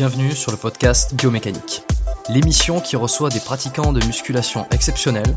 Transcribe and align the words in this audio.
Bienvenue 0.00 0.32
sur 0.32 0.50
le 0.50 0.56
podcast 0.56 1.14
Biomécanique, 1.14 1.82
l'émission 2.30 2.80
qui 2.80 2.96
reçoit 2.96 3.28
des 3.28 3.38
pratiquants 3.38 3.92
de 3.92 4.02
musculation 4.06 4.66
exceptionnels 4.70 5.36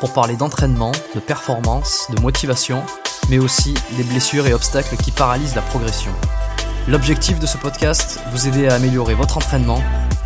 pour 0.00 0.12
parler 0.12 0.34
d'entraînement, 0.34 0.90
de 1.14 1.20
performance, 1.20 2.10
de 2.12 2.20
motivation, 2.20 2.82
mais 3.28 3.38
aussi 3.38 3.72
des 3.96 4.02
blessures 4.02 4.48
et 4.48 4.52
obstacles 4.52 4.96
qui 4.96 5.12
paralysent 5.12 5.54
la 5.54 5.62
progression. 5.62 6.10
L'objectif 6.88 7.38
de 7.38 7.46
ce 7.46 7.56
podcast, 7.56 8.18
vous 8.32 8.48
aider 8.48 8.66
à 8.66 8.74
améliorer 8.74 9.14
votre 9.14 9.36
entraînement 9.36 9.80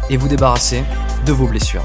et 0.08 0.16
vous 0.16 0.28
débarrasser 0.28 0.82
de 1.26 1.32
vos 1.32 1.46
blessures. 1.46 1.84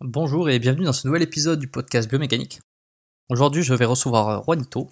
Bonjour 0.00 0.48
et 0.48 0.58
bienvenue 0.58 0.86
dans 0.86 0.94
ce 0.94 1.06
nouvel 1.06 1.20
épisode 1.20 1.58
du 1.58 1.68
podcast 1.68 2.08
Biomécanique. 2.08 2.60
Aujourd'hui, 3.30 3.62
je 3.62 3.72
vais 3.72 3.86
recevoir 3.86 4.44
Juanito, 4.44 4.90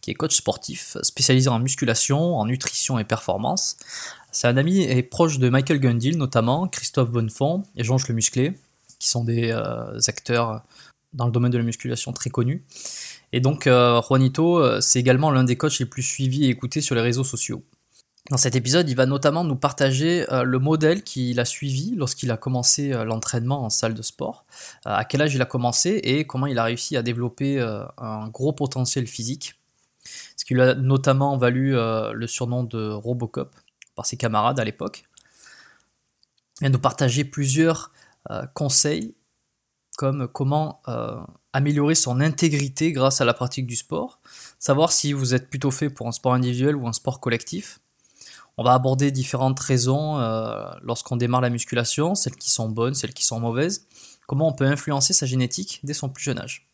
qui 0.00 0.10
est 0.10 0.14
coach 0.14 0.34
sportif 0.34 0.96
spécialisé 1.02 1.50
en 1.50 1.58
musculation, 1.58 2.36
en 2.36 2.46
nutrition 2.46 2.98
et 2.98 3.04
performance. 3.04 3.76
C'est 4.32 4.48
un 4.48 4.56
ami 4.56 4.82
et 4.82 5.02
proche 5.02 5.38
de 5.38 5.50
Michael 5.50 5.80
Gundil, 5.80 6.16
notamment 6.16 6.68
Christophe 6.68 7.10
Bonnefond 7.10 7.64
et 7.76 7.82
Le 7.82 8.14
Musclé, 8.14 8.58
qui 8.98 9.08
sont 9.08 9.24
des 9.24 9.50
euh, 9.50 9.98
acteurs 10.08 10.62
dans 11.12 11.26
le 11.26 11.32
domaine 11.32 11.52
de 11.52 11.58
la 11.58 11.64
musculation 11.64 12.12
très 12.12 12.30
connus. 12.30 12.64
Et 13.32 13.40
donc, 13.40 13.66
euh, 13.66 14.00
Juanito, 14.02 14.58
euh, 14.58 14.80
c'est 14.80 14.98
également 14.98 15.30
l'un 15.30 15.44
des 15.44 15.56
coachs 15.56 15.78
les 15.78 15.86
plus 15.86 16.02
suivis 16.02 16.46
et 16.46 16.48
écoutés 16.48 16.80
sur 16.80 16.94
les 16.94 17.02
réseaux 17.02 17.24
sociaux. 17.24 17.62
Dans 18.30 18.36
cet 18.36 18.56
épisode, 18.56 18.88
il 18.90 18.96
va 18.96 19.06
notamment 19.06 19.44
nous 19.44 19.54
partager 19.54 20.30
euh, 20.32 20.42
le 20.42 20.58
modèle 20.58 21.04
qu'il 21.04 21.38
a 21.38 21.44
suivi 21.44 21.94
lorsqu'il 21.94 22.32
a 22.32 22.36
commencé 22.36 22.92
euh, 22.92 23.04
l'entraînement 23.04 23.62
en 23.62 23.70
salle 23.70 23.94
de 23.94 24.02
sport, 24.02 24.44
euh, 24.86 24.90
à 24.90 25.04
quel 25.04 25.22
âge 25.22 25.34
il 25.36 25.42
a 25.42 25.44
commencé 25.44 26.00
et 26.02 26.26
comment 26.26 26.46
il 26.46 26.58
a 26.58 26.64
réussi 26.64 26.96
à 26.96 27.02
développer 27.02 27.60
un 27.98 28.28
gros 28.28 28.52
potentiel 28.52 29.06
physique. 29.06 29.54
Ce 30.36 30.44
qui 30.44 30.54
lui 30.54 30.62
a 30.62 30.74
notamment 30.74 31.36
valu 31.36 31.72
le 31.74 32.26
surnom 32.26 32.64
de 32.64 32.90
Robocop 32.90 33.54
par 33.94 34.06
ses 34.06 34.16
camarades 34.16 34.60
à 34.60 34.64
l'époque. 34.64 35.04
Et 36.62 36.68
nous 36.68 36.78
partager 36.78 37.24
plusieurs 37.24 37.92
conseils 38.54 39.14
comme 39.96 40.28
comment 40.28 40.82
améliorer 41.52 41.94
son 41.94 42.20
intégrité 42.20 42.92
grâce 42.92 43.20
à 43.20 43.24
la 43.24 43.34
pratique 43.34 43.66
du 43.66 43.76
sport, 43.76 44.20
savoir 44.58 44.92
si 44.92 45.12
vous 45.12 45.34
êtes 45.34 45.48
plutôt 45.48 45.70
fait 45.70 45.90
pour 45.90 46.06
un 46.06 46.12
sport 46.12 46.34
individuel 46.34 46.76
ou 46.76 46.86
un 46.86 46.92
sport 46.92 47.20
collectif, 47.20 47.80
on 48.56 48.64
va 48.64 48.72
aborder 48.72 49.10
différentes 49.10 49.60
raisons 49.60 50.18
euh, 50.18 50.64
lorsqu'on 50.82 51.16
démarre 51.16 51.40
la 51.40 51.50
musculation, 51.50 52.14
celles 52.14 52.36
qui 52.36 52.50
sont 52.50 52.68
bonnes, 52.68 52.94
celles 52.94 53.12
qui 53.12 53.24
sont 53.24 53.38
mauvaises, 53.38 53.86
comment 54.26 54.48
on 54.48 54.52
peut 54.52 54.64
influencer 54.64 55.12
sa 55.12 55.26
génétique 55.26 55.80
dès 55.84 55.94
son 55.94 56.08
plus 56.08 56.24
jeune 56.24 56.38
âge. 56.38 56.66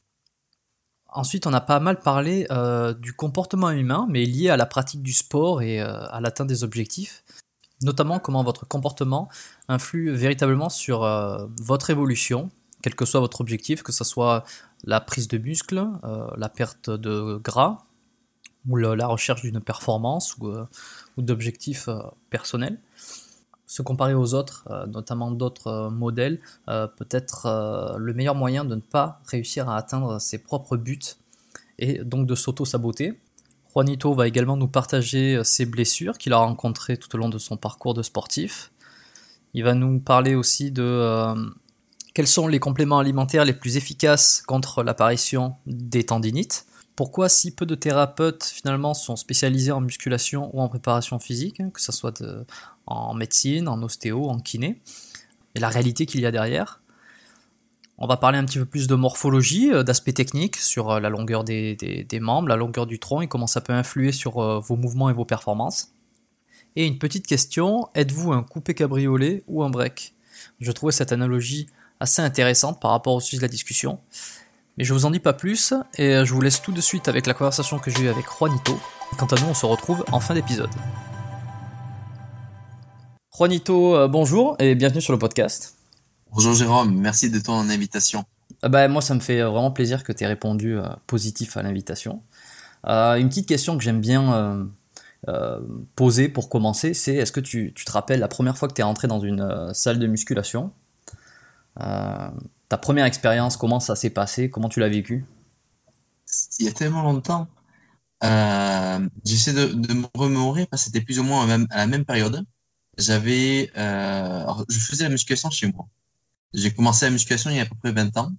Ensuite, 1.08 1.46
on 1.46 1.52
a 1.52 1.60
pas 1.60 1.80
mal 1.80 1.98
parlé 1.98 2.46
euh, 2.50 2.94
du 2.94 3.12
comportement 3.12 3.70
humain, 3.70 4.06
mais 4.08 4.24
lié 4.24 4.48
à 4.48 4.56
la 4.56 4.64
pratique 4.64 5.02
du 5.02 5.12
sport 5.12 5.60
et 5.60 5.80
euh, 5.80 6.06
à 6.08 6.20
l'atteinte 6.20 6.46
des 6.46 6.64
objectifs, 6.64 7.24
notamment 7.82 8.18
comment 8.18 8.44
votre 8.44 8.66
comportement 8.66 9.28
influe 9.68 10.10
véritablement 10.12 10.70
sur 10.70 11.00
votre 11.60 11.90
évolution, 11.90 12.50
quel 12.80 12.94
que 12.94 13.04
soit 13.04 13.18
votre 13.18 13.40
objectif, 13.40 13.82
que 13.82 13.92
ce 13.92 14.04
soit 14.04 14.44
la 14.84 15.00
prise 15.00 15.26
de 15.26 15.36
muscle, 15.36 15.84
la 16.36 16.48
perte 16.48 16.90
de 16.90 17.40
gras, 17.42 17.84
ou 18.68 18.76
la 18.76 19.06
recherche 19.06 19.42
d'une 19.42 19.60
performance 19.60 20.36
ou, 20.38 20.48
euh, 20.48 20.66
d'objectifs 21.18 21.88
euh, 21.88 22.00
personnels. 22.30 22.78
Se 23.66 23.82
comparer 23.82 24.14
aux 24.14 24.34
autres, 24.34 24.68
euh, 24.70 24.86
notamment 24.86 25.30
d'autres 25.30 25.88
modèles, 25.90 26.40
peut 26.66 27.08
être 27.10 27.96
le 27.98 28.12
meilleur 28.12 28.34
moyen 28.34 28.64
de 28.64 28.74
ne 28.74 28.80
pas 28.80 29.20
réussir 29.26 29.68
à 29.68 29.76
atteindre 29.76 30.20
ses 30.20 30.38
propres 30.38 30.76
buts 30.76 31.16
et 31.78 32.04
donc 32.04 32.26
de 32.26 32.34
s'auto-saboter. 32.34 33.18
Juanito 33.72 34.12
va 34.12 34.28
également 34.28 34.58
nous 34.58 34.68
partager 34.68 35.42
ses 35.44 35.64
blessures 35.64 36.18
qu'il 36.18 36.34
a 36.34 36.38
rencontrées 36.38 36.98
tout 36.98 37.14
au 37.16 37.18
long 37.18 37.30
de 37.30 37.38
son 37.38 37.56
parcours 37.56 37.94
de 37.94 38.02
sportif. 38.02 38.70
Il 39.54 39.64
va 39.64 39.74
nous 39.74 39.98
parler 39.98 40.34
aussi 40.34 40.70
de 40.70 41.34
quels 42.12 42.26
sont 42.26 42.46
les 42.46 42.58
compléments 42.58 42.98
alimentaires 42.98 43.46
les 43.46 43.54
plus 43.54 43.78
efficaces 43.78 44.42
contre 44.46 44.82
l'apparition 44.82 45.56
des 45.66 46.04
tendinites. 46.04 46.66
Pourquoi 46.96 47.28
si 47.28 47.54
peu 47.54 47.64
de 47.64 47.74
thérapeutes 47.74 48.44
finalement 48.44 48.94
sont 48.94 49.16
spécialisés 49.16 49.72
en 49.72 49.80
musculation 49.80 50.54
ou 50.54 50.60
en 50.60 50.68
préparation 50.68 51.18
physique, 51.18 51.60
hein, 51.60 51.70
que 51.72 51.80
ce 51.80 51.92
soit 51.92 52.22
en 52.86 53.14
médecine, 53.14 53.68
en 53.68 53.82
ostéo, 53.82 54.28
en 54.28 54.38
kiné, 54.38 54.80
et 55.54 55.60
la 55.60 55.68
réalité 55.68 56.06
qu'il 56.06 56.20
y 56.20 56.26
a 56.26 56.30
derrière? 56.30 56.80
On 57.98 58.06
va 58.06 58.16
parler 58.16 58.38
un 58.38 58.44
petit 58.44 58.58
peu 58.58 58.64
plus 58.64 58.88
de 58.88 58.94
morphologie, 58.94 59.72
euh, 59.72 59.82
d'aspects 59.82 60.12
techniques 60.12 60.56
sur 60.56 60.90
euh, 60.90 61.00
la 61.00 61.08
longueur 61.08 61.44
des, 61.44 62.06
membres, 62.20 62.48
la 62.48 62.56
longueur 62.56 62.86
du 62.86 62.98
tronc 62.98 63.20
et 63.20 63.28
comment 63.28 63.46
ça 63.46 63.60
peut 63.60 63.72
influer 63.72 64.12
sur 64.12 64.60
vos 64.60 64.76
mouvements 64.76 65.08
et 65.08 65.12
vos 65.12 65.24
performances. 65.24 65.92
Et 66.74 66.86
une 66.86 66.98
petite 66.98 67.26
question, 67.26 67.88
êtes-vous 67.94 68.32
un 68.32 68.42
coupé 68.42 68.74
cabriolet 68.74 69.44
ou 69.46 69.62
un 69.62 69.70
break? 69.70 70.14
Je 70.60 70.72
trouvais 70.72 70.92
cette 70.92 71.12
analogie 71.12 71.68
assez 72.00 72.22
intéressante 72.22 72.80
par 72.80 72.90
rapport 72.90 73.14
au 73.14 73.20
sujet 73.20 73.38
de 73.38 73.42
la 73.42 73.48
discussion. 73.48 74.00
Mais 74.78 74.84
je 74.84 74.92
vous 74.94 75.04
en 75.04 75.10
dis 75.10 75.20
pas 75.20 75.32
plus, 75.32 75.74
et 75.98 76.24
je 76.24 76.32
vous 76.32 76.40
laisse 76.40 76.62
tout 76.62 76.72
de 76.72 76.80
suite 76.80 77.08
avec 77.08 77.26
la 77.26 77.34
conversation 77.34 77.78
que 77.78 77.90
j'ai 77.90 78.04
eue 78.04 78.08
avec 78.08 78.26
Juanito. 78.26 78.78
Quant 79.18 79.26
à 79.26 79.40
nous, 79.40 79.48
on 79.48 79.54
se 79.54 79.66
retrouve 79.66 80.04
en 80.12 80.20
fin 80.20 80.34
d'épisode. 80.34 80.70
Juanito, 83.36 83.94
euh, 83.96 84.08
bonjour 84.08 84.56
et 84.58 84.74
bienvenue 84.74 85.00
sur 85.00 85.12
le 85.12 85.18
podcast. 85.18 85.76
Bonjour 86.32 86.54
Jérôme, 86.54 86.94
merci 86.94 87.30
de 87.30 87.38
ton 87.38 87.68
invitation. 87.68 88.24
Ah 88.62 88.68
bah, 88.68 88.88
moi, 88.88 89.02
ça 89.02 89.14
me 89.14 89.20
fait 89.20 89.42
vraiment 89.42 89.70
plaisir 89.70 90.04
que 90.04 90.12
tu 90.12 90.24
aies 90.24 90.28
répondu 90.28 90.78
euh, 90.78 90.84
positif 91.06 91.56
à 91.56 91.62
l'invitation. 91.62 92.22
Euh, 92.86 93.16
une 93.16 93.28
petite 93.28 93.48
question 93.48 93.76
que 93.76 93.82
j'aime 93.82 94.00
bien 94.00 94.68
euh, 95.28 95.60
poser 95.94 96.28
pour 96.28 96.48
commencer, 96.48 96.94
c'est 96.94 97.14
est-ce 97.14 97.30
que 97.30 97.38
tu, 97.38 97.72
te 97.72 97.92
rappelles 97.92 98.18
la 98.18 98.26
première 98.26 98.58
fois 98.58 98.66
que 98.66 98.74
tu 98.74 98.80
es 98.80 98.84
rentré 98.84 99.06
dans 99.06 99.20
une 99.20 99.40
euh, 99.40 99.72
salle 99.72 100.00
de 100.00 100.06
musculation? 100.08 100.72
Euh, 101.80 102.28
Ta 102.72 102.78
première 102.78 103.04
expérience, 103.04 103.58
comment 103.58 103.80
ça 103.80 103.94
s'est 103.94 104.08
passé? 104.08 104.48
Comment 104.48 104.70
tu 104.70 104.80
l'as 104.80 104.88
vécu? 104.88 105.26
Il 106.58 106.64
y 106.64 106.68
a 106.70 106.72
tellement 106.72 107.02
longtemps. 107.02 107.46
J'essaie 109.26 109.52
de, 109.52 109.92
me 109.92 110.06
remémorer 110.14 110.64
parce 110.64 110.84
que 110.84 110.86
c'était 110.86 111.04
plus 111.04 111.18
ou 111.18 111.22
moins 111.22 111.42
à 111.68 111.76
la 111.76 111.86
même, 111.86 112.06
période. 112.06 112.46
J'avais, 112.96 113.70
je 113.76 114.78
faisais 114.78 115.04
la 115.04 115.10
musculation 115.10 115.50
chez 115.50 115.70
moi. 115.70 115.86
J'ai 116.54 116.72
commencé 116.72 117.04
la 117.04 117.10
musculation 117.10 117.50
il 117.50 117.56
y 117.56 117.58
a 117.58 117.64
à 117.64 117.66
peu 117.66 117.74
près 117.74 117.92
20 117.92 118.16
ans. 118.16 118.32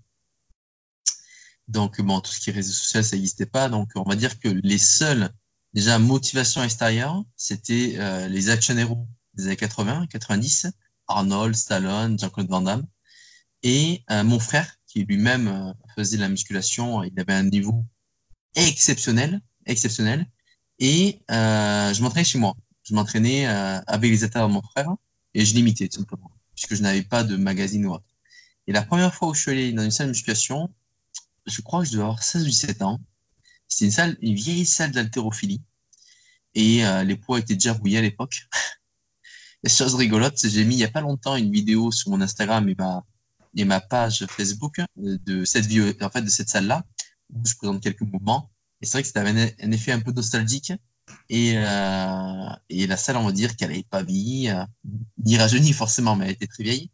Donc, 1.68 2.01
bon, 2.01 2.19
tout 2.19 2.31
ce 2.31 2.39
qui 2.39 2.50
est 2.50 2.53
réseaux 2.53 2.74
sociaux, 2.74 3.03
ça 3.03 3.15
n'existait 3.15 3.45
pas. 3.45 3.69
Donc, 3.69 3.91
on 3.94 4.01
va 4.01 4.15
dire 4.15 4.39
que 4.39 4.47
les 4.47 4.79
seuls 4.79 5.29
Déjà, 5.75 6.00
motivation 6.00 6.63
extérieure, 6.63 7.24
c'était 7.36 7.97
euh, 8.00 8.27
les 8.29 8.50
action 8.50 8.75
héros 8.77 9.07
des 9.36 9.45
années 9.45 9.57
80, 9.57 10.07
90, 10.07 10.68
Arnold, 11.07 11.56
Stallone, 11.56 12.18
Jean-Claude 12.18 12.50
Van 12.50 12.62
Damme. 12.62 12.88
Et 13.63 14.04
euh, 14.12 14.24
mon 14.24 14.39
frère, 14.39 14.77
qui 14.88 15.04
lui-même 15.04 15.48
euh, 15.48 15.74
faisait 15.95 16.18
de 16.18 16.21
la 16.21 16.30
musculation, 16.30 17.04
il 17.04 17.18
avait 17.19 17.33
un 17.33 17.44
niveau 17.44 17.83
exceptionnel, 18.56 19.42
exceptionnel. 19.65 20.27
Et 20.80 21.19
je 21.30 22.01
m'entraînais 22.01 22.25
chez 22.25 22.39
moi. 22.39 22.56
Je 22.83 22.94
m'entraînais 22.94 23.45
avec 23.45 24.12
les 24.12 24.24
états 24.24 24.42
de 24.42 24.51
mon 24.51 24.62
frère 24.62 24.89
et 25.33 25.45
je 25.45 25.54
l'imitais 25.54 25.88
tout 25.88 26.00
simplement, 26.00 26.31
puisque 26.56 26.75
je 26.75 26.81
n'avais 26.81 27.04
pas 27.04 27.24
de 27.24 27.38
magazine 27.38 27.86
ou 27.86 27.94
autre. 27.94 28.06
Et 28.68 28.74
la 28.74 28.83
première 28.83 29.13
fois 29.13 29.30
où 29.30 29.33
je 29.33 29.42
suis 29.42 29.51
allé 29.51 29.71
dans 29.71 29.83
une 29.83 29.92
salle 29.92 30.07
de 30.07 30.12
musculation, 30.12 30.69
je 31.45 31.62
crois 31.62 31.81
que 31.81 31.88
je 31.88 31.92
devais 31.92 32.04
avoir 32.04 32.24
16 32.24 32.44
ou 32.44 32.45
17 32.45 32.81
ans, 32.81 33.00
c'était 33.68 33.86
une 33.86 33.92
salle, 33.92 34.18
une 34.21 34.36
vieille 34.36 34.65
salle 34.65 34.92
d'haltérophilie. 34.92 35.62
Et 36.56 36.86
euh, 36.86 37.04
les 37.04 37.15
poids 37.15 37.39
étaient 37.39 37.56
déjà 37.56 37.74
rouillés 37.74 37.98
à 37.98 38.01
l'époque. 38.01 38.48
Et 39.63 39.69
chose 39.69 39.95
rigolote, 39.95 40.45
j'ai 40.45 40.65
mis 40.65 40.75
il 40.75 40.80
y 40.80 40.83
a 40.83 40.92
pas 40.92 41.01
longtemps 41.01 41.36
une 41.36 41.51
vidéo 41.51 41.92
sur 41.92 42.12
mon 42.12 42.19
Instagram 42.19 42.68
et 42.68 42.75
ma, 42.77 43.06
et 43.55 43.65
ma 43.65 43.79
page 43.79 44.25
Facebook 44.29 44.79
euh, 44.79 45.17
de 45.25 45.45
cette 45.45 45.67
en 46.01 46.09
fait, 46.09 46.21
de 46.21 46.29
cette 46.29 46.50
salle-là, 46.50 46.83
où 47.33 47.45
je 47.45 47.55
présente 47.55 47.81
quelques 47.81 48.01
mouvements. 48.01 48.50
Et 48.81 48.85
c'est 48.85 48.94
vrai 48.94 49.01
que 49.01 49.07
c'était 49.07 49.19
un, 49.19 49.67
un, 49.67 49.71
effet 49.71 49.91
un 49.91 50.01
peu 50.01 50.11
nostalgique. 50.11 50.73
Et, 51.29 51.53
euh, 51.57 52.50
et 52.69 52.88
la 52.88 52.97
salle, 52.97 53.17
on 53.17 53.25
va 53.25 53.31
dire 53.31 53.55
qu'elle 53.55 53.69
n'avait 53.69 53.83
pas 53.83 54.03
vieilli, 54.03 54.50
euh, 54.50 54.63
ni 55.23 55.38
rajeuni 55.38 55.73
forcément, 55.73 56.15
mais 56.15 56.25
elle 56.25 56.31
était 56.31 56.47
très 56.47 56.63
vieille. 56.63 56.89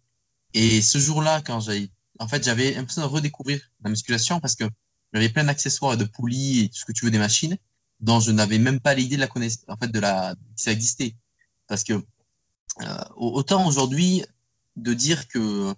Et 0.53 0.81
ce 0.81 0.97
jour-là, 0.97 1.41
quand 1.41 1.59
j'ai, 1.59 1.91
en 2.19 2.27
fait, 2.27 2.43
j'avais 2.43 2.73
l'impression 2.73 3.01
de 3.01 3.07
redécouvrir 3.07 3.61
la 3.83 3.89
musculation 3.89 4.39
parce 4.39 4.55
que 4.55 4.65
j'avais 5.13 5.29
plein 5.29 5.43
d'accessoires 5.43 5.97
de 5.97 6.05
poulies 6.05 6.61
et 6.61 6.69
tout 6.69 6.77
ce 6.77 6.85
que 6.85 6.91
tu 6.91 7.05
veux 7.05 7.11
des 7.11 7.19
machines 7.19 7.57
dont 7.99 8.19
je 8.19 8.31
n'avais 8.31 8.59
même 8.59 8.79
pas 8.79 8.93
l'idée 8.93 9.15
de 9.15 9.21
la 9.21 9.27
connaissance, 9.27 9.65
en 9.67 9.77
fait, 9.77 9.89
de 9.89 9.99
la, 9.99 10.35
ça 10.55 10.71
existait. 10.71 11.15
Parce 11.67 11.83
que, 11.83 11.93
euh, 11.93 13.03
autant 13.15 13.67
aujourd'hui, 13.67 14.23
de 14.75 14.93
dire 14.93 15.27
que 15.27 15.73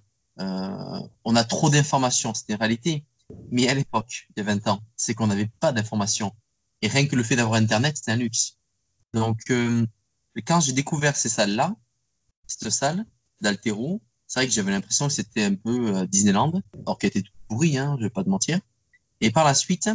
on 1.24 1.36
a 1.36 1.44
trop 1.44 1.70
d'informations, 1.70 2.34
c'était 2.34 2.54
une 2.54 2.60
réalité. 2.60 3.04
Mais 3.52 3.68
à 3.70 3.74
l'époque, 3.74 4.28
il 4.30 4.40
y 4.40 4.42
a 4.42 4.44
20 4.44 4.68
ans, 4.68 4.82
c'est 4.96 5.14
qu'on 5.14 5.28
n'avait 5.28 5.50
pas 5.60 5.72
d'informations. 5.72 6.34
Et 6.82 6.88
rien 6.88 7.06
que 7.08 7.16
le 7.16 7.24
fait 7.24 7.36
d'avoir 7.36 7.60
Internet, 7.60 7.98
c'était 7.98 8.12
un 8.12 8.18
luxe. 8.18 8.58
Donc, 9.14 9.40
euh, 9.50 9.86
quand 10.46 10.60
j'ai 10.62 10.74
découvert 10.74 11.16
ces 11.16 11.30
salles-là, 11.30 11.76
cette 12.48 12.70
salle 12.70 13.06
d'Altero, 13.42 14.02
c'est 14.28 14.40
vrai 14.40 14.48
que 14.48 14.54
j'avais 14.54 14.72
l'impression 14.72 15.08
que 15.08 15.14
c'était 15.14 15.44
un 15.44 15.56
peu 15.56 15.96
euh, 15.96 16.06
Disneyland, 16.06 16.62
alors 16.86 16.98
qu'elle 16.98 17.10
était 17.10 17.22
tout 17.22 17.34
pourrie, 17.48 17.78
hein, 17.78 17.96
je 18.00 18.06
vais 18.06 18.10
pas 18.10 18.24
te 18.24 18.30
mentir. 18.30 18.60
Et 19.20 19.30
par 19.30 19.44
la 19.44 19.54
suite, 19.54 19.90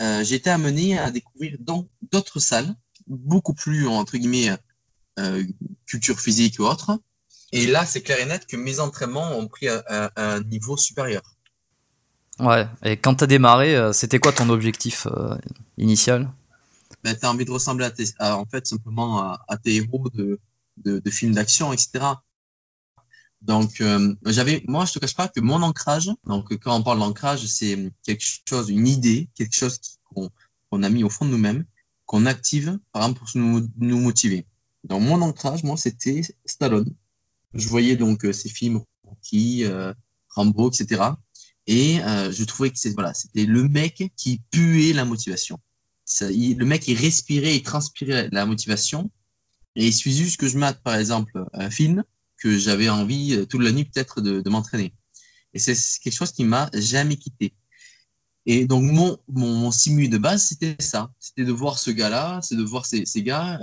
euh, 0.00 0.24
j'ai 0.24 0.36
été 0.36 0.50
amené 0.50 0.98
à 0.98 1.10
découvrir 1.10 1.56
d'autres 2.02 2.40
salles, 2.40 2.74
beaucoup 3.06 3.54
plus, 3.54 3.86
entre 3.86 4.16
guillemets, 4.16 4.56
euh, 5.18 5.44
culture 5.86 6.18
physique 6.18 6.58
ou 6.58 6.64
autre. 6.64 6.98
Et 7.54 7.68
là, 7.68 7.86
c'est 7.86 8.02
clair 8.02 8.18
et 8.18 8.26
net 8.26 8.46
que 8.46 8.56
mes 8.56 8.80
entraînements 8.80 9.38
ont 9.38 9.46
pris 9.46 9.68
un, 9.68 10.10
un, 10.16 10.40
niveau 10.40 10.76
supérieur. 10.76 11.22
Ouais, 12.40 12.66
et 12.82 12.96
quand 12.96 13.14
tu 13.14 13.24
as 13.24 13.26
démarré, 13.28 13.76
euh, 13.76 13.92
c'était 13.92 14.18
quoi 14.18 14.32
ton 14.32 14.48
objectif 14.50 15.06
euh, 15.06 15.36
initial? 15.78 16.32
Ben, 17.04 17.14
Tu 17.14 17.24
as 17.24 17.30
envie 17.30 17.44
de 17.44 17.52
ressembler 17.52 17.84
à, 17.86 17.92
tes, 17.92 18.06
en 18.18 18.44
fait, 18.44 18.66
simplement 18.66 19.20
à, 19.20 19.44
à 19.46 19.56
tes 19.56 19.76
héros 19.76 20.10
de, 20.12 20.40
de, 20.78 20.98
de 20.98 21.10
films 21.10 21.34
d'action, 21.34 21.72
etc. 21.72 22.04
Donc, 23.40 23.80
euh, 23.80 24.12
j'avais, 24.26 24.64
moi, 24.66 24.84
je 24.84 24.94
te 24.94 24.98
cache 24.98 25.14
pas 25.14 25.28
que 25.28 25.38
mon 25.38 25.62
ancrage, 25.62 26.10
donc 26.26 26.52
quand 26.58 26.74
on 26.74 26.82
parle 26.82 26.98
d'ancrage, 26.98 27.46
c'est 27.46 27.78
quelque 28.02 28.24
chose, 28.48 28.68
une 28.68 28.88
idée, 28.88 29.28
quelque 29.36 29.54
chose 29.54 29.78
qu'on 30.12 30.82
a 30.82 30.88
mis 30.88 31.04
au 31.04 31.10
fond 31.10 31.24
de 31.24 31.30
nous-mêmes, 31.30 31.64
qu'on 32.04 32.26
active, 32.26 32.80
par 32.90 33.02
exemple, 33.02 33.20
pour 33.20 33.28
nous, 33.36 33.68
nous 33.76 34.00
motiver. 34.00 34.44
Donc, 34.82 35.02
mon 35.02 35.22
ancrage, 35.22 35.62
moi, 35.62 35.76
c'était 35.76 36.22
Stallone. 36.44 36.92
Je 37.54 37.68
voyais 37.68 37.96
donc 37.96 38.24
euh, 38.24 38.32
ces 38.32 38.48
films 38.48 38.80
Rocky, 39.04 39.64
euh, 39.64 39.92
Rambo, 40.30 40.70
etc. 40.70 41.02
Et 41.66 42.00
euh, 42.02 42.30
je 42.30 42.44
trouvais 42.44 42.70
que 42.70 42.78
c'est 42.78 42.90
voilà, 42.90 43.14
c'était 43.14 43.46
le 43.46 43.68
mec 43.68 44.12
qui 44.16 44.42
puait 44.50 44.92
la 44.92 45.04
motivation. 45.04 45.58
Le 46.20 46.64
mec, 46.64 46.86
il 46.88 46.98
respirait, 46.98 47.56
il 47.56 47.62
transpirait 47.62 48.28
la 48.32 48.44
motivation. 48.46 49.10
Et 49.76 49.86
il 49.86 49.92
suffit 49.92 50.16
juste 50.16 50.36
que 50.38 50.48
je 50.48 50.58
mate, 50.58 50.82
par 50.82 50.94
exemple, 50.96 51.44
un 51.52 51.70
film 51.70 52.04
que 52.36 52.58
j'avais 52.58 52.88
envie 52.88 53.34
euh, 53.34 53.46
toute 53.46 53.62
la 53.62 53.72
nuit 53.72 53.84
peut-être 53.84 54.20
de, 54.20 54.40
de 54.40 54.50
m'entraîner. 54.50 54.92
Et 55.54 55.58
c'est 55.58 55.74
quelque 56.02 56.14
chose 56.14 56.32
qui 56.32 56.44
m'a 56.44 56.68
jamais 56.74 57.16
quitté. 57.16 57.54
Et 58.46 58.66
donc 58.66 58.82
mon, 58.82 59.16
mon, 59.28 59.54
mon 59.54 59.70
simu 59.70 60.08
de 60.08 60.18
base, 60.18 60.48
c'était 60.48 60.76
ça. 60.78 61.10
C'était 61.18 61.44
de 61.44 61.52
voir 61.52 61.78
ce 61.78 61.90
gars-là, 61.90 62.40
c'est 62.42 62.56
de 62.56 62.62
voir 62.62 62.84
ces, 62.84 63.06
ces 63.06 63.22
gars, 63.22 63.58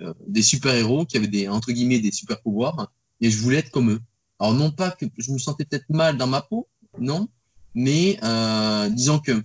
euh, 0.00 0.12
des 0.26 0.42
super-héros 0.42 1.06
qui 1.06 1.16
avaient 1.16 1.28
des, 1.28 1.48
entre 1.48 1.70
guillemets, 1.70 2.00
des 2.00 2.10
super-pouvoirs. 2.10 2.90
Et 3.24 3.30
je 3.30 3.38
voulais 3.38 3.56
être 3.56 3.70
comme 3.70 3.90
eux. 3.90 4.00
Alors 4.38 4.52
non 4.52 4.70
pas 4.70 4.90
que 4.90 5.06
je 5.16 5.32
me 5.32 5.38
sentais 5.38 5.64
peut-être 5.64 5.88
mal 5.88 6.18
dans 6.18 6.26
ma 6.26 6.42
peau, 6.42 6.68
non. 6.98 7.26
Mais 7.74 8.18
euh, 8.22 8.90
disons 8.90 9.18
que 9.18 9.42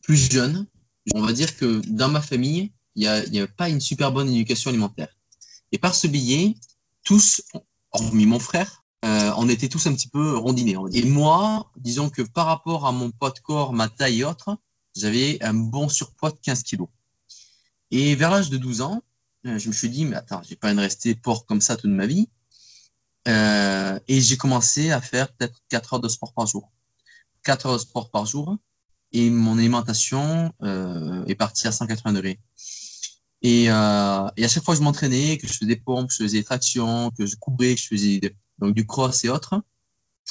plus 0.00 0.32
jeune, 0.32 0.66
on 1.14 1.20
va 1.20 1.34
dire 1.34 1.54
que 1.54 1.82
dans 1.86 2.08
ma 2.08 2.22
famille, 2.22 2.72
il 2.96 3.02
n'y 3.30 3.40
a, 3.40 3.44
a 3.44 3.46
pas 3.46 3.68
une 3.68 3.80
super 3.80 4.10
bonne 4.10 4.30
éducation 4.30 4.70
alimentaire. 4.70 5.14
Et 5.70 5.76
par 5.76 5.94
ce 5.94 6.06
biais, 6.06 6.54
tous, 7.04 7.42
hormis 7.92 8.24
mon 8.24 8.38
frère, 8.38 8.82
euh, 9.04 9.32
on 9.36 9.50
était 9.50 9.68
tous 9.68 9.86
un 9.86 9.94
petit 9.94 10.08
peu 10.08 10.38
rondinés. 10.38 10.78
Et 10.94 11.04
moi, 11.04 11.70
disons 11.76 12.08
que 12.08 12.22
par 12.22 12.46
rapport 12.46 12.86
à 12.86 12.92
mon 12.92 13.10
poids 13.10 13.32
de 13.32 13.40
corps, 13.40 13.74
ma 13.74 13.90
taille 13.90 14.20
et 14.20 14.24
autres, 14.24 14.56
j'avais 14.96 15.42
un 15.42 15.52
bon 15.52 15.90
surpoids 15.90 16.30
de 16.30 16.38
15 16.40 16.62
kilos. 16.62 16.88
Et 17.90 18.14
vers 18.14 18.30
l'âge 18.30 18.48
de 18.48 18.56
12 18.56 18.80
ans, 18.80 19.02
euh, 19.46 19.58
je 19.58 19.68
me 19.68 19.74
suis 19.74 19.90
dit, 19.90 20.06
mais 20.06 20.16
attends, 20.16 20.40
j'ai 20.48 20.56
pas 20.56 20.68
envie 20.68 20.76
de 20.76 20.80
rester 20.80 21.14
porc 21.14 21.44
comme 21.44 21.60
ça 21.60 21.76
toute 21.76 21.90
ma 21.90 22.06
vie. 22.06 22.30
Euh, 23.26 23.98
et 24.06 24.20
j'ai 24.20 24.36
commencé 24.36 24.90
à 24.90 25.00
faire 25.00 25.32
peut-être 25.32 25.60
4 25.70 25.94
heures 25.94 26.00
de 26.00 26.08
sport 26.08 26.32
par 26.34 26.46
jour. 26.46 26.70
4 27.44 27.66
heures 27.66 27.72
de 27.74 27.78
sport 27.78 28.10
par 28.10 28.26
jour. 28.26 28.56
Et 29.12 29.30
mon 29.30 29.58
alimentation 29.58 30.52
euh, 30.62 31.24
est 31.26 31.34
partie 31.34 31.66
à 31.66 31.72
180 31.72 32.12
degrés. 32.12 32.40
Et, 33.42 33.70
euh, 33.70 34.26
et 34.36 34.44
à 34.44 34.48
chaque 34.48 34.64
fois 34.64 34.74
que 34.74 34.78
je 34.78 34.84
m'entraînais, 34.84 35.38
que 35.38 35.46
je 35.46 35.52
faisais 35.52 35.66
des 35.66 35.76
pompes, 35.76 36.08
que 36.08 36.14
je 36.14 36.22
faisais 36.24 36.38
des 36.38 36.44
tractions, 36.44 37.10
que 37.10 37.26
je 37.26 37.36
courais, 37.36 37.74
que 37.74 37.80
je 37.80 37.88
faisais 37.88 38.20
donc 38.58 38.74
du 38.74 38.86
cross 38.86 39.24
et 39.24 39.28
autres, 39.28 39.62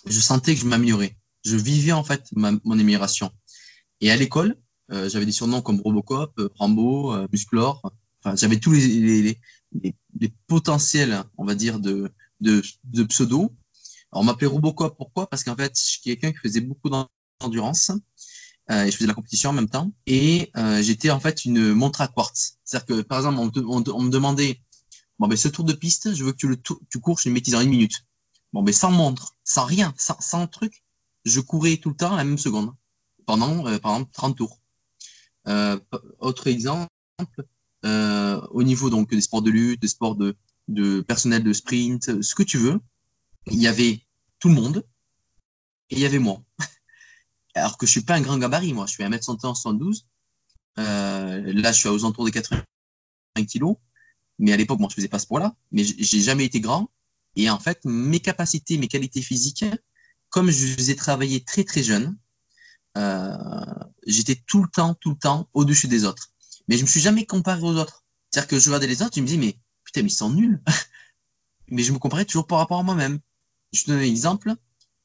je 0.06 0.20
sentais 0.20 0.56
que 0.56 0.62
je 0.62 0.66
m'améliorais. 0.66 1.18
Je 1.46 1.56
vivais 1.56 1.92
en 1.92 2.04
fait 2.04 2.28
ma, 2.36 2.52
mon 2.64 2.80
amélioration. 2.80 3.32
Et 4.02 4.12
à 4.12 4.16
l'école, 4.16 4.58
j'avais 4.90 5.26
des 5.26 5.32
surnoms 5.32 5.62
comme 5.62 5.82
Robocop, 5.82 6.40
Rambo, 6.56 7.16
Musclor. 7.32 7.82
Enfin, 8.20 8.36
j'avais 8.36 8.60
tous 8.60 8.72
les, 8.72 8.88
les, 8.88 9.40
les, 9.82 9.96
les, 10.20 10.34
potentiels, 10.48 11.24
on 11.38 11.46
va 11.46 11.56
dire, 11.56 11.80
de, 11.80 12.12
de, 12.44 13.04
pseudo. 13.04 13.54
On 14.12 14.24
m'appelait 14.24 14.48
Robocop. 14.48 14.96
Pourquoi? 14.98 15.28
Parce 15.30 15.44
qu'en 15.44 15.56
fait, 15.56 15.74
je 15.78 15.84
suis 15.84 16.02
quelqu'un 16.02 16.32
qui 16.32 16.38
faisait 16.38 16.62
beaucoup 16.62 16.90
d'endurance. 16.90 17.92
Euh, 18.72 18.86
et 18.86 18.92
je 18.92 18.96
faisais 18.96 19.08
la 19.08 19.14
compétition 19.14 19.50
en 19.50 19.54
même 19.54 19.70
temps. 19.70 19.92
Et 20.06 20.52
euh, 20.58 20.82
j'étais 20.82 21.10
en 21.10 21.20
fait 21.20 21.46
une 21.46 21.74
montre 21.74 22.02
à 22.02 22.08
quartz. 22.08 22.60
C'est-à-dire 22.64 22.86
que, 22.86 23.02
par 23.02 23.20
exemple, 23.20 23.60
on, 23.68 24.02
me 24.02 24.10
demandait, 24.10 24.62
bon, 25.20 25.28
ben, 25.28 25.36
ce 25.36 25.48
tour 25.48 25.66
de 25.66 25.74
piste, 25.74 26.16
je 26.16 26.24
veux 26.24 26.32
que 26.32 26.38
tu 26.38 26.48
le 26.48 26.62
tu 26.90 27.00
cours, 27.00 27.20
je 27.20 27.28
le 27.30 27.34
maîtrise 27.34 27.56
en 27.56 27.62
une 27.62 27.70
minute. 27.70 28.06
Bon, 28.54 28.64
ben, 28.64 28.74
sans 28.74 28.92
montre, 28.92 29.36
sans 29.44 29.66
rien, 29.66 29.94
sans, 29.98 30.20
sans 30.22 30.48
truc, 30.48 30.84
je 31.26 31.40
courais 31.42 31.78
tout 31.78 31.90
le 31.90 31.96
temps 31.96 32.16
la 32.16 32.24
même 32.24 32.38
seconde, 32.38 32.74
pendant, 33.26 33.68
euh, 33.68 33.76
exemple, 33.76 34.12
30 34.14 34.38
tours. 34.38 34.60
Euh, 35.48 35.78
autre 36.20 36.48
exemple, 36.48 36.90
au 37.84 38.64
niveau 38.64 38.90
donc 38.90 39.10
des 39.10 39.20
sports 39.20 39.42
de 39.42 39.50
lutte, 39.52 39.82
des 39.82 39.90
sports 39.90 40.16
de, 40.16 40.38
de 40.68 41.02
personnel 41.02 41.44
de 41.44 41.54
sprint, 41.54 42.22
ce 42.22 42.36
que 42.36 42.44
tu 42.44 42.58
veux, 42.58 42.80
il 43.48 43.62
y 43.62 43.68
avait 43.68 44.02
tout 44.40 44.50
le 44.50 44.56
monde 44.56 44.86
et 45.90 45.96
il 45.96 46.00
y 46.00 46.06
avait 46.06 46.20
moi. 46.20 46.42
Alors 47.56 47.78
que 47.78 47.86
je 47.86 47.92
suis 47.92 48.02
pas 48.02 48.16
un 48.16 48.22
grand 48.22 48.38
gabarit, 48.38 48.74
moi. 48.74 48.86
Je 48.88 48.94
suis 48.94 49.04
1m71, 49.04 49.40
72. 49.40 50.08
Euh, 50.80 51.54
là, 51.54 51.72
je 51.72 51.80
suis 51.80 51.90
aux 51.90 52.00
alentours 52.00 52.26
des 52.26 52.32
80 52.32 52.64
kilos. 53.48 53.76
Mais 54.40 54.54
à 54.54 54.58
l'époque, 54.58 54.80
moi, 54.80 54.90
je 54.90 54.96
faisais 54.96 55.08
pas 55.08 55.20
ce 55.20 55.28
poids-là. 55.28 55.56
Mais 55.72 55.84
j'ai 55.84 56.22
jamais 56.22 56.46
été 56.46 56.60
grand. 56.60 56.90
Et 57.36 57.50
en 57.50 57.60
fait, 57.60 57.80
mes 57.86 58.20
capacités, 58.20 58.78
mes 58.78 58.88
qualités 58.88 59.22
physiques, 59.22 59.66
comme 60.30 60.50
je 60.50 60.76
les 60.76 60.92
ai 60.92 60.96
travaillé 60.96 61.44
très, 61.44 61.64
très 61.64 61.84
jeune, 61.84 62.18
euh, 62.98 63.36
j'étais 64.06 64.36
tout 64.48 64.62
le 64.64 64.70
temps, 64.70 64.96
tout 64.96 65.12
le 65.12 65.18
temps 65.18 65.50
au-dessus 65.54 65.88
des 65.88 66.06
autres. 66.06 66.32
Mais 66.68 66.78
je 66.78 66.84
me 66.84 66.88
suis 66.88 67.02
jamais 67.02 67.26
comparé 67.26 67.62
aux 67.62 67.76
autres. 67.76 68.04
C'est-à-dire 68.30 68.48
que 68.48 68.60
je 68.60 68.70
regardais 68.70 68.88
les 68.88 69.02
autres, 69.02 69.16
je 69.16 69.22
me 69.22 69.28
disais, 69.28 69.38
mais 69.38 69.58
mais 70.02 70.10
ils 70.10 70.12
sont 70.12 70.30
nuls. 70.30 70.62
mais 71.68 71.84
je 71.84 71.92
me 71.92 72.00
comparais 72.00 72.26
toujours 72.26 72.48
par 72.48 72.60
rapport 72.60 72.80
à 72.80 72.84
moi-même. 72.84 73.20
Je 73.72 73.84
te 73.84 73.92
donne 73.92 74.00
un 74.00 74.04
exemple. 74.04 74.54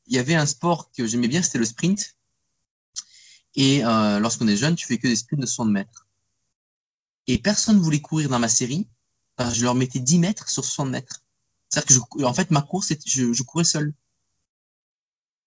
Il 0.06 0.14
y 0.14 0.18
avait 0.18 0.34
un 0.34 0.46
sport 0.46 0.90
que 0.92 1.06
j'aimais 1.06 1.28
bien, 1.28 1.42
c'était 1.42 1.58
le 1.58 1.64
sprint. 1.64 2.16
Et 3.54 3.84
euh, 3.84 4.18
lorsqu'on 4.18 4.48
est 4.48 4.56
jeune, 4.56 4.76
tu 4.76 4.86
fais 4.86 4.98
que 4.98 5.08
des 5.08 5.16
sprints 5.16 5.40
de 5.40 5.46
60 5.46 5.70
mètres. 5.70 6.06
Et 7.26 7.38
personne 7.38 7.76
ne 7.76 7.82
voulait 7.82 8.00
courir 8.00 8.28
dans 8.28 8.38
ma 8.38 8.48
série. 8.48 8.88
Parce 9.36 9.50
que 9.50 9.58
je 9.58 9.64
leur 9.64 9.74
mettais 9.74 10.00
10 10.00 10.18
mètres 10.18 10.48
sur 10.48 10.64
60 10.64 10.90
mètres. 10.90 11.22
C'est-à-dire 11.68 12.08
que 12.08 12.22
en 12.24 12.34
fait, 12.34 12.50
ma 12.50 12.62
course, 12.62 12.92
je, 13.06 13.32
je 13.32 13.42
courais 13.42 13.64
seul. 13.64 13.94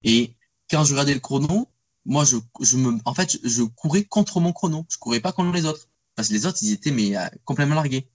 Et 0.03 0.35
quand 0.69 0.83
je 0.85 0.93
regardais 0.93 1.13
le 1.13 1.19
chrono, 1.19 1.67
moi, 2.05 2.25
je, 2.25 2.37
je 2.61 2.77
me, 2.77 2.97
en 3.05 3.13
fait, 3.13 3.37
je, 3.43 3.63
courais 3.63 4.03
contre 4.03 4.39
mon 4.39 4.53
chrono. 4.53 4.85
Je 4.89 4.97
courais 4.97 5.19
pas 5.19 5.31
contre 5.31 5.51
les 5.51 5.65
autres. 5.65 5.87
Parce 6.15 6.29
que 6.29 6.33
les 6.33 6.45
autres, 6.45 6.59
ils 6.61 6.71
étaient 6.71 6.91
mais, 6.91 7.15
euh, 7.15 7.27
complètement 7.45 7.75
largués. 7.75 8.07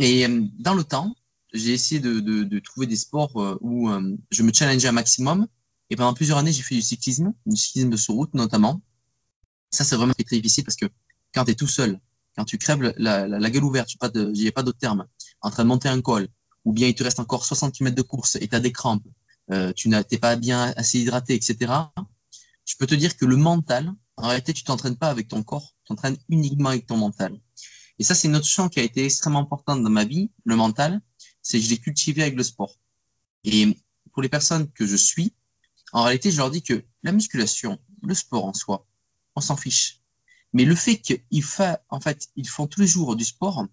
Et 0.00 0.26
euh, 0.26 0.42
dans 0.58 0.74
le 0.74 0.82
temps, 0.82 1.14
j'ai 1.52 1.72
essayé 1.72 2.00
de, 2.00 2.18
de, 2.18 2.42
de, 2.42 2.58
trouver 2.58 2.86
des 2.88 2.96
sports 2.96 3.58
où 3.60 3.90
je 4.30 4.42
me 4.42 4.52
challengeais 4.52 4.88
un 4.88 4.92
maximum. 4.92 5.46
Et 5.90 5.96
pendant 5.96 6.14
plusieurs 6.14 6.38
années, 6.38 6.52
j'ai 6.52 6.62
fait 6.62 6.76
du 6.76 6.82
cyclisme, 6.82 7.32
du 7.44 7.56
cyclisme 7.56 7.90
de 7.90 7.96
sur 7.96 8.14
route 8.14 8.32
notamment. 8.34 8.80
Ça, 9.70 9.84
c'est 9.84 9.96
vraiment 9.96 10.12
très 10.14 10.36
difficile 10.36 10.64
parce 10.64 10.76
que 10.76 10.86
quand 11.34 11.44
tu 11.44 11.52
es 11.52 11.54
tout 11.54 11.66
seul, 11.66 12.00
quand 12.36 12.44
tu 12.44 12.58
crèves 12.58 12.80
la, 12.82 13.26
la, 13.26 13.38
la 13.38 13.50
gueule 13.50 13.64
ouverte, 13.64 13.90
il 13.92 14.32
n'y 14.32 14.50
pas 14.50 14.62
d'autre 14.62 14.78
terme, 14.78 15.06
en 15.42 15.50
train 15.50 15.64
de 15.64 15.68
monter 15.68 15.88
un 15.88 16.00
col, 16.00 16.28
ou 16.64 16.72
bien 16.72 16.88
il 16.88 16.94
te 16.94 17.02
reste 17.02 17.20
encore 17.20 17.44
60 17.44 17.74
km 17.74 17.94
de 17.94 18.02
course 18.02 18.36
et 18.36 18.48
tu 18.48 18.54
as 18.54 18.60
des 18.60 18.72
crampes, 18.72 19.06
euh, 19.50 19.72
tu 19.72 19.88
n'es 19.88 20.02
pas 20.20 20.36
bien 20.36 20.72
assez 20.76 21.00
hydraté, 21.00 21.34
etc. 21.34 21.72
Je 22.64 22.76
peux 22.78 22.86
te 22.86 22.94
dire 22.94 23.16
que 23.16 23.24
le 23.24 23.36
mental, 23.36 23.92
en 24.16 24.28
réalité, 24.28 24.52
tu 24.52 24.64
t'entraînes 24.64 24.96
pas 24.96 25.08
avec 25.08 25.28
ton 25.28 25.42
corps, 25.42 25.74
tu 25.84 25.88
t'entraînes 25.88 26.16
uniquement 26.28 26.68
avec 26.68 26.86
ton 26.86 26.96
mental. 26.96 27.38
Et 28.00 28.02
ça, 28.02 28.14
c'est 28.14 28.28
une 28.28 28.42
chose 28.42 28.70
qui 28.70 28.80
a 28.80 28.82
été 28.82 29.04
extrêmement 29.04 29.40
importante 29.40 29.82
dans 29.82 29.90
ma 29.90 30.06
vie, 30.06 30.30
le 30.44 30.56
mental, 30.56 31.02
c'est 31.42 31.58
que 31.58 31.64
je 31.66 31.68
l'ai 31.68 31.76
cultivé 31.76 32.22
avec 32.22 32.34
le 32.34 32.42
sport. 32.42 32.74
Et 33.44 33.76
pour 34.12 34.22
les 34.22 34.30
personnes 34.30 34.72
que 34.72 34.86
je 34.86 34.96
suis, 34.96 35.34
en 35.92 36.04
réalité, 36.04 36.30
je 36.30 36.38
leur 36.38 36.50
dis 36.50 36.62
que 36.62 36.82
la 37.02 37.12
musculation, 37.12 37.78
le 38.02 38.14
sport 38.14 38.46
en 38.46 38.54
soi, 38.54 38.86
on 39.36 39.42
s'en 39.42 39.54
fiche. 39.54 40.00
Mais 40.54 40.64
le 40.64 40.74
fait 40.74 40.96
qu'ils 40.96 41.44
en 41.90 42.00
fait, 42.00 42.28
ils 42.36 42.48
font 42.48 42.66
tous 42.66 42.80
les 42.80 42.86
jours 42.86 43.16
du 43.16 43.24
sport, 43.26 43.66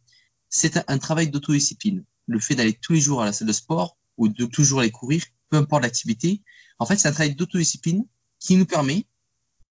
c'est 0.50 0.77
un, 0.89 0.98
travail 0.98 1.29
d'autodiscipline. 1.29 2.03
Le 2.27 2.39
fait 2.41 2.55
d'aller 2.55 2.74
tous 2.74 2.93
les 2.93 3.01
jours 3.01 3.22
à 3.22 3.25
la 3.25 3.31
salle 3.31 3.48
de 3.48 3.53
sport 3.53 3.98
ou 4.17 4.27
de 4.27 4.46
toujours 4.46 4.81
aller 4.81 4.91
courir, 4.91 5.24
peu 5.50 5.55
importe 5.55 5.84
l'activité, 5.84 6.43
en 6.79 6.86
fait, 6.86 6.98
c'est 6.98 7.07
un 7.07 7.13
travail 7.13 7.34
d'autodiscipline 7.34 8.05
qui 8.39 8.57
nous 8.57 8.65
permet 8.65 9.07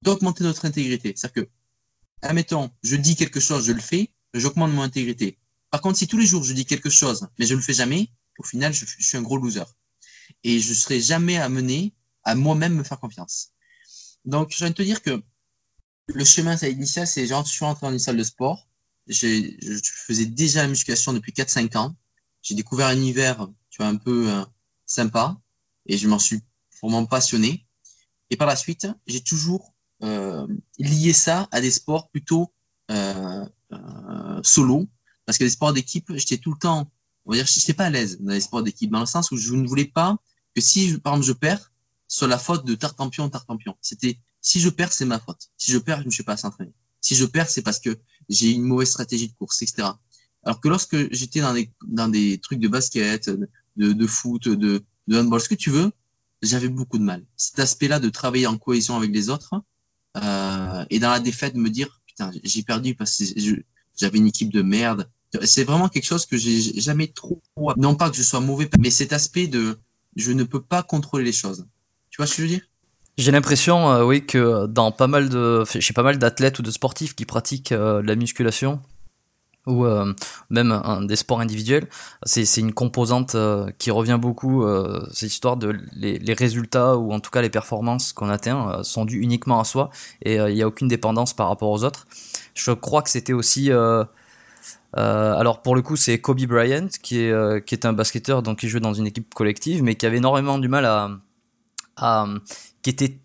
d'augmenter 0.00 0.44
notre 0.44 0.64
intégrité. 0.64 1.12
C'est-à-dire 1.14 1.44
que, 1.44 1.50
admettons, 2.22 2.70
je 2.82 2.96
dis 2.96 3.16
quelque 3.16 3.38
chose, 3.38 3.66
je 3.66 3.72
le 3.72 3.80
fais, 3.80 4.10
j'augmente 4.38 4.72
mon 4.72 4.82
intégrité. 4.82 5.38
Par 5.70 5.80
contre, 5.80 5.98
si 5.98 6.06
tous 6.06 6.18
les 6.18 6.26
jours 6.26 6.44
je 6.44 6.52
dis 6.52 6.64
quelque 6.64 6.90
chose, 6.90 7.28
mais 7.38 7.46
je 7.46 7.54
le 7.54 7.60
fais 7.60 7.74
jamais, 7.74 8.08
au 8.38 8.44
final, 8.44 8.72
je, 8.72 8.84
suis 8.84 9.16
un 9.16 9.22
gros 9.22 9.36
loser. 9.36 9.64
Et 10.44 10.60
je 10.60 10.74
serai 10.74 11.00
jamais 11.00 11.36
amené 11.36 11.94
à 12.24 12.34
moi-même 12.34 12.74
me 12.74 12.82
faire 12.82 13.00
confiance. 13.00 13.50
Donc, 14.24 14.50
je 14.50 14.58
viens 14.58 14.70
de 14.70 14.74
te 14.74 14.82
dire 14.82 15.02
que 15.02 15.22
le 16.08 16.24
chemin 16.24 16.56
initial, 16.56 17.06
c'est 17.06 17.26
genre, 17.26 17.44
je 17.44 17.50
suis 17.50 17.64
rentré 17.64 17.86
dans 17.86 17.92
une 17.92 17.98
salle 17.98 18.16
de 18.16 18.24
sport. 18.24 18.68
Je 19.06 19.80
faisais 20.06 20.26
déjà 20.26 20.62
la 20.62 20.68
musculation 20.68 21.12
depuis 21.12 21.32
4-5 21.32 21.76
ans. 21.76 21.96
J'ai 22.42 22.54
découvert 22.54 22.88
un 22.88 22.96
univers, 22.96 23.48
tu 23.70 23.78
vois, 23.78 23.86
un 23.86 23.96
peu 23.96 24.30
euh, 24.30 24.44
sympa 24.84 25.36
et 25.86 25.96
je 25.98 26.08
m'en 26.08 26.18
suis 26.18 26.40
vraiment 26.82 27.06
passionné. 27.06 27.66
Et 28.30 28.36
par 28.36 28.46
la 28.46 28.56
suite, 28.56 28.88
j'ai 29.06 29.20
toujours 29.20 29.72
euh, 30.02 30.46
lié 30.78 31.12
ça 31.12 31.48
à 31.52 31.60
des 31.60 31.70
sports 31.70 32.10
plutôt 32.10 32.52
euh, 32.90 33.46
euh, 33.76 34.40
solo, 34.42 34.86
parce 35.24 35.38
que 35.38 35.44
les 35.44 35.50
sports 35.50 35.72
d'équipe, 35.72 36.10
j'étais 36.14 36.38
tout 36.38 36.52
le 36.52 36.58
temps, 36.58 36.90
on 37.24 37.32
va 37.32 37.36
dire, 37.36 37.46
j'étais 37.46 37.74
pas 37.74 37.86
à 37.86 37.90
l'aise 37.90 38.18
dans 38.20 38.32
les 38.32 38.40
sports 38.40 38.62
d'équipe, 38.62 38.90
dans 38.90 39.00
le 39.00 39.06
sens 39.06 39.30
où 39.30 39.36
je 39.36 39.54
ne 39.54 39.66
voulais 39.66 39.86
pas 39.86 40.16
que 40.54 40.60
si, 40.60 40.98
par 40.98 41.14
exemple, 41.14 41.26
je 41.26 41.32
perds, 41.32 41.72
sur 42.08 42.28
la 42.28 42.38
faute 42.38 42.64
de 42.64 42.74
Tartampion, 42.74 43.28
Tartampion. 43.28 43.76
C'était 43.80 44.18
si 44.40 44.60
je 44.60 44.68
perds, 44.68 44.92
c'est 44.92 45.04
ma 45.04 45.18
faute. 45.18 45.50
Si 45.56 45.72
je 45.72 45.78
perds, 45.78 46.02
je 46.02 46.06
ne 46.06 46.10
suis 46.10 46.22
pas 46.22 46.34
assez 46.34 46.46
entraîné. 46.46 46.72
Si 47.00 47.16
je 47.16 47.24
perds, 47.24 47.50
c'est 47.50 47.62
parce 47.62 47.80
que 47.80 47.98
j'ai 48.28 48.52
une 48.52 48.62
mauvaise 48.62 48.90
stratégie 48.90 49.28
de 49.28 49.34
course, 49.34 49.60
etc. 49.62 49.88
Alors 50.44 50.60
que 50.60 50.68
lorsque 50.68 51.12
j'étais 51.12 51.40
dans 51.40 51.52
des, 51.52 51.70
dans 51.86 52.08
des 52.08 52.38
trucs 52.38 52.60
de 52.60 52.68
basket, 52.68 53.28
de, 53.28 53.92
de 53.92 54.06
foot, 54.06 54.48
de, 54.48 54.84
de 55.08 55.18
handball, 55.18 55.40
ce 55.40 55.48
que 55.48 55.56
tu 55.56 55.70
veux, 55.70 55.90
j'avais 56.42 56.68
beaucoup 56.68 56.98
de 56.98 57.02
mal. 57.02 57.24
Cet 57.36 57.58
aspect-là 57.58 57.98
de 57.98 58.08
travailler 58.08 58.46
en 58.46 58.56
cohésion 58.56 58.96
avec 58.96 59.10
les 59.12 59.30
autres, 59.30 59.54
euh, 60.16 60.84
et 60.90 60.98
dans 60.98 61.10
la 61.10 61.20
défaite, 61.20 61.54
de 61.54 61.60
me 61.60 61.70
dire, 61.70 62.00
j'ai 62.44 62.62
perdu 62.62 62.94
parce 62.94 63.18
que 63.18 63.24
j'avais 63.98 64.18
une 64.18 64.26
équipe 64.26 64.52
de 64.52 64.62
merde. 64.62 65.08
C'est 65.42 65.64
vraiment 65.64 65.88
quelque 65.88 66.06
chose 66.06 66.24
que 66.24 66.36
j'ai 66.36 66.80
jamais 66.80 67.08
trop, 67.08 67.42
non 67.76 67.94
pas 67.94 68.10
que 68.10 68.16
je 68.16 68.22
sois 68.22 68.40
mauvais, 68.40 68.68
mais 68.78 68.90
cet 68.90 69.12
aspect 69.12 69.46
de, 69.46 69.78
je 70.14 70.32
ne 70.32 70.44
peux 70.44 70.62
pas 70.62 70.82
contrôler 70.82 71.24
les 71.24 71.32
choses. 71.32 71.66
Tu 72.10 72.16
vois 72.16 72.26
ce 72.26 72.32
que 72.32 72.36
je 72.38 72.42
veux 72.42 72.54
dire? 72.54 72.66
J'ai 73.18 73.32
l'impression, 73.32 73.90
euh, 73.90 74.04
oui, 74.04 74.24
que 74.26 74.66
dans 74.66 74.92
pas 74.92 75.06
mal 75.06 75.28
de, 75.28 75.64
chez 75.64 75.94
pas 75.94 76.02
mal 76.02 76.18
d'athlètes 76.18 76.58
ou 76.58 76.62
de 76.62 76.70
sportifs 76.70 77.14
qui 77.14 77.24
pratiquent 77.24 77.72
euh, 77.72 78.02
la 78.02 78.14
musculation 78.14 78.80
ou 79.66 79.84
euh, 79.84 80.12
même 80.50 80.80
des 81.06 81.16
sports 81.16 81.40
individuels, 81.40 81.88
c'est 82.24 82.60
une 82.60 82.72
composante 82.72 83.36
qui 83.78 83.90
revient 83.90 84.18
beaucoup. 84.20 84.64
cette 85.12 85.30
histoire 85.30 85.56
de 85.56 85.76
les, 85.94 86.18
les, 86.18 86.34
résultats 86.34 86.96
ou 86.96 87.12
en 87.12 87.20
tout 87.20 87.30
cas 87.30 87.42
les 87.42 87.50
performances 87.50 88.12
qu'on 88.12 88.28
atteint 88.28 88.82
sont 88.82 89.04
dues 89.04 89.20
uniquement 89.20 89.60
à 89.60 89.64
soi 89.64 89.90
et 90.22 90.36
il 90.36 90.54
n'y 90.54 90.62
a 90.62 90.68
aucune 90.68 90.88
dépendance 90.88 91.34
par 91.34 91.48
rapport 91.48 91.70
aux 91.70 91.84
autres. 91.84 92.06
Je 92.54 92.70
crois 92.70 93.02
que 93.02 93.10
c'était 93.10 93.32
aussi 93.32 93.70
alors 94.92 95.62
pour 95.62 95.74
le 95.74 95.82
coup, 95.82 95.96
c'est 95.96 96.18
Kobe 96.20 96.46
Bryant 96.46 96.88
qui 97.02 97.20
est 97.20 97.64
qui 97.66 97.74
est 97.74 97.84
un 97.84 97.92
basketteur 97.92 98.42
donc 98.42 98.58
qui 98.60 98.68
jouait 98.68 98.80
dans 98.80 98.94
une 98.94 99.06
équipe 99.06 99.34
collective, 99.34 99.82
mais 99.82 99.96
qui 99.96 100.06
avait 100.06 100.18
énormément 100.18 100.58
du 100.58 100.68
mal 100.68 100.84
à 101.96 102.26
qui 102.82 102.90
était 102.90 103.18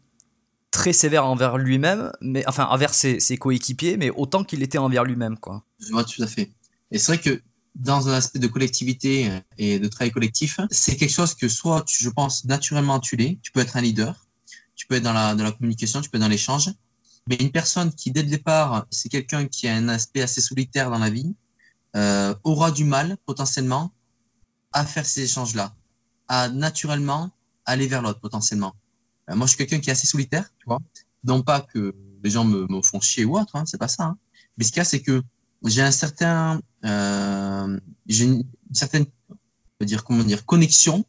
très 0.72 0.94
sévère 0.94 1.25
envers 1.25 1.58
lui-même, 1.58 2.12
mais 2.22 2.44
enfin 2.48 2.66
envers 2.66 2.94
ses, 2.94 3.20
coéquipiers, 3.38 3.98
mais 3.98 4.10
autant 4.10 4.44
qu'il 4.44 4.63
était 4.63 4.78
envers 4.78 5.04
lui-même, 5.04 5.38
quoi. 5.38 5.63
Je 5.80 5.92
vois 5.92 6.04
tout 6.04 6.24
à 6.24 6.28
fait. 6.28 6.51
Et 6.92 6.98
c'est 6.98 7.13
vrai 7.13 7.22
que 7.22 7.42
dans 7.75 8.10
un 8.10 8.13
aspect 8.13 8.40
de 8.40 8.48
collectivité 8.48 9.30
et 9.58 9.80
de 9.80 9.88
travail 9.88 10.12
collectif, 10.12 10.60
c'est 10.72 10.96
quelque 10.96 11.13
chose 11.13 11.36
que 11.36 11.48
soit, 11.48 11.86
je 11.88 12.10
pense, 12.10 12.46
naturellement 12.46 13.00
tu 13.00 13.16
l'es, 13.16 13.38
tu 13.42 13.51
peux 13.51 13.60
être 13.60 13.78
un 13.78 13.82
leader, 13.82 14.28
tu 14.75 14.88
peux 14.88 14.96
être 14.96 15.04
dans 15.04 15.13
la, 15.13 15.36
dans 15.36 15.44
la 15.44 15.51
communication, 15.51 16.01
tu 16.01 16.10
peux 16.10 16.18
être 16.18 16.24
dans 16.24 16.30
l'échange, 16.30 16.72
mais 17.28 17.36
une 17.36 17.51
personne 17.51 17.94
qui, 17.94 18.12
dès 18.12 18.24
le 18.24 18.30
départ, 18.30 18.88
c'est 18.90 19.10
quelqu'un 19.10 19.48
qui 19.48 19.68
a 19.68 19.75
un 19.75 19.90
aspect 19.90 20.22
assez 20.22 20.42
solitaire 20.42 20.90
dans 20.90 21.00
la 21.00 21.10
vie, 21.10 21.36
euh, 21.96 22.34
aura 22.44 22.72
du 22.72 22.84
mal, 22.84 23.18
potentiellement, 23.25 23.92
à 24.74 24.86
faire 24.86 25.06
ces 25.06 25.24
échanges-là, 25.24 25.74
à 26.28 26.50
naturellement 26.50 27.30
aller 27.66 27.88
vers 27.88 28.01
l'autre 28.01 28.20
potentiellement. 28.20 28.74
Euh, 29.31 29.35
moi, 29.35 29.47
je 29.47 29.51
suis 29.51 29.57
quelqu'un 29.57 29.79
qui 29.79 29.89
est 29.89 29.93
assez 29.93 30.07
solitaire, 30.07 30.50
tu 30.59 30.65
vois. 30.65 30.79
Non 31.23 31.41
pas 31.41 31.61
que 31.61 31.95
les 32.23 32.29
gens 32.29 32.45
me, 32.45 32.67
font 32.83 33.00
chier 33.00 33.25
ou 33.25 33.38
autre, 33.38 33.55
hein, 33.55 33.65
c'est 33.65 33.77
pas 33.77 33.88
ça. 33.88 34.03
Hein. 34.03 34.17
Mais 34.57 34.63
ce 34.63 34.71
qu'il 34.71 34.77
y 34.77 34.81
a, 34.81 34.85
c'est 34.85 35.01
que 35.01 35.21
j'ai 35.65 35.81
un 35.81 35.91
certain, 35.91 36.61
euh, 36.85 37.79
j'ai 38.07 38.25
une, 38.25 38.43
certaine, 38.73 39.05
on 39.79 39.85
dire 39.85 40.03
comment 40.03 40.23
dire, 40.23 40.45
connexion 40.45 41.05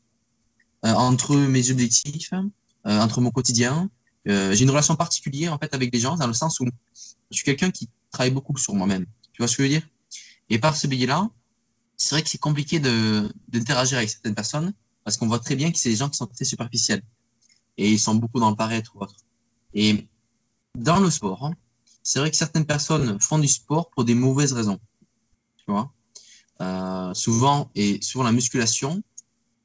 euh, 0.85 0.93
entre 0.93 1.37
mes 1.37 1.71
objectifs, 1.71 2.33
euh, 2.33 3.01
entre 3.01 3.21
mon 3.21 3.31
quotidien. 3.31 3.89
Euh, 4.29 4.55
j'ai 4.55 4.65
une 4.65 4.71
relation 4.71 4.97
particulière 4.97 5.53
en 5.53 5.59
fait 5.59 5.73
avec 5.75 5.93
les 5.93 6.01
gens 6.01 6.17
dans 6.17 6.27
le 6.27 6.33
sens 6.33 6.61
où 6.61 6.65
je 6.65 7.37
suis 7.37 7.45
quelqu'un 7.45 7.71
qui 7.71 7.89
travaille 8.11 8.31
beaucoup 8.31 8.57
sur 8.57 8.75
moi-même. 8.75 9.07
Tu 9.33 9.43
vois 9.43 9.49
ce 9.49 9.57
que 9.57 9.63
je 9.63 9.69
veux 9.69 9.75
dire? 9.75 9.89
Et 10.49 10.59
par 10.59 10.77
ce 10.77 10.87
biais-là, 10.87 11.29
c'est 11.97 12.15
vrai 12.15 12.23
que 12.23 12.29
c'est 12.29 12.39
compliqué 12.39 12.81
de 12.81 13.33
d'interagir 13.49 13.99
avec 13.99 14.11
certaines 14.11 14.35
personnes 14.35 14.73
parce 15.05 15.17
qu'on 15.17 15.27
voit 15.27 15.39
très 15.39 15.57
bien 15.57 15.71
que 15.73 15.79
c'est 15.79 15.89
des 15.89 15.97
gens 15.97 16.09
qui 16.09 16.17
sont 16.17 16.27
très 16.27 16.45
superficiels 16.45 17.03
et 17.79 17.91
ils 17.91 17.99
sont 17.99 18.15
beaucoup 18.15 18.41
dans 18.41 18.51
le 18.51 18.57
paraître 18.57 18.95
ou 18.95 19.01
autre. 19.03 19.17
Et 19.75 20.07
dans 20.77 21.01
le 21.01 21.11
sport, 21.11 21.45
hein, 21.45 21.55
c'est 22.03 22.19
vrai 22.19 22.31
que 22.31 22.37
certaines 22.37 22.67
personnes 22.67 23.21
font 23.21 23.39
du 23.39 23.49
sport 23.49 23.91
pour 23.91 24.05
des 24.05 24.15
mauvaises 24.15 24.53
raisons. 24.53 24.79
Tu 25.59 25.65
vois 25.69 25.93
euh, 26.61 27.15
Souvent, 27.15 27.71
et 27.75 28.01
sur 28.03 28.23
la 28.23 28.33
musculation, 28.33 29.03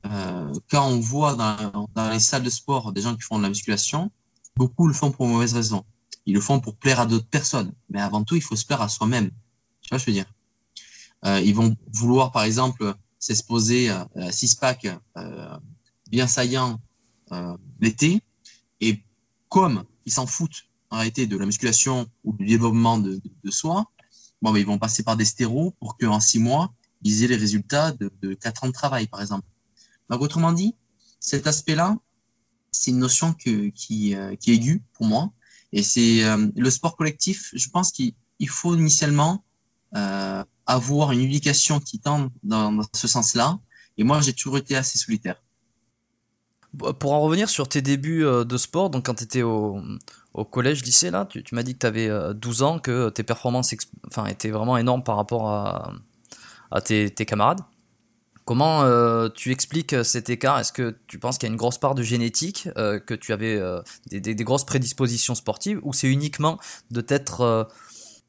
euh, 0.05 0.53
quand 0.69 0.87
on 0.87 0.99
voit 0.99 1.35
dans, 1.35 2.11
les 2.11 2.19
salles 2.19 2.43
de 2.43 2.49
sport 2.49 2.93
des 2.93 3.01
gens 3.01 3.15
qui 3.15 3.23
font 3.23 3.37
de 3.37 3.43
la 3.43 3.49
musculation, 3.49 4.11
beaucoup 4.55 4.87
le 4.87 4.93
font 4.93 5.11
pour 5.11 5.27
mauvaises 5.27 5.53
raisons. 5.53 5.83
Ils 6.25 6.33
le 6.33 6.41
font 6.41 6.59
pour 6.59 6.75
plaire 6.75 6.99
à 6.99 7.05
d'autres 7.05 7.27
personnes. 7.27 7.73
Mais 7.89 8.01
avant 8.01 8.23
tout, 8.23 8.35
il 8.35 8.41
faut 8.41 8.55
se 8.55 8.65
plaire 8.65 8.81
à 8.81 8.89
soi-même. 8.89 9.29
Tu 9.81 9.89
vois, 9.89 9.97
je 9.97 10.05
veux 10.05 10.11
dire? 10.11 10.31
Euh, 11.25 11.41
ils 11.41 11.55
vont 11.55 11.75
vouloir, 11.93 12.31
par 12.31 12.43
exemple, 12.43 12.93
s'exposer 13.17 13.89
à, 13.89 14.07
à 14.15 14.31
six 14.31 14.55
packs 14.55 14.87
euh, 15.17 15.57
bien 16.09 16.27
saillants 16.27 16.73
euh, 16.73 16.86
l'été. 17.79 18.21
Et 18.81 19.01
comme 19.49 19.83
ils 20.05 20.11
s'en 20.11 20.27
foutent 20.27 20.65
en 20.89 20.97
réalité 20.97 21.27
de 21.27 21.37
la 21.37 21.45
musculation 21.45 22.07
ou 22.23 22.33
du 22.33 22.45
développement 22.45 22.97
de, 22.97 23.15
de, 23.15 23.31
de 23.43 23.51
soi, 23.51 23.85
bon, 24.41 24.51
ben, 24.51 24.59
ils 24.59 24.65
vont 24.65 24.77
passer 24.77 25.03
par 25.03 25.17
des 25.17 25.25
stéros 25.25 25.71
pour 25.79 25.97
qu'en 25.97 26.19
six 26.19 26.39
mois, 26.39 26.73
ils 27.03 27.23
aient 27.23 27.27
les 27.27 27.35
résultats 27.35 27.91
de, 27.91 28.11
de 28.21 28.33
quatre 28.33 28.63
ans 28.63 28.67
de 28.67 28.73
travail, 28.73 29.07
par 29.07 29.21
exemple. 29.21 29.47
Donc, 30.09 30.21
autrement 30.21 30.51
dit, 30.51 30.75
cet 31.19 31.47
aspect-là, 31.47 31.97
c'est 32.71 32.91
une 32.91 32.99
notion 32.99 33.33
que, 33.33 33.69
qui, 33.69 34.15
euh, 34.15 34.35
qui 34.35 34.51
est 34.51 34.55
aiguë 34.55 34.83
pour 34.93 35.05
moi. 35.05 35.31
Et 35.73 35.83
c'est 35.83 36.23
euh, 36.23 36.47
le 36.55 36.69
sport 36.69 36.95
collectif, 36.95 37.49
je 37.53 37.69
pense 37.69 37.91
qu'il 37.91 38.13
faut 38.47 38.75
initialement 38.75 39.43
euh, 39.95 40.43
avoir 40.65 41.11
une 41.11 41.21
éducation 41.21 41.79
qui 41.79 41.99
tend 41.99 42.29
dans, 42.43 42.71
dans 42.71 42.83
ce 42.93 43.07
sens-là. 43.07 43.59
Et 43.97 44.03
moi, 44.03 44.21
j'ai 44.21 44.33
toujours 44.33 44.57
été 44.57 44.75
assez 44.75 44.97
solitaire. 44.97 45.41
Pour 46.99 47.13
en 47.13 47.21
revenir 47.21 47.49
sur 47.49 47.67
tes 47.69 47.81
débuts 47.81 48.25
euh, 48.25 48.43
de 48.43 48.57
sport, 48.57 48.89
donc 48.89 49.05
quand 49.05 49.15
tu 49.15 49.23
étais 49.23 49.41
au, 49.41 49.81
au, 50.33 50.45
collège, 50.45 50.83
lycée, 50.83 51.09
là, 51.11 51.25
tu, 51.25 51.43
tu 51.43 51.55
m'as 51.55 51.63
dit 51.63 51.73
que 51.73 51.79
tu 51.79 51.87
avais 51.87 52.09
12 52.33 52.63
ans, 52.63 52.79
que 52.79 53.09
tes 53.09 53.23
performances 53.23 53.73
enfin, 54.05 54.25
étaient 54.25 54.51
vraiment 54.51 54.77
énormes 54.77 55.03
par 55.03 55.15
rapport 55.15 55.49
à, 55.49 55.93
à 56.71 56.81
tes, 56.81 57.09
tes 57.09 57.25
camarades. 57.25 57.61
Comment 58.47 58.83
euh, 58.83 59.27
tu 59.27 59.51
expliques 59.51 59.93
cet 60.05 60.29
écart? 60.29 60.57
Est-ce 60.57 60.71
que 60.71 60.97
tu 61.07 61.19
penses 61.19 61.37
qu'il 61.37 61.47
y 61.47 61.49
a 61.49 61.51
une 61.51 61.57
grosse 61.57 61.79
part 61.79 61.95
de 61.95 62.01
génétique, 62.01 62.69
euh, 62.77 62.97
que 62.97 63.13
tu 63.13 63.33
avais 63.33 63.57
euh, 63.57 63.81
des, 64.09 64.21
des, 64.21 64.35
des, 64.35 64.43
grosses 64.45 64.63
prédispositions 64.63 65.35
sportives, 65.35 65.81
ou 65.83 65.91
c'est 65.91 66.07
uniquement 66.07 66.57
de 66.89 67.01
t'être... 67.01 67.41
Euh, 67.41 67.65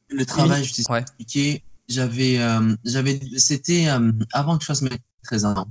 Le 0.08 0.26
travail, 0.26 0.64
je 0.64 0.74
t'ai 0.74 0.90
ouais. 0.90 1.02
expliqué, 1.02 1.62
j'avais, 1.88 2.40
j'avais, 2.84 3.20
c'était 3.36 3.86
avant 4.32 4.56
que 4.58 4.62
je 4.62 4.66
fasse 4.66 4.82
mes 4.82 4.90
13 5.22 5.44
ans. 5.44 5.68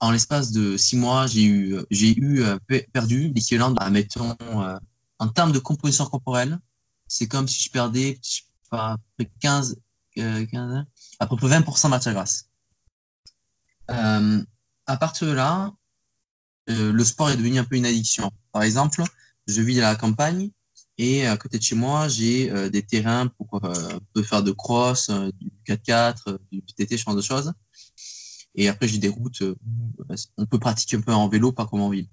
En 0.00 0.10
l'espace 0.10 0.50
de 0.52 0.76
6 0.76 0.96
mois, 0.96 1.26
j'ai 1.26 1.44
eu, 1.44 1.78
j'ai 1.90 2.18
eu 2.18 2.44
perdu 2.92 3.32
l'équivalent 3.34 3.70
de, 3.70 3.90
mettons, 3.90 4.36
en 5.18 5.28
termes 5.28 5.52
de 5.52 5.58
composition 5.58 6.04
corporelle, 6.06 6.58
c'est 7.06 7.28
comme 7.28 7.48
si 7.48 7.62
je 7.62 7.70
perdais 7.70 8.20
à 8.72 8.96
peu 9.16 9.24
près 9.24 9.32
15, 9.40 9.76
15 10.16 10.84
à 11.20 11.26
peu 11.26 11.36
près 11.36 11.48
20% 11.48 11.84
de 11.84 11.88
matière 11.88 12.14
grasse. 12.14 12.50
Euh, 13.90 14.42
à 14.86 14.96
partir 14.96 15.28
de 15.28 15.32
là, 15.32 15.72
euh, 16.70 16.92
le 16.92 17.04
sport 17.04 17.30
est 17.30 17.36
devenu 17.36 17.58
un 17.58 17.64
peu 17.64 17.76
une 17.76 17.86
addiction. 17.86 18.30
Par 18.52 18.62
exemple, 18.62 19.02
je 19.46 19.60
vis 19.60 19.78
à 19.80 19.90
la 19.90 19.96
campagne 19.96 20.50
et 20.96 21.26
à 21.26 21.36
côté 21.36 21.58
de 21.58 21.62
chez 21.62 21.74
moi, 21.74 22.08
j'ai 22.08 22.50
euh, 22.50 22.68
des 22.68 22.82
terrains 22.82 23.26
pour 23.26 23.60
euh, 23.64 24.22
faire 24.22 24.42
de 24.42 24.52
cross, 24.52 25.08
euh, 25.10 25.30
du 25.40 25.50
4x4, 25.66 26.38
du 26.52 26.62
PTT, 26.62 26.96
ce 26.96 27.02
genre 27.02 27.16
de 27.16 27.22
choses. 27.22 27.52
Et 28.54 28.68
après, 28.68 28.88
j'ai 28.88 28.98
des 28.98 29.08
routes 29.08 29.40
où 29.40 29.56
on 30.36 30.46
peut 30.46 30.58
pratiquer 30.58 30.96
un 30.96 31.00
peu 31.00 31.12
en 31.12 31.28
vélo, 31.28 31.52
pas 31.52 31.66
comme 31.66 31.80
en 31.80 31.90
ville. 31.90 32.08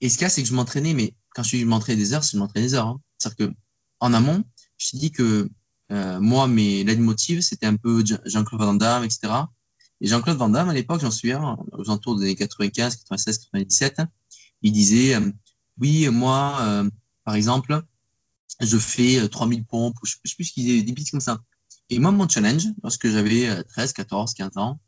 Et 0.00 0.08
ce 0.08 0.14
qu'il 0.14 0.22
y 0.22 0.26
a, 0.26 0.28
c'est 0.28 0.42
que 0.42 0.48
je 0.48 0.54
m'entraînais, 0.54 0.94
mais 0.94 1.14
quand 1.34 1.42
je, 1.42 1.64
m'entraînais 1.64 1.98
des 1.98 2.12
heures, 2.12 2.24
c'est 2.24 2.36
je 2.36 2.38
m'entraînais 2.38 2.66
des 2.66 2.74
heures. 2.74 2.88
Hein. 2.88 3.00
C'est-à-dire 3.18 3.48
que 3.48 3.54
en 4.00 4.12
amont, 4.12 4.44
je 4.78 4.90
t'ai 4.90 4.98
dit 4.98 5.10
que 5.10 5.48
euh, 5.92 6.20
moi, 6.20 6.48
mes 6.48 6.84
leitmotivs, 6.84 7.40
c'était 7.40 7.66
un 7.66 7.76
peu 7.76 8.04
Jean-Claude 8.24 8.60
Van 8.60 8.74
Damme, 8.74 9.04
etc. 9.04 9.32
Et 10.00 10.08
Jean-Claude 10.08 10.36
Van 10.36 10.48
Damme, 10.48 10.68
à 10.68 10.74
l'époque, 10.74 11.00
j'en 11.00 11.10
suis 11.10 11.32
un, 11.32 11.56
aux 11.72 11.82
alentours 11.82 12.16
des 12.16 12.24
années 12.24 12.36
95, 12.36 12.96
96, 12.96 13.38
97, 13.38 14.02
il 14.62 14.72
disait, 14.72 15.14
euh, 15.14 15.30
oui, 15.78 16.08
moi, 16.08 16.58
euh, 16.62 16.90
par 17.24 17.34
exemple, 17.34 17.82
je 18.60 18.78
fais 18.78 19.26
3000 19.28 19.64
pompes, 19.64 19.96
ou 20.02 20.06
je, 20.06 20.16
je 20.24 20.30
sais 20.30 20.36
plus 20.36 20.44
ce 20.44 20.52
qu'il 20.52 20.64
disait, 20.64 20.82
des 20.82 20.92
bits 20.92 21.04
comme 21.04 21.20
ça. 21.20 21.42
Et 21.88 21.98
moi, 21.98 22.10
mon 22.10 22.28
challenge, 22.28 22.66
lorsque 22.82 23.08
j'avais 23.08 23.62
13, 23.64 23.92
14, 23.92 24.34
15 24.34 24.56
ans, 24.56 24.80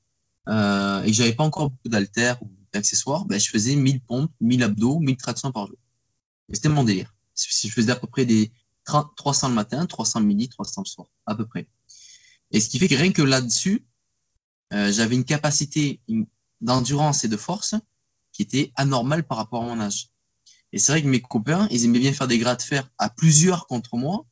euh, 0.48 1.02
et 1.02 1.06
que 1.06 1.12
j'avais 1.12 1.34
pas 1.34 1.44
encore 1.44 1.70
beaucoup 1.70 1.88
d'haltères 1.88 2.42
ou 2.42 2.50
d'accessoires, 2.72 3.24
ben, 3.24 3.38
je 3.38 3.48
faisais 3.48 3.76
1000 3.76 4.00
pompes, 4.00 4.32
1000 4.40 4.62
abdos, 4.62 4.98
1000 5.00 5.16
tractions 5.16 5.52
par 5.52 5.66
jour. 5.66 5.76
C'était 6.52 6.68
mon 6.68 6.84
délire. 6.84 7.14
Je 7.36 7.68
faisais 7.68 7.92
à 7.92 7.96
peu 7.96 8.06
près 8.06 8.24
des 8.24 8.50
30, 8.84 9.14
300 9.16 9.50
le 9.50 9.54
matin, 9.54 9.86
300 9.86 10.20
le 10.20 10.26
midi, 10.26 10.48
300 10.48 10.82
le 10.84 10.88
soir, 10.88 11.08
à 11.26 11.34
peu 11.34 11.46
près. 11.46 11.68
Et 12.50 12.60
ce 12.60 12.68
qui 12.68 12.78
fait 12.78 12.88
que 12.88 12.94
rien 12.94 13.12
que 13.12 13.22
là-dessus, 13.22 13.86
euh, 14.72 14.90
j'avais 14.90 15.14
une 15.14 15.24
capacité 15.24 16.00
d'endurance 16.60 17.24
et 17.24 17.28
de 17.28 17.36
force 17.36 17.74
qui 18.32 18.42
était 18.42 18.72
anormale 18.76 19.26
par 19.26 19.38
rapport 19.38 19.62
à 19.62 19.66
mon 19.66 19.80
âge. 19.80 20.08
Et 20.72 20.78
c'est 20.78 20.92
vrai 20.92 21.02
que 21.02 21.08
mes 21.08 21.20
copains, 21.20 21.68
ils 21.70 21.84
aimaient 21.84 21.98
bien 21.98 22.12
faire 22.12 22.28
des 22.28 22.38
gras 22.38 22.56
de 22.56 22.62
fer 22.62 22.88
à 22.98 23.08
plusieurs 23.10 23.66
contre 23.66 23.96
moi 23.96 24.26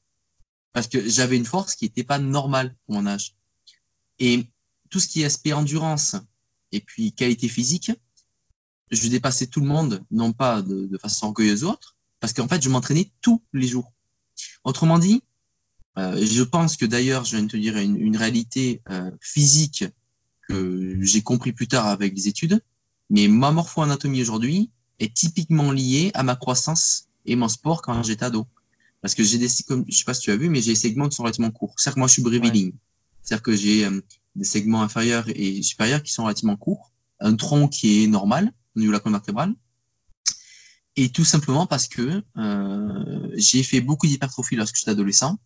parce 0.72 0.88
que 0.88 1.08
j'avais 1.08 1.36
une 1.36 1.46
force 1.46 1.74
qui 1.74 1.86
n'était 1.86 2.04
pas 2.04 2.18
normale 2.18 2.76
pour 2.84 2.96
mon 2.96 3.06
âge. 3.06 3.34
Et 4.18 4.46
tout 4.90 5.00
ce 5.00 5.08
qui 5.08 5.22
est 5.22 5.24
aspect 5.24 5.52
endurance 5.52 6.16
et 6.72 6.80
puis 6.80 7.12
qualité 7.12 7.48
physique, 7.48 7.92
je 8.90 9.08
dépassais 9.08 9.46
tout 9.46 9.60
le 9.60 9.66
monde, 9.66 10.04
non 10.10 10.32
pas 10.32 10.62
de, 10.62 10.86
de 10.86 10.98
façon 10.98 11.26
orgueilleuse 11.26 11.64
ou 11.64 11.68
autre, 11.68 11.96
parce 12.20 12.32
qu'en 12.32 12.48
fait, 12.48 12.62
je 12.62 12.68
m'entraînais 12.68 13.10
tous 13.20 13.42
les 13.52 13.66
jours. 13.66 13.92
Autrement 14.64 14.98
dit, 14.98 15.22
euh, 15.98 16.24
je 16.24 16.42
pense 16.42 16.76
que 16.76 16.84
d'ailleurs, 16.84 17.24
je 17.24 17.36
viens 17.36 17.44
de 17.44 17.50
te 17.50 17.56
dire 17.56 17.76
une, 17.78 17.98
une 17.98 18.16
réalité 18.16 18.82
euh, 18.90 19.10
physique 19.20 19.84
que 20.48 20.98
j'ai 21.00 21.22
compris 21.22 21.52
plus 21.52 21.68
tard 21.68 21.86
avec 21.86 22.14
les 22.14 22.28
études, 22.28 22.60
mais 23.10 23.28
ma 23.28 23.50
morpho-anatomie 23.50 24.20
aujourd'hui 24.20 24.70
est 24.98 25.14
typiquement 25.14 25.72
liée 25.72 26.10
à 26.14 26.22
ma 26.22 26.36
croissance 26.36 27.08
et 27.24 27.36
mon 27.36 27.48
sport 27.48 27.82
quand 27.82 28.02
j'étais 28.02 28.24
ado. 28.24 28.46
Parce 29.02 29.14
que 29.14 29.22
j'ai 29.22 29.38
des, 29.38 29.48
comme, 29.66 29.84
je 29.88 29.96
sais 29.96 30.04
pas 30.04 30.14
si 30.14 30.22
tu 30.22 30.30
as 30.30 30.36
vu, 30.36 30.48
mais 30.48 30.60
j'ai 30.60 30.72
des 30.72 30.78
segments 30.78 31.08
qui 31.08 31.16
sont 31.16 31.22
relativement 31.22 31.50
courts. 31.50 31.74
C'est-à-dire 31.76 31.94
que 31.94 32.00
moi, 32.00 32.08
je 32.08 32.12
suis 32.14 32.22
brevilling. 32.22 32.68
Ouais. 32.68 32.78
C'est-à-dire 33.22 33.42
que 33.42 33.56
j'ai 33.56 33.84
euh, 33.84 34.00
des 34.36 34.44
segments 34.44 34.82
inférieurs 34.82 35.24
et 35.28 35.62
supérieurs 35.62 36.02
qui 36.02 36.12
sont 36.12 36.24
relativement 36.24 36.56
courts, 36.56 36.92
un 37.20 37.34
tronc 37.34 37.68
qui 37.68 38.04
est 38.04 38.06
normal 38.06 38.52
au 38.76 38.80
niveau 38.80 38.92
de 38.92 38.96
la 38.96 39.00
colonne 39.00 39.14
vertébrale, 39.14 39.54
et 40.96 41.10
tout 41.10 41.24
simplement 41.24 41.66
parce 41.66 41.88
que 41.88 42.22
euh, 42.38 43.28
j'ai 43.34 43.62
fait 43.62 43.80
beaucoup 43.80 44.06
d'hypertrophie 44.06 44.56
lorsque 44.56 44.76
j'étais 44.76 44.92
adolescent, 44.92 45.38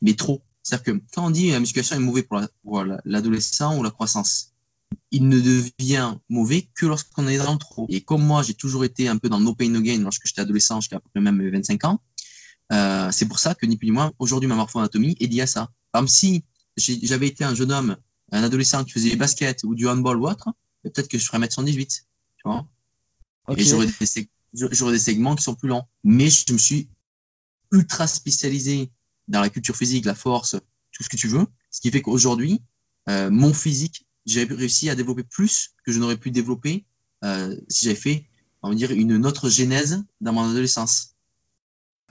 mais 0.00 0.14
trop. 0.14 0.42
C'est-à-dire 0.62 0.84
que 0.84 1.02
quand 1.14 1.26
on 1.26 1.30
dit 1.30 1.50
la 1.50 1.60
musculation 1.60 1.96
est 1.96 2.00
mauvais 2.00 2.22
pour 2.22 2.84
l'adolescent 3.04 3.72
la, 3.72 3.78
ou 3.78 3.82
la 3.82 3.90
croissance, 3.90 4.52
il 5.10 5.28
ne 5.28 5.40
devient 5.40 6.14
mauvais 6.28 6.68
que 6.74 6.86
lorsqu'on 6.86 7.26
est 7.26 7.38
dans 7.38 7.52
le 7.52 7.58
trop. 7.58 7.86
Et 7.88 8.02
comme 8.02 8.22
moi, 8.24 8.42
j'ai 8.42 8.54
toujours 8.54 8.84
été 8.84 9.08
un 9.08 9.16
peu 9.16 9.28
dans 9.28 9.40
no 9.40 9.54
pain 9.54 9.68
no 9.68 9.80
gain 9.80 10.00
lorsque 10.00 10.26
j'étais 10.26 10.42
adolescent, 10.42 10.80
jusqu'à 10.80 11.00
peu 11.00 11.20
même 11.20 11.50
25 11.50 11.84
ans, 11.84 12.00
euh, 12.72 13.10
c'est 13.10 13.26
pour 13.26 13.38
ça 13.38 13.54
que 13.54 13.66
ni 13.66 13.76
plus 13.76 13.86
ni 13.86 13.92
moins, 13.92 14.12
aujourd'hui, 14.18 14.48
ma 14.48 14.54
morpho-anatomie 14.54 15.16
est 15.20 15.26
liée 15.26 15.42
à 15.42 15.46
ça. 15.46 15.70
Par 15.90 16.02
exemple, 16.02 16.12
si 16.12 16.44
j'avais 16.76 17.28
été 17.28 17.44
un 17.44 17.54
jeune 17.54 17.72
homme, 17.72 17.96
un 18.32 18.42
adolescent 18.42 18.84
qui 18.84 18.92
faisait 18.92 19.10
du 19.10 19.16
basket 19.16 19.62
ou 19.64 19.74
du 19.74 19.86
handball 19.88 20.16
ou 20.18 20.26
autre, 20.26 20.48
peut-être 20.82 21.08
que 21.08 21.18
je 21.18 21.24
ferais 21.24 21.38
mettre 21.38 21.54
118, 21.54 21.88
tu 21.88 22.42
vois. 22.44 22.66
Okay. 23.46 23.60
Et 23.60 23.64
j'aurais 23.64 23.86
des, 23.86 24.28
j'aurais 24.52 24.92
des 24.92 24.98
segments 24.98 25.36
qui 25.36 25.42
sont 25.42 25.54
plus 25.54 25.68
lents. 25.68 25.88
Mais 26.02 26.30
je 26.30 26.52
me 26.52 26.58
suis 26.58 26.88
ultra 27.70 28.06
spécialisé 28.06 28.90
dans 29.28 29.40
la 29.40 29.50
culture 29.50 29.76
physique, 29.76 30.04
la 30.04 30.14
force, 30.14 30.56
tout 30.92 31.02
ce 31.02 31.08
que 31.08 31.16
tu 31.16 31.28
veux. 31.28 31.46
Ce 31.70 31.80
qui 31.80 31.90
fait 31.90 32.02
qu'aujourd'hui, 32.02 32.60
euh, 33.08 33.30
mon 33.30 33.52
physique, 33.52 34.06
j'ai 34.26 34.44
réussi 34.44 34.88
à 34.90 34.94
développer 34.94 35.24
plus 35.24 35.70
que 35.84 35.92
je 35.92 35.98
n'aurais 35.98 36.16
pu 36.16 36.30
développer 36.30 36.84
euh, 37.24 37.56
si 37.68 37.84
j'avais 37.84 37.96
fait, 37.96 38.26
on 38.62 38.70
va 38.70 38.74
dire, 38.74 38.92
une 38.92 39.26
autre 39.26 39.48
genèse 39.48 40.02
dans 40.20 40.32
mon 40.32 40.48
adolescence. 40.50 41.11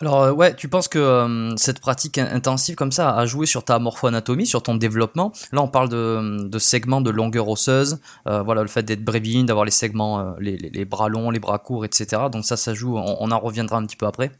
Alors 0.02 0.24
euh, 0.24 0.32
ouais, 0.32 0.56
tu 0.56 0.68
penses 0.68 0.88
que 0.88 0.98
euh, 0.98 1.56
cette 1.58 1.80
pratique 1.80 2.18
intensive 2.18 2.74
comme 2.74 2.92
ça 2.92 3.16
a 3.16 3.26
joué 3.28 3.46
sur 3.46 3.64
ta 3.64 3.78
morpho-anatomie, 3.78 4.48
sur 4.48 4.64
ton 4.64 4.76
développement? 4.76 5.32
Là, 5.52 5.62
on 5.62 5.68
parle 5.68 5.90
de, 5.90 6.58
segments 6.58 7.02
de 7.02 7.12
longueur 7.12 7.48
osseuse, 7.48 8.00
euh, 8.28 8.42
voilà, 8.42 8.64
le 8.64 8.68
fait 8.68 8.82
d'être 8.82 9.04
brévine, 9.04 9.46
d'avoir 9.46 9.64
les 9.64 9.72
segments, 9.72 10.36
les, 10.40 10.86
bras 10.86 11.08
longs, 11.08 11.30
les 11.30 11.40
bras 11.40 11.60
courts, 11.60 11.86
etc. 11.86 12.24
Donc 12.32 12.46
ça, 12.46 12.58
ça 12.58 12.74
joue, 12.74 12.98
on, 12.98 13.18
on 13.20 13.32
en 13.32 13.40
reviendra 13.40 13.78
un 13.78 13.86
petit 13.86 13.96
peu 13.96 14.08
après. 14.08 14.32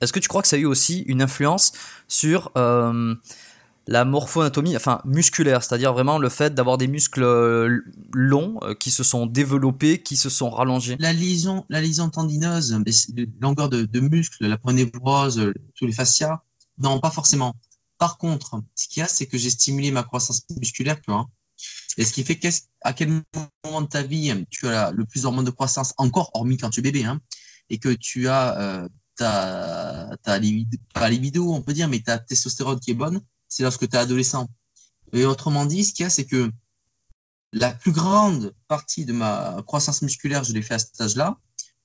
Est-ce 0.00 0.12
que 0.12 0.18
tu 0.18 0.28
crois 0.28 0.42
que 0.42 0.48
ça 0.48 0.56
a 0.56 0.58
eu 0.58 0.66
aussi 0.66 1.02
une 1.02 1.22
influence 1.22 1.72
sur 2.08 2.50
la 3.86 4.04
morpho-anatomie, 4.04 4.76
enfin 4.76 5.00
musculaire, 5.04 5.62
c'est-à-dire 5.62 5.92
vraiment 5.92 6.18
le 6.18 6.28
fait 6.28 6.54
d'avoir 6.54 6.78
des 6.78 6.86
muscles 6.86 7.22
euh, 7.22 7.80
longs 8.12 8.58
euh, 8.62 8.74
qui 8.74 8.90
se 8.90 9.02
sont 9.02 9.26
développés, 9.26 10.02
qui 10.02 10.16
se 10.16 10.30
sont 10.30 10.50
rallongés. 10.50 10.96
La 11.00 11.12
lésion, 11.12 11.64
la 11.68 11.80
lésion 11.80 12.08
tendineuse, 12.08 12.78
longueur 13.40 13.68
de, 13.68 13.82
de 13.82 14.00
muscles, 14.00 14.46
la 14.46 14.58
ponévrose, 14.58 15.52
tous 15.74 15.86
les 15.86 15.92
fascias, 15.92 16.42
Non, 16.78 17.00
pas 17.00 17.10
forcément. 17.10 17.54
Par 17.98 18.18
contre, 18.18 18.62
ce 18.74 18.88
qu'il 18.88 19.00
y 19.00 19.04
a, 19.04 19.08
c'est 19.08 19.26
que 19.26 19.38
j'ai 19.38 19.50
stimulé 19.50 19.90
ma 19.90 20.02
croissance 20.02 20.42
musculaire, 20.58 21.00
tu 21.00 21.10
vois. 21.10 21.28
Et 21.98 22.04
ce 22.04 22.12
qui 22.12 22.24
fait 22.24 22.38
qu'à 22.38 22.92
quel 22.94 23.22
moment 23.64 23.82
de 23.82 23.86
ta 23.86 24.02
vie 24.02 24.32
tu 24.50 24.66
as 24.68 24.90
le 24.92 25.04
plus 25.04 25.22
d'hormones 25.22 25.44
de 25.44 25.50
croissance, 25.50 25.92
encore 25.98 26.30
hormis 26.34 26.56
quand 26.56 26.70
tu 26.70 26.80
es 26.80 26.82
bébé, 26.82 27.04
hein, 27.04 27.20
et 27.70 27.78
que 27.78 27.90
tu 27.90 28.28
as 28.28 28.58
euh, 28.58 28.88
ta, 29.16 30.10
ta 30.22 30.38
libido, 30.38 30.78
libido, 31.08 31.52
on 31.52 31.62
peut 31.62 31.72
dire, 31.72 31.88
mais 31.88 32.00
ta 32.00 32.18
testostérone 32.18 32.80
qui 32.80 32.92
est 32.92 32.94
bonne, 32.94 33.20
c'est 33.52 33.62
lorsque 33.62 33.88
tu 33.88 33.96
es 33.96 33.98
adolescent. 33.98 34.48
Et 35.12 35.26
autrement 35.26 35.66
dit, 35.66 35.84
ce 35.84 35.92
qu'il 35.92 36.04
y 36.04 36.06
a, 36.06 36.10
c'est 36.10 36.24
que 36.24 36.50
la 37.52 37.70
plus 37.70 37.92
grande 37.92 38.54
partie 38.66 39.04
de 39.04 39.12
ma 39.12 39.62
croissance 39.66 40.00
musculaire, 40.00 40.42
je 40.42 40.54
l'ai 40.54 40.62
fait 40.62 40.74
à 40.74 40.78
cet 40.78 40.98
âge-là, 41.00 41.36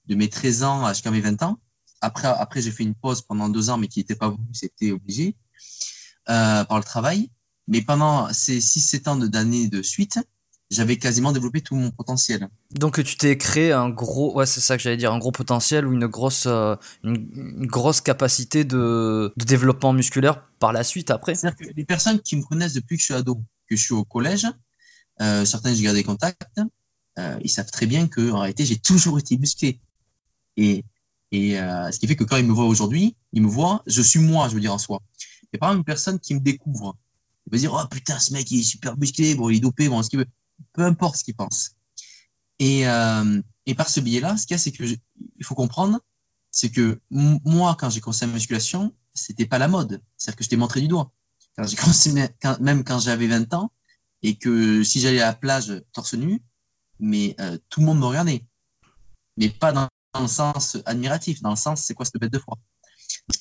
de 0.05 0.15
mes 0.15 0.29
13 0.29 0.63
ans 0.63 0.87
jusqu'à 0.89 1.11
mes 1.11 1.19
20 1.19 1.43
ans. 1.43 1.59
Après, 1.99 2.29
après 2.29 2.61
j'ai 2.61 2.71
fait 2.71 2.83
une 2.83 2.95
pause 2.95 3.21
pendant 3.21 3.49
deux 3.49 3.69
ans, 3.69 3.77
mais 3.77 3.89
qui 3.89 3.99
n'était 3.99 4.15
pas 4.15 4.29
voulu, 4.29 4.47
c'était 4.53 4.91
obligé 4.91 5.35
euh, 6.29 6.63
par 6.63 6.77
le 6.77 6.83
travail. 6.83 7.29
Mais 7.67 7.81
pendant 7.81 8.31
ces 8.31 8.59
6-7 8.59 9.09
ans 9.09 9.17
d'années 9.17 9.67
de 9.67 9.81
suite, 9.81 10.19
j'avais 10.69 10.97
quasiment 10.97 11.31
développé 11.31 11.61
tout 11.61 11.75
mon 11.75 11.91
potentiel. 11.91 12.49
Donc 12.71 13.01
tu 13.03 13.17
t'es 13.17 13.37
créé 13.37 13.71
un 13.71 13.89
gros, 13.89 14.35
ouais 14.35 14.45
c'est 14.45 14.59
ça 14.59 14.75
que 14.75 14.83
j'allais 14.83 14.97
dire, 14.97 15.13
un 15.13 15.19
gros 15.19 15.31
potentiel 15.31 15.87
ou 15.87 15.93
une 15.93 16.07
grosse, 16.07 16.45
euh, 16.45 16.75
une, 17.03 17.65
grosse 17.65 18.01
capacité 18.01 18.65
de, 18.65 19.33
de, 19.35 19.45
développement 19.45 19.93
musculaire 19.93 20.41
par 20.59 20.73
la 20.73 20.83
suite 20.83 21.09
après? 21.09 21.35
C'est-à-dire 21.35 21.57
que 21.57 21.73
les 21.73 21.85
personnes 21.85 22.19
qui 22.19 22.35
me 22.35 22.43
connaissent 22.43 22.73
depuis 22.73 22.97
que 22.97 23.01
je 23.01 23.05
suis 23.05 23.13
ado, 23.13 23.41
que 23.69 23.75
je 23.75 23.81
suis 23.81 23.93
au 23.93 24.03
collège, 24.03 24.47
euh, 25.21 25.45
certains 25.45 25.73
j'ai 25.73 25.83
gardé 25.83 26.03
contact, 26.03 26.59
euh, 27.17 27.39
ils 27.41 27.49
savent 27.49 27.71
très 27.71 27.85
bien 27.85 28.07
que 28.07 28.31
en 28.31 28.39
réalité 28.39 28.65
j'ai 28.65 28.77
toujours 28.77 29.19
été 29.19 29.37
musclé. 29.37 29.79
Et, 30.57 30.83
et 31.31 31.59
euh, 31.59 31.91
ce 31.91 31.99
qui 31.99 32.07
fait 32.07 32.15
que 32.15 32.23
quand 32.23 32.37
ils 32.37 32.45
me 32.45 32.53
voient 32.53 32.67
aujourd'hui, 32.67 33.15
ils 33.31 33.41
me 33.41 33.47
voient, 33.47 33.83
je 33.87 34.01
suis 34.01 34.19
moi, 34.19 34.49
je 34.49 34.55
veux 34.55 34.61
dire 34.61 34.73
en 34.73 34.77
soi. 34.77 35.01
Y 35.53 35.55
a 35.55 35.59
pas 35.59 35.73
une 35.73 35.83
personne 35.83 36.19
qui 36.19 36.35
me 36.35 36.39
découvre. 36.41 36.97
Il 37.45 37.51
va 37.51 37.57
dire 37.57 37.73
oh 37.73 37.87
putain 37.89 38.19
ce 38.19 38.33
mec 38.33 38.51
il 38.51 38.59
est 38.59 38.63
super 38.63 38.97
musclé, 38.97 39.33
bon 39.33 39.49
il 39.49 39.57
est 39.57 39.59
dopé, 39.61 39.87
bon 39.87 40.03
ce 40.03 40.09
qu'il 40.09 40.19
veut 40.19 40.25
peu 40.73 40.83
importe 40.83 41.17
ce 41.17 41.23
qu'ils 41.23 41.35
pensent. 41.35 41.75
Et, 42.59 42.87
euh, 42.87 43.41
et 43.65 43.75
par 43.75 43.89
ce 43.89 43.99
biais-là, 43.99 44.37
ce 44.37 44.47
qu'il 44.47 44.53
y 44.53 44.55
a, 44.55 44.57
c'est 44.57 44.71
que 44.71 44.83
faut 45.43 45.55
comprendre, 45.55 45.99
c'est 46.51 46.71
que 46.71 46.99
moi, 47.11 47.75
quand 47.79 47.89
j'ai 47.89 48.01
commencé 48.01 48.25
la 48.25 48.33
musculation, 48.33 48.95
c'était 49.13 49.45
pas 49.45 49.57
la 49.57 49.67
mode. 49.67 50.01
C'est-à-dire 50.17 50.37
que 50.37 50.43
je 50.43 50.49
t'ai 50.49 50.57
montré 50.57 50.81
du 50.81 50.87
doigt. 50.87 51.11
Quand 51.55 51.75
commencé, 51.77 52.13
même 52.59 52.83
quand 52.83 52.99
j'avais 52.99 53.27
20 53.27 53.53
ans, 53.53 53.71
et 54.23 54.37
que 54.37 54.83
si 54.83 54.99
j'allais 54.99 55.21
à 55.21 55.27
la 55.27 55.33
plage 55.33 55.83
torse 55.93 56.13
nu, 56.13 56.41
mais 56.99 57.35
euh, 57.39 57.57
tout 57.69 57.81
le 57.81 57.85
monde 57.85 57.99
me 57.99 58.05
regardait. 58.05 58.43
Mais 59.37 59.49
pas 59.49 59.71
dans, 59.71 59.87
le 60.19 60.27
sens 60.27 60.77
admiratif, 60.85 61.43
dans 61.43 61.51
le 61.51 61.55
sens 61.55 61.83
c'est 61.83 61.93
quoi 61.93 62.05
cette 62.05 62.19
bête 62.19 62.33
de 62.33 62.39
froid. 62.39 62.57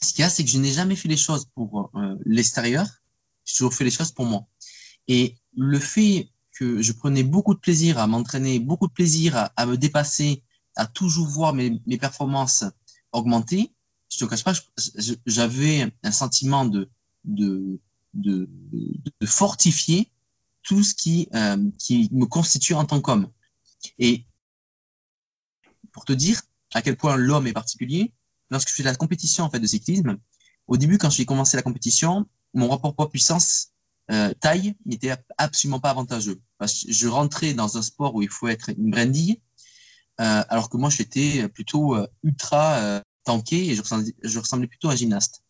Ce 0.03 0.13
qu'il 0.13 0.21
y 0.21 0.25
a, 0.25 0.29
c'est 0.29 0.45
que 0.45 0.51
je 0.51 0.59
n'ai 0.59 0.73
jamais 0.73 0.97
fait 0.97 1.09
les 1.09 1.17
choses 1.17 1.47
pour 1.55 1.91
euh, 1.95 2.17
l'extérieur, 2.27 2.87
j'ai 3.45 3.57
toujours 3.57 3.73
fait 3.73 3.85
les 3.85 3.91
choses 3.91 4.13
pour 4.13 4.27
moi. 4.27 4.47
Et 5.09 5.39
le 5.57 5.79
fait 5.79 6.29
que 6.59 6.83
je 6.83 6.93
prenais 6.93 7.23
beaucoup 7.23 7.55
de 7.55 7.61
plaisir 7.61 7.99
à 7.99 8.07
m'entraîner, 8.07 8.59
beaucoup 8.59 8.89
de 8.89 8.93
plaisir 8.93 9.51
à, 9.57 9.67
me 9.67 9.77
dépasser, 9.77 10.43
à 10.75 10.87
toujours 10.87 11.27
voir 11.27 11.53
mes, 11.53 11.81
mes 11.87 11.99
performances 11.99 12.65
augmenter, 13.13 13.73
je 14.11 14.19
te 14.19 14.25
cache 14.25 14.45
pas, 14.45 14.53
j'avais 15.27 15.93
un 16.03 16.13
sentiment 16.13 16.65
de, 16.65 16.89
de, 17.25 17.81
de, 18.15 18.49
de, 18.73 19.27
fortifier 19.27 20.11
tout 20.63 20.83
ce 20.83 20.95
qui, 20.95 21.29
euh, 21.35 21.71
qui 21.79 22.09
me 22.13 22.27
constitue 22.27 22.75
en 22.75 22.85
tant 22.85 23.01
qu'homme. 23.01 23.31
Et 23.99 24.25
pour 25.93 26.05
te 26.05 26.13
dire 26.13 26.41
à 26.75 26.83
quel 26.83 26.97
point 26.97 27.17
l'homme 27.17 27.47
est 27.47 27.53
particulier, 27.53 28.13
lorsque 28.51 28.69
je 28.71 28.75
fais 28.75 28.83
la 28.83 28.95
compétition 28.95 29.45
en 29.45 29.51
fait 29.51 29.61
de 29.61 29.67
cyclisme, 29.67 30.19
au 30.67 30.77
début 30.77 30.99
quand 30.99 31.11
j'ai 31.11 31.27
commencé 31.27 31.57
la 31.57 31.63
compétition, 31.63 32.27
mon 32.55 32.69
rapport 32.69 32.95
poids-puissance 32.95 33.73
euh, 34.11 34.33
taille 34.41 34.75
n'était 34.85 35.15
absolument 35.37 35.81
pas 35.81 35.91
avantageux. 35.91 36.41
Parce 36.59 36.85
que 36.85 36.93
je 36.93 37.09
rentrais 37.09 37.55
dans 37.55 37.77
un 37.77 37.83
sport 37.83 38.15
où 38.15 38.23
il 38.23 38.29
faut 38.29 38.49
être 38.49 38.71
une 38.71 38.91
brindille, 38.91 39.41
euh, 40.21 40.43
alors 40.49 40.71
que 40.71 40.77
moi 40.77 40.89
j'étais 40.89 41.49
plutôt 41.49 41.95
euh, 41.95 42.07
ultra 42.23 42.77
euh, 42.77 43.01
tanké 43.25 43.71
et 43.71 43.75
je 43.75 44.39
ressemblais, 44.39 44.67
plutôt 44.67 44.89
à 44.89 44.93
un 44.93 44.97
gymnaste. 44.97 45.43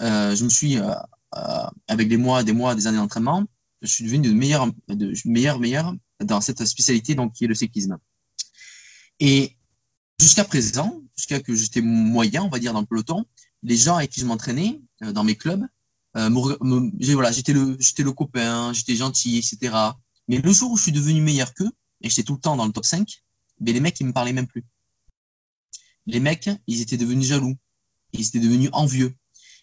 Je 0.00 0.44
me 0.44 0.48
suis, 0.48 0.76
avec 1.86 2.08
des 2.08 2.16
mois, 2.16 2.42
des 2.42 2.52
mois, 2.52 2.74
des 2.74 2.86
années 2.86 2.98
d'entraînement, 2.98 3.44
je 3.82 3.88
suis 3.88 4.04
devenu 4.04 4.28
de 4.28 4.34
meilleur, 4.34 4.66
de 4.88 5.12
meilleur, 5.24 5.58
meilleur 5.58 5.94
dans 6.20 6.40
cette 6.40 6.64
spécialité 6.64 7.14
donc 7.14 7.32
qui 7.32 7.44
est 7.44 7.48
le 7.48 7.54
cyclisme. 7.54 7.96
Et 9.20 9.56
jusqu'à 10.20 10.44
présent, 10.44 11.00
jusqu'à 11.16 11.40
que 11.40 11.54
j'étais 11.54 11.80
moyen, 11.80 12.42
on 12.42 12.48
va 12.48 12.58
dire 12.58 12.72
dans 12.72 12.80
le 12.80 12.86
peloton, 12.86 13.24
les 13.62 13.76
gens 13.76 13.96
avec 13.96 14.10
qui 14.10 14.20
je 14.20 14.26
m'entraînais 14.26 14.80
dans 15.00 15.24
mes 15.24 15.36
clubs 15.36 15.66
voilà, 16.14 17.32
j'étais 17.32 17.52
le, 17.52 17.76
j'étais 17.78 18.02
le 18.02 18.12
copain, 18.12 18.72
j'étais 18.72 18.96
gentil, 18.96 19.38
etc. 19.38 19.74
Mais 20.28 20.38
le 20.38 20.52
jour 20.52 20.70
où 20.70 20.76
je 20.76 20.84
suis 20.84 20.92
devenu 20.92 21.20
meilleur 21.20 21.54
qu'eux, 21.54 21.70
et 22.00 22.08
j'étais 22.08 22.22
tout 22.22 22.34
le 22.34 22.40
temps 22.40 22.56
dans 22.56 22.66
le 22.66 22.72
top 22.72 22.84
5, 22.84 23.22
mais 23.60 23.72
les 23.72 23.80
mecs, 23.80 23.98
ils 24.00 24.06
me 24.06 24.12
parlaient 24.12 24.32
même 24.32 24.46
plus. 24.46 24.64
Les 26.06 26.20
mecs, 26.20 26.48
ils 26.66 26.80
étaient 26.80 26.96
devenus 26.96 27.26
jaloux. 27.26 27.56
Ils 28.12 28.26
étaient 28.26 28.40
devenus 28.40 28.70
envieux. 28.72 29.14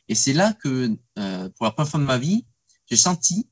Et 0.07 0.15
c'est 0.15 0.33
là 0.33 0.53
que, 0.53 0.95
euh, 1.17 1.49
pour 1.49 1.65
la 1.65 1.71
première 1.71 1.89
fois 1.89 1.99
de 1.99 2.05
ma 2.05 2.17
vie, 2.17 2.45
j'ai 2.87 2.97
senti, 2.97 3.49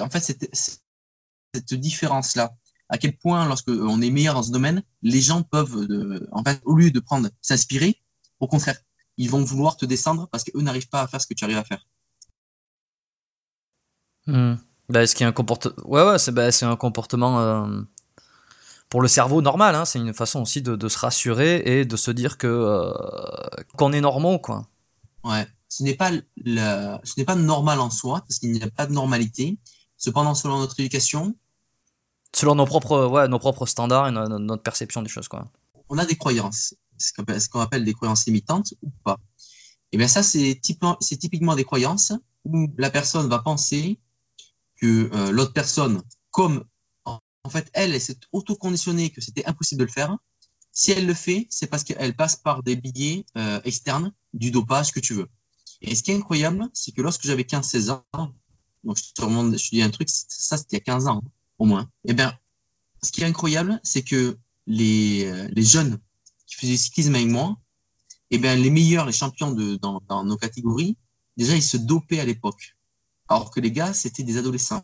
en 0.00 0.10
fait, 0.10 0.20
cette, 0.20 1.74
différence-là. 1.74 2.54
À 2.88 2.98
quel 2.98 3.16
point, 3.16 3.46
lorsque 3.46 3.68
on 3.68 4.02
est 4.02 4.10
meilleur 4.10 4.34
dans 4.34 4.42
ce 4.42 4.50
domaine, 4.50 4.82
les 5.02 5.20
gens 5.20 5.42
peuvent, 5.42 5.76
euh, 5.76 6.28
en 6.32 6.42
fait, 6.44 6.60
au 6.64 6.74
lieu 6.74 6.90
de 6.90 7.00
prendre, 7.00 7.30
s'inspirer, 7.40 8.02
au 8.40 8.48
contraire, 8.48 8.78
ils 9.16 9.30
vont 9.30 9.42
vouloir 9.42 9.76
te 9.76 9.86
descendre 9.86 10.28
parce 10.30 10.44
qu'eux 10.44 10.60
n'arrivent 10.60 10.88
pas 10.88 11.02
à 11.02 11.08
faire 11.08 11.20
ce 11.20 11.26
que 11.26 11.34
tu 11.34 11.44
arrives 11.44 11.56
à 11.56 11.64
faire. 11.64 11.86
Hmm. 14.26 14.56
Bah, 14.88 15.06
ce 15.06 15.14
qui 15.14 15.22
est 15.22 15.26
un 15.26 15.32
comportement. 15.32 15.74
Ouais, 15.86 16.02
ouais, 16.02 16.18
c'est 16.18 16.32
bah, 16.32 16.48
un 16.62 16.76
comportement 16.76 17.40
euh, 17.40 17.80
pour 18.88 19.00
le 19.00 19.08
cerveau 19.08 19.40
normal. 19.40 19.74
Hein. 19.74 19.84
C'est 19.84 19.98
une 19.98 20.14
façon 20.14 20.42
aussi 20.42 20.62
de, 20.62 20.76
de, 20.76 20.88
se 20.88 20.98
rassurer 20.98 21.62
et 21.64 21.84
de 21.84 21.96
se 21.96 22.10
dire 22.10 22.38
que 22.38 22.46
euh, 22.46 22.92
qu'on 23.76 23.92
est 23.92 24.00
normaux, 24.00 24.38
quoi. 24.38 24.68
Ouais. 25.24 25.46
Ce 25.68 25.82
n'est 25.82 25.94
pas 25.94 26.10
le... 26.10 26.96
ce 27.02 27.14
n'est 27.16 27.24
pas 27.24 27.34
normal 27.34 27.80
en 27.80 27.90
soi 27.90 28.20
parce 28.20 28.38
qu'il 28.38 28.52
n'y 28.52 28.62
a 28.62 28.70
pas 28.70 28.86
de 28.86 28.92
normalité. 28.92 29.58
Cependant, 29.96 30.34
selon 30.34 30.58
notre 30.58 30.78
éducation, 30.78 31.34
selon 32.34 32.54
nos 32.56 32.66
propres, 32.66 33.06
ouais, 33.06 33.28
nos 33.28 33.38
propres 33.38 33.66
standards 33.66 34.08
et 34.08 34.12
notre 34.12 34.62
perception 34.62 35.02
des 35.02 35.08
choses, 35.08 35.28
quoi. 35.28 35.50
On 35.88 35.98
a 35.98 36.04
des 36.04 36.16
croyances, 36.16 36.74
ce 36.98 37.12
qu'on 37.48 37.60
appelle 37.60 37.84
des 37.84 37.94
croyances 37.94 38.26
limitantes 38.26 38.74
ou 38.82 38.90
pas. 39.04 39.18
Et 39.92 39.96
bien 39.96 40.08
ça, 40.08 40.22
c'est 40.22 40.60
typiquement 40.60 41.54
des 41.54 41.64
croyances 41.64 42.12
où 42.44 42.68
la 42.76 42.90
personne 42.90 43.28
va 43.28 43.38
penser 43.38 44.00
euh, 44.86 45.30
l'autre 45.30 45.52
personne, 45.52 46.02
comme 46.30 46.64
en 47.04 47.50
fait 47.50 47.70
elle, 47.74 47.94
elle 47.94 48.00
s'est 48.00 48.18
auto-conditionnée 48.32 49.10
que 49.10 49.20
c'était 49.20 49.44
impossible 49.46 49.80
de 49.80 49.84
le 49.84 49.92
faire, 49.92 50.16
si 50.72 50.90
elle 50.90 51.06
le 51.06 51.14
fait, 51.14 51.46
c'est 51.50 51.68
parce 51.68 51.84
qu'elle 51.84 52.16
passe 52.16 52.36
par 52.36 52.62
des 52.62 52.74
billets 52.74 53.24
euh, 53.38 53.60
externes, 53.64 54.12
du 54.32 54.50
dopage 54.50 54.92
que 54.92 54.98
tu 54.98 55.14
veux. 55.14 55.28
Et 55.80 55.94
ce 55.94 56.02
qui 56.02 56.10
est 56.10 56.16
incroyable, 56.16 56.68
c'est 56.72 56.92
que 56.92 57.00
lorsque 57.00 57.22
j'avais 57.24 57.44
15-16 57.44 57.90
ans, 57.90 58.32
donc 58.82 58.98
je 58.98 59.12
te 59.14 59.22
remonte, 59.22 59.56
je 59.56 59.70
te 59.70 59.76
dis 59.76 59.82
un 59.82 59.90
truc, 59.90 60.08
ça 60.10 60.58
c'était 60.58 60.76
il 60.76 60.80
y 60.80 60.82
a 60.82 60.84
15 60.84 61.06
ans 61.06 61.22
au 61.58 61.66
moins, 61.66 61.82
et 62.04 62.10
eh 62.10 62.14
bien, 62.14 62.36
ce 63.02 63.12
qui 63.12 63.22
est 63.22 63.26
incroyable, 63.26 63.80
c'est 63.84 64.02
que 64.02 64.36
les, 64.66 65.26
euh, 65.26 65.48
jeunes 65.56 66.00
qui 66.46 66.56
faisaient 66.56 66.76
cyclisme 66.76 67.14
avec 67.14 67.28
moi, 67.28 67.56
et 68.30 68.36
eh 68.36 68.38
bien, 68.38 68.56
les 68.56 68.70
meilleurs, 68.70 69.06
les 69.06 69.12
champions 69.12 69.52
de, 69.52 69.76
dans 69.76 70.24
nos 70.24 70.36
catégories, 70.36 70.96
déjà, 71.36 71.54
ils 71.54 71.62
se 71.62 71.76
dopaient 71.76 72.18
à 72.18 72.24
l'époque 72.24 72.74
alors 73.28 73.50
que 73.50 73.60
les 73.60 73.72
gars, 73.72 73.92
c'était 73.92 74.22
des 74.22 74.36
adolescents. 74.36 74.82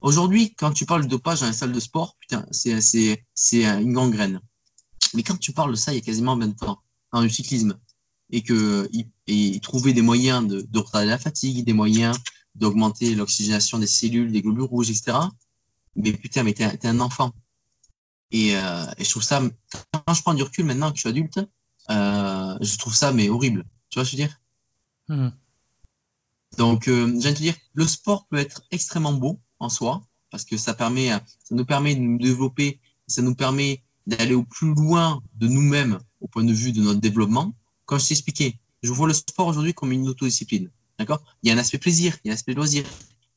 Aujourd'hui, 0.00 0.54
quand 0.54 0.72
tu 0.72 0.86
parles 0.86 1.04
de 1.04 1.08
dopage 1.08 1.40
dans 1.40 1.46
les 1.46 1.52
salles 1.52 1.72
de 1.72 1.80
sport, 1.80 2.16
putain, 2.20 2.46
c'est, 2.50 2.80
c'est 3.34 3.64
une 3.64 3.92
gangrène. 3.92 4.40
Mais 5.14 5.22
quand 5.22 5.36
tu 5.36 5.52
parles 5.52 5.70
de 5.70 5.76
ça 5.76 5.92
il 5.92 5.96
y 5.96 5.98
a 5.98 6.02
quasiment 6.02 6.36
20 6.36 6.62
ans, 6.64 6.80
dans 7.12 7.22
le 7.22 7.28
cyclisme, 7.28 7.78
et 8.30 8.42
que 8.42 8.90
et 8.92 9.60
des 9.92 10.02
moyens 10.02 10.46
de, 10.46 10.62
de 10.62 10.78
retarder 10.78 11.08
la 11.08 11.18
fatigue, 11.18 11.64
des 11.64 11.72
moyens 11.72 12.18
d'augmenter 12.54 13.14
l'oxygénation 13.14 13.78
des 13.78 13.86
cellules, 13.86 14.32
des 14.32 14.42
globules 14.42 14.64
rouges, 14.64 14.90
etc. 14.90 15.18
Mais 15.96 16.12
putain, 16.12 16.42
mais 16.42 16.52
t'es, 16.52 16.76
t'es 16.76 16.88
un 16.88 17.00
enfant. 17.00 17.32
Et, 18.30 18.56
euh, 18.56 18.86
et, 18.98 19.04
je 19.04 19.10
trouve 19.10 19.22
ça, 19.22 19.42
quand 19.92 20.14
je 20.14 20.22
prends 20.22 20.34
du 20.34 20.42
recul 20.42 20.64
maintenant 20.64 20.90
que 20.90 20.96
je 20.96 21.00
suis 21.00 21.08
adulte, 21.08 21.40
euh, 21.90 22.58
je 22.60 22.76
trouve 22.78 22.94
ça 22.94 23.12
mais 23.12 23.28
horrible. 23.28 23.64
Tu 23.90 23.98
vois 23.98 24.04
ce 24.04 24.10
que 24.10 24.16
je 24.16 24.22
veux 24.22 24.28
dire? 24.28 24.40
Mmh. 25.08 25.28
Donc, 26.58 26.88
euh, 26.88 27.12
j'allais 27.20 27.34
te 27.34 27.40
dire, 27.40 27.54
le 27.74 27.86
sport 27.86 28.26
peut 28.28 28.36
être 28.36 28.62
extrêmement 28.70 29.12
beau 29.12 29.40
en 29.58 29.68
soi, 29.68 30.02
parce 30.30 30.44
que 30.44 30.56
ça 30.56 30.74
permet, 30.74 31.08
ça 31.08 31.54
nous 31.54 31.64
permet 31.64 31.94
de 31.94 32.00
nous 32.00 32.18
développer, 32.18 32.80
ça 33.06 33.22
nous 33.22 33.34
permet 33.34 33.82
d'aller 34.06 34.34
au 34.34 34.44
plus 34.44 34.74
loin 34.74 35.22
de 35.36 35.48
nous-mêmes 35.48 35.98
au 36.20 36.28
point 36.28 36.44
de 36.44 36.52
vue 36.52 36.72
de 36.72 36.82
notre 36.82 37.00
développement. 37.00 37.54
Comme 37.86 37.98
je 37.98 38.08
t'ai 38.08 38.14
expliqué, 38.14 38.58
je 38.82 38.92
vois 38.92 39.08
le 39.08 39.14
sport 39.14 39.46
aujourd'hui 39.46 39.74
comme 39.74 39.92
une 39.92 40.08
autodiscipline. 40.08 40.70
D'accord? 40.98 41.22
Il 41.42 41.48
y 41.48 41.52
a 41.52 41.54
un 41.54 41.58
aspect 41.58 41.78
plaisir, 41.78 42.16
il 42.24 42.28
y 42.28 42.30
a 42.30 42.32
un 42.32 42.34
aspect 42.34 42.54
loisir, 42.54 42.84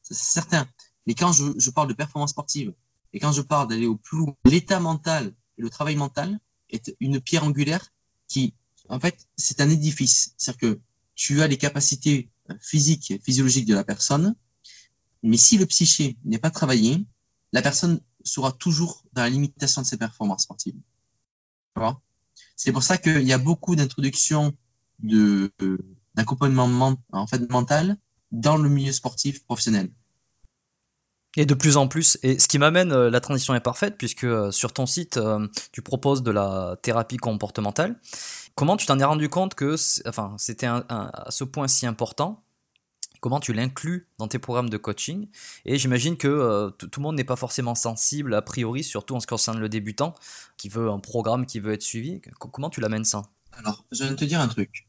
c'est 0.02 0.16
certain. 0.16 0.68
Mais 1.06 1.14
quand 1.14 1.32
je, 1.32 1.46
je 1.58 1.70
parle 1.70 1.88
de 1.88 1.94
performance 1.94 2.32
sportive 2.32 2.74
et 3.14 3.20
quand 3.20 3.32
je 3.32 3.42
parle 3.42 3.68
d'aller 3.68 3.88
au 3.88 3.96
plus 3.96 4.18
loin, 4.18 4.36
l'état 4.46 4.80
mental 4.80 5.34
et 5.58 5.62
le 5.62 5.70
travail 5.70 5.96
mental 5.96 6.40
est 6.70 6.96
une 7.00 7.22
pierre 7.22 7.44
angulaire 7.44 7.86
qui, 8.28 8.54
en 8.90 9.00
fait, 9.00 9.28
c'est 9.38 9.62
un 9.62 9.70
édifice. 9.70 10.34
C'est-à-dire 10.38 10.60
que 10.60 10.80
tu 11.16 11.42
as 11.42 11.48
les 11.48 11.58
capacités 11.58 12.30
physiques 12.60 13.12
et 13.12 13.20
physiologiques 13.20 13.66
de 13.66 13.76
la 13.76 13.84
personne, 13.84 14.36
mais 15.24 15.38
si 15.38 15.58
le 15.58 15.66
psyché 15.66 16.18
n'est 16.26 16.38
pas 16.38 16.52
travaillé, 16.52 17.06
la 17.54 17.62
personne 17.62 18.00
sera 18.24 18.52
toujours 18.52 19.04
dans 19.14 19.24
la 19.24 19.30
limitation 19.30 19.82
de 19.82 19.88
ses 19.88 19.98
performances 19.98 20.44
sportives. 20.44 20.76
C'est 22.56 22.72
pour 22.72 22.84
ça 22.84 22.98
qu'il 22.98 23.22
y 23.22 23.34
a 23.34 23.38
beaucoup 23.38 23.76
d'introductions 23.76 24.54
de 25.00 25.52
d'accompagnement 26.16 26.96
en 27.12 27.28
fait 27.28 27.48
mental 27.52 27.98
dans 28.32 28.58
le 28.58 28.70
milieu 28.70 28.92
sportif 28.92 29.46
professionnel. 29.46 29.92
Et 31.36 31.46
de 31.46 31.54
plus 31.54 31.78
en 31.78 31.88
plus, 31.88 32.18
et 32.24 32.40
ce 32.40 32.48
qui 32.48 32.58
m'amène, 32.58 32.92
euh, 32.92 33.12
la 33.12 33.20
transition 33.20 33.54
est 33.54 33.60
parfaite, 33.60 33.96
puisque 33.96 34.24
euh, 34.24 34.50
sur 34.50 34.74
ton 34.74 34.88
site, 34.88 35.18
euh, 35.18 35.48
tu 35.72 35.84
proposes 35.84 36.24
de 36.24 36.32
la 36.32 36.78
thérapie 36.82 37.18
comportementale. 37.18 38.00
Comment 38.58 38.76
tu 38.76 38.88
t'en 38.88 38.98
es 38.98 39.04
rendu 39.04 39.30
compte 39.30 39.54
que 39.54 39.76
enfin, 40.10 40.34
c'était 40.40 40.66
à 40.66 41.28
ce 41.30 41.44
point 41.44 41.68
si 41.68 41.86
important? 41.86 42.44
Comment 43.22 43.40
tu 43.40 43.54
l'inclus 43.54 44.08
dans 44.18 44.28
tes 44.28 44.40
programmes 44.40 44.72
de 44.72 44.78
coaching? 44.78 45.28
Et 45.66 45.78
j'imagine 45.78 46.18
que 46.18 46.72
tout 46.80 47.00
le 47.00 47.04
monde 47.04 47.16
n'est 47.16 47.24
pas 47.24 47.36
forcément 47.36 47.76
sensible, 47.76 48.34
a 48.34 48.42
priori, 48.42 48.84
surtout 48.84 49.16
en 49.16 49.20
ce 49.20 49.28
qui 49.28 49.30
concerne 49.30 49.60
le 49.60 49.70
débutant, 49.70 50.16
qui 50.58 50.70
veut 50.70 50.90
un 50.90 50.98
programme 50.98 51.46
qui 51.46 51.60
veut 51.60 51.72
être 51.72 51.84
suivi. 51.84 52.20
Comment 52.40 52.72
tu 52.72 52.82
l'amènes 52.82 53.06
ça? 53.06 53.22
Alors, 53.54 53.86
je 53.92 54.06
de 54.06 54.16
te 54.16 54.26
dire 54.26 54.42
un 54.42 54.48
truc. 54.48 54.88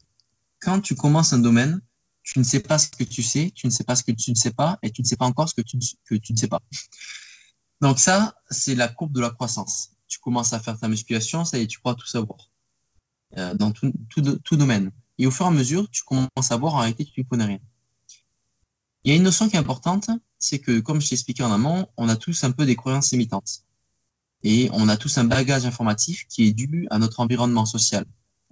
Quand 0.61 0.81
tu 0.81 0.95
commences 0.95 1.33
un 1.33 1.39
domaine, 1.39 1.79
tu 2.23 2.39
ne 2.39 2.43
sais 2.43 2.61
pas 2.61 2.79
ce 2.79 2.89
que 2.89 3.03
tu 3.03 3.21
sais, 3.21 3.51
tu 3.53 3.67
ne 3.67 3.71
sais 3.71 3.83
pas 3.83 3.95
ce 3.95 4.03
que 4.03 4.11
tu 4.11 4.31
ne 4.31 4.35
sais 4.35 4.51
pas, 4.51 4.79
et 4.81 4.89
tu 4.89 5.03
ne 5.03 5.05
sais 5.05 5.15
pas 5.15 5.25
encore 5.25 5.47
ce 5.47 5.53
que 5.53 5.61
tu, 5.61 5.77
que 6.05 6.15
tu 6.15 6.33
ne 6.33 6.37
sais 6.39 6.47
pas. 6.47 6.59
Donc 7.81 7.99
ça, 7.99 8.41
c'est 8.49 8.73
la 8.73 8.87
courbe 8.87 9.11
de 9.11 9.21
la 9.21 9.29
croissance. 9.29 9.91
Tu 10.07 10.17
commences 10.17 10.53
à 10.53 10.59
faire 10.59 10.79
ta 10.79 10.87
musculation, 10.87 11.45
ça 11.45 11.59
y 11.59 11.61
est, 11.61 11.67
tu 11.67 11.77
crois 11.77 11.93
tout 11.93 12.07
savoir. 12.07 12.48
Euh, 13.37 13.53
dans 13.53 13.71
tout, 13.71 14.55
domaine. 14.55 14.91
Et 15.19 15.27
au 15.27 15.31
fur 15.31 15.45
et 15.45 15.49
à 15.49 15.51
mesure, 15.51 15.87
tu 15.91 16.03
commences 16.03 16.51
à 16.51 16.57
voir 16.57 16.73
en 16.75 16.79
réalité 16.79 17.05
tu 17.05 17.21
ne 17.21 17.25
connais 17.25 17.45
rien. 17.45 17.59
Il 19.03 19.11
y 19.11 19.13
a 19.13 19.17
une 19.17 19.23
notion 19.23 19.47
qui 19.47 19.55
est 19.55 19.59
importante, 19.59 20.09
c'est 20.39 20.59
que, 20.59 20.79
comme 20.79 20.99
je 20.99 21.09
t'ai 21.09 21.15
expliqué 21.15 21.43
en 21.43 21.51
amont, 21.51 21.87
on 21.97 22.09
a 22.09 22.15
tous 22.15 22.43
un 22.43 22.51
peu 22.51 22.65
des 22.65 22.75
croyances 22.75 23.11
limitantes. 23.11 23.63
Et 24.43 24.69
on 24.73 24.89
a 24.89 24.97
tous 24.97 25.17
un 25.19 25.25
bagage 25.25 25.65
informatif 25.65 26.25
qui 26.27 26.47
est 26.47 26.53
dû 26.53 26.87
à 26.89 26.97
notre 26.97 27.19
environnement 27.19 27.65
social. 27.65 28.05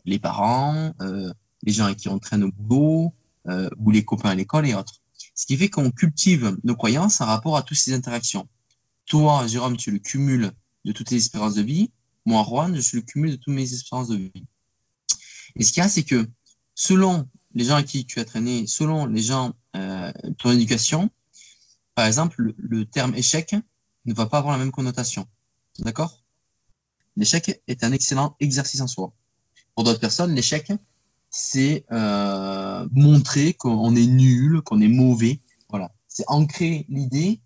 Les 0.05 0.19
parents, 0.19 0.93
euh, 1.01 1.33
les 1.63 1.73
gens 1.73 1.85
avec 1.85 1.97
qui 1.97 2.09
on 2.09 2.19
traîne 2.19 2.43
au 2.43 2.51
boulot, 2.51 3.13
euh, 3.47 3.69
ou 3.79 3.89
les 3.89 4.05
copains 4.05 4.29
à 4.29 4.35
l'école 4.35 4.67
et 4.67 4.75
autres. 4.75 5.01
Ce 5.33 5.45
qui 5.47 5.57
fait 5.57 5.69
qu'on 5.69 5.89
cultive 5.89 6.57
nos 6.63 6.75
croyances 6.75 7.19
en 7.19 7.25
rapport 7.25 7.57
à 7.57 7.63
toutes 7.63 7.77
ces 7.77 7.93
interactions. 7.93 8.47
Toi, 9.05 9.47
Jérôme, 9.47 9.77
tu 9.77 9.89
le 9.89 9.99
cumules 9.99 10.51
de 10.85 10.91
toutes 10.91 11.07
tes 11.07 11.15
expériences 11.15 11.55
de 11.55 11.61
vie. 11.63 11.91
Moi, 12.25 12.43
Juan, 12.43 12.75
je 12.75 12.81
suis 12.81 12.97
le 12.97 13.03
cumul 13.03 13.31
de 13.31 13.35
toutes 13.37 13.53
mes 13.53 13.73
expériences 13.73 14.09
de 14.09 14.17
vie. 14.17 14.45
Et 15.57 15.63
ce 15.63 15.73
qu'il 15.73 15.81
y 15.81 15.85
a, 15.85 15.89
c'est 15.89 16.03
que 16.03 16.27
selon 16.75 17.27
les 17.53 17.65
gens 17.65 17.75
à 17.75 17.83
qui 17.83 18.05
tu 18.05 18.19
as 18.19 18.25
traîné, 18.25 18.67
selon 18.67 19.05
les 19.05 19.21
gens, 19.21 19.53
euh, 19.75 20.11
ton 20.37 20.51
éducation, 20.51 21.09
par 21.95 22.05
exemple, 22.05 22.53
le, 22.57 22.85
terme 22.85 23.15
échec 23.15 23.55
ne 24.05 24.13
va 24.13 24.27
pas 24.27 24.37
avoir 24.37 24.57
la 24.57 24.63
même 24.63 24.71
connotation. 24.71 25.27
D'accord? 25.79 26.23
L'échec 27.15 27.61
est 27.67 27.83
un 27.83 27.91
excellent 27.91 28.35
exercice 28.39 28.81
en 28.81 28.87
soi. 28.87 29.11
Pour 29.73 29.83
d'autres 29.83 29.99
personnes, 29.99 30.35
l'échec, 30.35 30.71
c'est 31.31 31.85
euh, 31.91 32.87
montrer 32.91 33.53
qu'on 33.53 33.95
est 33.95 34.05
nul, 34.05 34.61
qu'on 34.61 34.79
est 34.81 34.87
mauvais. 34.87 35.39
Voilà, 35.69 35.91
c'est 36.07 36.23
ancrer 36.27 36.85
l'idée 36.89 37.41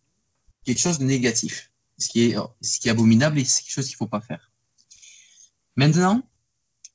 quelque 0.65 0.79
chose 0.79 0.99
de 0.99 1.05
négatif, 1.05 1.71
ce 1.97 2.09
qui 2.09 2.23
est 2.23 2.35
ce 2.61 2.79
qui 2.79 2.87
est 2.87 2.91
abominable 2.91 3.39
et 3.39 3.45
c'est 3.45 3.63
quelque 3.63 3.73
chose 3.73 3.87
qu'il 3.87 3.95
faut 3.95 4.07
pas 4.07 4.21
faire. 4.21 4.51
Maintenant, 5.75 6.21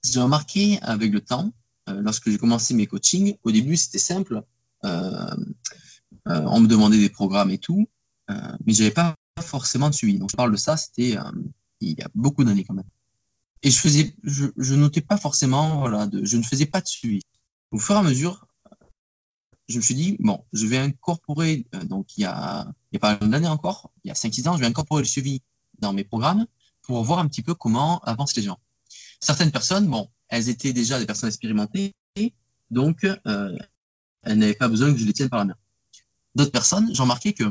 j'ai 0.04 0.20
remarqué 0.20 0.78
avec 0.82 1.12
le 1.12 1.20
temps, 1.20 1.52
euh, 1.88 2.00
lorsque 2.00 2.30
j'ai 2.30 2.38
commencé 2.38 2.74
mes 2.74 2.86
coachings, 2.86 3.36
au 3.42 3.50
début 3.50 3.76
c'était 3.76 3.98
simple, 3.98 4.42
euh, 4.84 5.36
on 6.24 6.60
me 6.60 6.66
demandait 6.66 6.98
des 6.98 7.10
programmes 7.10 7.50
et 7.50 7.58
tout, 7.58 7.88
mais 8.28 8.72
j'avais 8.72 8.90
pas 8.90 9.14
forcément 9.40 9.90
de 9.90 9.94
suivi. 9.94 10.18
Donc 10.18 10.30
je 10.30 10.36
parle 10.36 10.52
de 10.52 10.56
ça, 10.56 10.76
c'était 10.76 11.16
il 11.80 11.98
y 11.98 12.02
a 12.02 12.08
beaucoup 12.14 12.44
d'années 12.44 12.64
quand 12.64 12.74
même 12.74 12.88
et 13.66 13.70
je 13.70 13.80
faisais, 13.80 14.14
je, 14.22 14.46
je 14.56 14.74
notais 14.74 15.00
pas 15.00 15.16
forcément, 15.16 15.80
voilà, 15.80 16.06
de, 16.06 16.24
je 16.24 16.36
ne 16.36 16.42
faisais 16.44 16.66
pas 16.66 16.80
de 16.80 16.86
suivi. 16.86 17.22
Au 17.72 17.78
fur 17.78 17.96
et 17.96 17.98
à 17.98 18.02
mesure, 18.02 18.46
je 19.68 19.78
me 19.78 19.82
suis 19.82 19.94
dit, 19.94 20.16
bon, 20.20 20.44
je 20.52 20.66
vais 20.66 20.78
incorporer, 20.78 21.66
euh, 21.74 21.82
donc 21.84 22.16
il 22.16 22.20
y 22.20 22.24
a, 22.24 22.72
il 22.92 22.94
y 22.94 22.96
a 22.98 23.00
pas 23.00 23.16
d'années 23.16 23.48
encore, 23.48 23.90
il 24.04 24.08
y 24.08 24.10
a 24.12 24.14
5-6 24.14 24.48
ans, 24.48 24.54
je 24.54 24.60
vais 24.60 24.66
incorporer 24.66 25.02
le 25.02 25.08
suivi 25.08 25.42
dans 25.80 25.92
mes 25.92 26.04
programmes 26.04 26.46
pour 26.82 27.02
voir 27.02 27.18
un 27.18 27.26
petit 27.26 27.42
peu 27.42 27.54
comment 27.54 27.98
avancent 28.04 28.36
les 28.36 28.42
gens. 28.42 28.58
Certaines 29.20 29.50
personnes, 29.50 29.86
bon, 29.88 30.08
elles 30.28 30.48
étaient 30.48 30.72
déjà 30.72 30.98
des 30.98 31.06
personnes 31.06 31.28
expérimentées, 31.28 31.94
donc 32.70 33.04
euh, 33.04 33.56
elles 34.22 34.38
n'avaient 34.38 34.54
pas 34.54 34.68
besoin 34.68 34.92
que 34.92 34.98
je 34.98 35.04
les 35.04 35.12
tienne 35.12 35.28
par 35.28 35.40
la 35.40 35.46
main. 35.46 35.56
D'autres 36.34 36.52
personnes, 36.52 36.94
j'ai 36.94 37.02
remarqué 37.02 37.32
que 37.32 37.44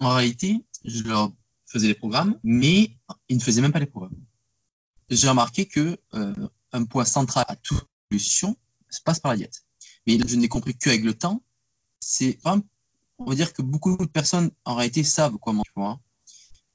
en 0.00 0.14
réalité, 0.14 0.64
je 0.84 1.02
leur 1.04 1.32
faisais 1.66 1.86
les 1.86 1.94
programmes, 1.94 2.38
mais 2.42 2.96
ils 3.28 3.36
ne 3.36 3.42
faisaient 3.42 3.62
même 3.62 3.72
pas 3.72 3.78
les 3.78 3.86
programmes 3.86 4.16
j'ai 5.16 5.28
remarqué 5.28 5.66
que 5.66 5.98
euh, 6.14 6.34
un 6.72 6.84
point 6.84 7.04
central 7.04 7.44
à 7.48 7.56
toute 7.56 7.86
solution 8.10 8.56
se 8.88 9.00
passe 9.00 9.20
par 9.20 9.32
la 9.32 9.38
diète. 9.38 9.64
Mais 10.06 10.18
je 10.26 10.36
n'ai 10.36 10.48
compris 10.48 10.74
qu'avec 10.74 11.02
le 11.02 11.14
temps. 11.14 11.42
C'est 12.00 12.38
on 12.44 13.26
va 13.26 13.34
dire 13.36 13.52
que 13.52 13.62
beaucoup 13.62 13.96
de 13.96 14.10
personnes 14.10 14.50
en 14.64 14.74
réalité 14.74 15.04
savent 15.04 15.38
comment 15.40 15.62
tu 15.62 15.72
vois. 15.76 16.00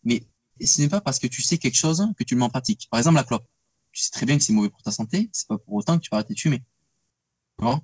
Mais 0.03 0.23
ce 0.63 0.81
n'est 0.81 0.87
pas 0.87 1.01
parce 1.01 1.19
que 1.19 1.27
tu 1.27 1.41
sais 1.41 1.57
quelque 1.57 1.75
chose 1.75 2.07
que 2.17 2.23
tu 2.23 2.35
le 2.35 2.39
mets 2.39 2.45
en 2.45 2.49
pratique. 2.49 2.87
Par 2.89 2.99
exemple, 2.99 3.17
la 3.17 3.25
clope. 3.25 3.45
Tu 3.97 4.03
sais 4.03 4.11
très 4.11 4.27
bien 4.27 4.37
que 4.37 4.43
c'est 4.43 4.53
mauvais 4.53 4.69
pour 4.69 4.83
ta 4.83 4.91
santé. 4.91 5.27
C'est 5.33 5.47
pas 5.47 5.57
pour 5.57 5.73
autant 5.73 5.97
que 5.97 6.03
tu 6.03 6.09
vas 6.11 6.17
arrêter 6.17 6.35
de 6.35 6.39
fumer. 6.39 6.63
Euh, 7.63 7.79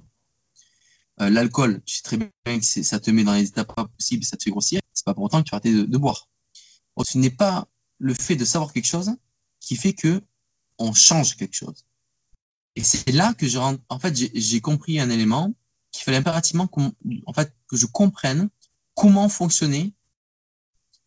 L'alcool, 1.18 1.82
tu 1.86 1.96
sais 1.96 2.04
très 2.04 2.18
bien 2.18 2.60
que 2.60 2.64
ça 2.64 3.00
te 3.00 3.10
met 3.10 3.24
dans 3.24 3.34
les 3.34 3.48
états 3.48 3.66
pas 3.66 3.88
possibles, 3.88 4.24
ça 4.24 4.38
te 4.38 4.44
fait 4.44 4.52
grossir. 4.52 4.80
C'est 4.94 5.06
pas 5.06 5.16
pour 5.16 5.24
autant 5.24 5.40
que 5.40 5.46
tu 5.46 5.50
vas 5.50 5.58
arrêter 5.58 5.74
de, 5.74 5.98
boire. 5.98 6.30
ce 7.04 7.18
n'est 7.18 7.32
pas 7.32 7.68
le 7.98 8.14
fait 8.14 8.36
de 8.36 8.46
savoir 8.46 8.74
quelque 8.74 8.86
chose 8.86 9.10
qui 9.60 9.76
fait 9.76 9.94
que 9.94 10.22
on 10.78 10.94
change 10.94 11.36
quelque 11.36 11.56
chose. 11.56 11.84
Et 12.76 12.84
c'est 12.84 13.12
là 13.12 13.34
que 13.34 13.48
je 13.48 13.58
en 13.58 14.00
fait, 14.00 14.16
j'ai 14.16 14.62
compris 14.62 15.00
un 15.00 15.10
élément 15.10 15.52
qu'il 15.92 16.04
fallait 16.04 16.18
impérativement 16.18 16.70
en 17.26 17.34
fait, 17.34 17.56
que 17.68 17.76
je 17.76 17.88
comprenne 17.88 18.50
comment 18.94 19.30
fonctionnait 19.30 19.94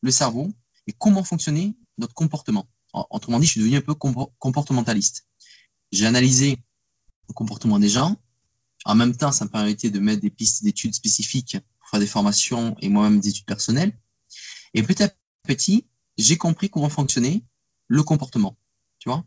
le 0.00 0.10
cerveau 0.10 0.52
et 0.88 0.92
comment 0.92 1.22
fonctionnait 1.22 1.76
notre 1.96 2.14
comportement. 2.14 2.66
Autrement 3.10 3.38
dit, 3.38 3.46
je 3.46 3.52
suis 3.52 3.60
devenu 3.60 3.76
un 3.76 3.80
peu 3.80 3.94
comportementaliste. 3.94 5.26
J'ai 5.92 6.06
analysé 6.06 6.58
le 7.28 7.34
comportement 7.34 7.78
des 7.78 7.88
gens. 7.88 8.16
En 8.84 8.94
même 8.94 9.16
temps, 9.16 9.32
ça 9.32 9.44
me 9.44 9.50
permettait 9.50 9.90
de 9.90 9.98
mettre 9.98 10.22
des 10.22 10.30
pistes 10.30 10.62
d'études 10.62 10.94
spécifiques 10.94 11.58
pour 11.78 11.88
faire 11.90 12.00
des 12.00 12.06
formations 12.06 12.76
et 12.80 12.88
moi-même 12.88 13.20
des 13.20 13.28
études 13.28 13.46
personnelles. 13.46 13.92
Et 14.74 14.82
petit 14.82 15.02
à 15.02 15.10
petit, 15.42 15.86
j'ai 16.16 16.36
compris 16.36 16.70
comment 16.70 16.88
fonctionnait 16.88 17.42
le 17.88 18.02
comportement. 18.02 18.56
Tu 18.98 19.08
vois 19.08 19.24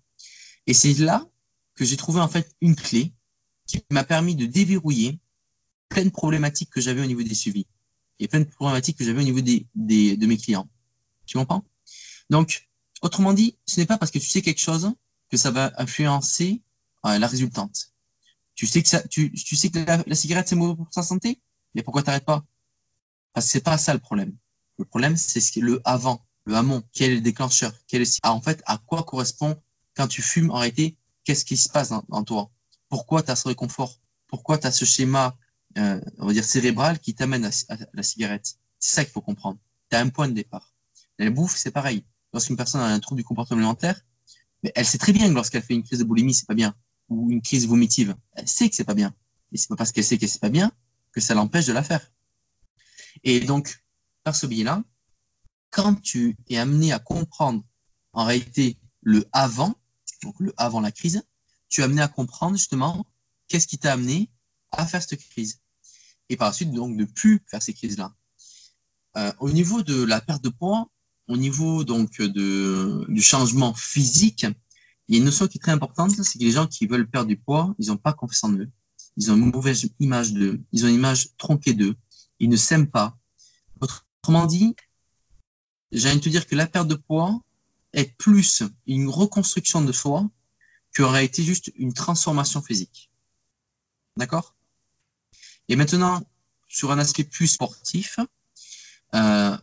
et 0.70 0.74
c'est 0.76 0.94
là 1.00 1.28
que 1.74 1.84
j'ai 1.84 1.98
trouvé 1.98 2.22
en 2.22 2.28
fait 2.28 2.56
une 2.62 2.76
clé 2.76 3.12
qui 3.66 3.82
m'a 3.90 4.04
permis 4.04 4.36
de 4.36 4.46
déverrouiller 4.46 5.20
plein 5.90 6.06
de 6.06 6.12
problématiques 6.12 6.70
que 6.70 6.80
j'avais 6.80 7.02
au 7.02 7.08
niveau 7.08 7.24
des 7.24 7.34
suivis 7.34 7.66
et 8.20 8.28
plein 8.28 8.42
de 8.42 8.46
problématiques 8.46 8.96
que 8.96 9.04
j'avais 9.04 9.20
au 9.20 9.24
niveau 9.24 9.42
des, 9.42 9.66
des, 9.74 10.16
de 10.16 10.28
mes 10.28 10.38
clients. 10.38 10.70
Tu 11.26 11.40
comprends 11.40 11.66
Donc, 12.30 12.69
autrement 13.02 13.34
dit, 13.34 13.58
ce 13.66 13.80
n'est 13.80 13.86
pas 13.86 13.98
parce 13.98 14.12
que 14.12 14.20
tu 14.20 14.28
sais 14.28 14.42
quelque 14.42 14.60
chose 14.60 14.92
que 15.30 15.38
ça 15.38 15.52
va 15.52 15.72
influencer 15.78 16.62
euh, 17.06 17.18
la 17.18 17.28
résultante. 17.28 17.94
Tu 18.56 18.68
sais 18.68 18.84
que 18.84 20.06
la, 20.06 20.16
cigarette 20.16 20.50
c'est 20.50 20.56
mauvais 20.56 20.76
pour 20.76 20.90
ta 20.90 21.02
santé, 21.02 21.40
mais 21.76 21.82
pourquoi 21.82 22.04
t'arrêtes 22.04 22.26
pas? 22.26 22.44
Parce 23.34 23.46
que 23.46 23.52
c'est 23.54 23.64
pas 23.64 23.78
ça 23.78 23.94
le 23.94 24.00
problème. 24.00 24.36
Le 24.78 24.86
problème 24.86 25.16
c'est 25.16 25.40
ce 25.40 25.60
le 25.60 25.82
avant, 25.86 26.26
le 26.46 26.56
amont. 26.56 26.84
Quel 26.92 27.12
est 27.12 27.16
le 27.16 27.22
déclencheur? 27.22 27.72
Quel 27.88 28.02
est 28.02 28.20
ah, 28.24 28.34
en 28.34 28.42
fait 28.42 28.62
à 28.66 28.78
quoi 28.78 29.04
correspond 29.04 29.62
quand 29.96 30.08
tu 30.08 30.22
fumes, 30.22 30.52
en 30.52 30.56
réalité, 30.56 30.98
qu'est-ce 31.24 31.46
qui 31.46 31.58
se 31.58 31.70
passe 31.70 31.90
dans, 31.90 32.24
toi? 32.24 32.50
Pourquoi 32.90 33.24
tu 33.24 33.32
as 33.32 33.36
ce 33.36 33.48
réconfort? 33.48 34.00
Pourquoi 34.28 34.58
tu 34.58 34.68
as 34.68 34.72
ce 34.72 34.86
schéma, 34.86 35.38
euh, 35.78 36.02
on 36.18 36.28
va 36.28 36.34
dire, 36.34 36.44
cérébral 36.44 37.00
qui 37.00 37.14
t'amène 37.14 37.46
à, 37.46 37.52
la 37.94 38.04
cigarette? 38.04 38.56
C'est 38.80 38.96
ça 38.96 39.04
qu'il 39.04 39.14
faut 39.14 39.22
comprendre. 39.22 39.60
Tu 39.90 39.96
as 39.96 40.00
un 40.00 40.10
point 40.10 40.28
de 40.28 40.34
départ. 40.34 40.74
La 41.18 41.30
bouffe, 41.30 41.56
c'est 41.56 41.72
pareil. 41.72 42.04
Lorsqu'une 42.34 42.58
personne 42.58 42.82
a 42.82 42.86
un 42.86 43.00
trouble 43.00 43.20
du 43.20 43.26
comportement 43.26 43.60
alimentaire, 43.60 44.02
elle 44.76 44.86
sait 44.86 44.98
très 44.98 45.14
bien 45.14 45.28
que 45.28 45.34
lorsqu'elle 45.34 45.64
fait 45.64 45.74
une 45.74 45.84
crise 45.84 46.00
de 46.00 46.04
boulimie, 46.04 46.34
c'est 46.34 46.48
pas 46.48 46.54
bien. 46.54 46.76
Ou 47.10 47.32
une 47.32 47.42
crise 47.42 47.68
vomitive, 47.68 48.16
elle 48.34 48.48
sait 48.48 48.70
que 48.70 48.76
c'est 48.76 48.84
pas 48.84 48.94
bien. 48.94 49.14
Et 49.52 49.58
c'est 49.58 49.68
pas 49.68 49.76
parce 49.76 49.92
qu'elle 49.92 50.04
sait 50.04 50.18
que 50.18 50.28
c'est 50.28 50.42
pas 50.42 50.50
bien 50.50 50.72
que 51.12 51.22
ça 51.22 51.34
l'empêche 51.34 51.66
de 51.66 51.74
la 51.74 51.84
faire. 51.84 52.12
Et 53.24 53.40
donc, 53.40 53.84
par 54.24 54.36
ce 54.36 54.46
biais-là, 54.46 54.84
quand 55.72 55.96
tu 56.02 56.38
es 56.50 56.58
amené 56.58 56.92
à 56.92 57.00
comprendre 57.00 57.64
en 58.14 58.26
réalité 58.26 58.78
le 59.02 59.28
avant, 59.32 59.76
donc 60.24 60.36
le 60.40 60.54
avant 60.58 60.82
la 60.82 60.92
crise, 60.92 61.24
tu 61.70 61.82
as 61.82 61.86
amené 61.86 62.02
à 62.02 62.08
comprendre 62.08 62.58
justement 62.58 63.06
qu'est-ce 63.48 63.68
qui 63.68 63.78
t'a 63.78 63.94
amené 63.94 64.30
à 64.72 64.86
faire 64.86 65.02
cette 65.02 65.20
crise. 65.30 65.62
Et 66.30 66.38
par 66.38 66.50
la 66.50 66.54
suite, 66.54 66.72
donc, 66.72 66.96
de 66.96 67.06
plus 67.06 67.44
faire 67.48 67.62
ces 67.62 67.74
crises-là. 67.74 68.14
Euh, 69.18 69.34
au 69.40 69.50
niveau 69.50 69.82
de 69.82 70.04
la 70.04 70.22
perte 70.22 70.44
de 70.44 70.50
poids, 70.50 70.90
au 71.30 71.38
niveau 71.38 71.84
donc 71.84 72.22
de, 72.22 73.06
du 73.08 73.22
changement 73.22 73.74
physique, 73.76 74.48
il 75.08 75.16
y 75.16 75.18
a 75.18 75.20
une 75.20 75.26
notion 75.26 75.48
qui 75.48 75.60
est 75.60 75.62
très 75.62 75.72
importante, 75.72 76.12
c'est 76.12 76.40
que 76.40 76.44
les 76.44 76.52
gens 76.52 76.68
qui 76.68 76.88
veulent 76.88 77.08
perdre 77.08 77.28
du 77.28 77.38
poids, 77.38 77.74
ils 77.78 77.88
n'ont 77.88 77.98
pas 77.98 78.14
confiance 78.14 78.44
en 78.44 78.54
eux. 78.54 78.70
ils 79.16 79.32
ont 79.32 79.36
une 79.36 79.52
mauvaise 79.52 79.88
image 80.00 80.34
d'eux, 80.34 80.60
ils 80.72 80.86
ont 80.86 80.88
une 80.88 80.96
image 80.96 81.30
tronquée 81.38 81.74
d'eux, 81.74 81.96
ils 82.40 82.50
ne 82.50 82.58
s'aiment 82.58 82.90
pas. 82.90 83.16
Autrement 83.80 84.48
dit, 84.48 84.76
j'ai 85.92 86.10
envie 86.10 86.18
de 86.18 86.24
te 86.24 86.30
dire 86.30 86.48
que 86.48 86.56
la 86.56 86.66
perte 86.66 86.88
de 86.88 86.96
poids 86.96 87.40
est 87.94 88.18
plus 88.18 88.64
une 88.88 89.08
reconstruction 89.08 89.82
de 89.84 89.92
soi 89.92 90.28
qu'aurait 90.96 91.26
été 91.26 91.44
juste 91.44 91.72
une 91.76 91.94
transformation 91.94 92.62
physique. 92.62 93.12
D'accord? 94.18 94.56
Et 95.68 95.76
maintenant, 95.76 96.24
sur 96.68 96.92
un 96.92 96.98
aspect 96.98 97.24
plus 97.24 97.48
sportif, 97.48 98.20
euh, 99.14 99.58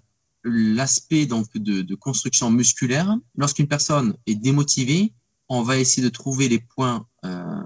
l'aspect 0.46 1.26
donc 1.26 1.56
de, 1.56 1.94
construction 1.94 2.50
musculaire, 2.50 3.16
lorsqu'une 3.36 3.66
personne 3.66 4.16
est 4.26 4.34
démotivée, 4.34 5.12
on 5.48 5.62
va 5.62 5.78
essayer 5.78 6.02
de 6.02 6.12
trouver 6.12 6.48
les 6.48 6.60
points, 6.60 7.06
euh, 7.24 7.62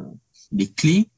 les 0.53 0.71
clés 0.71 1.09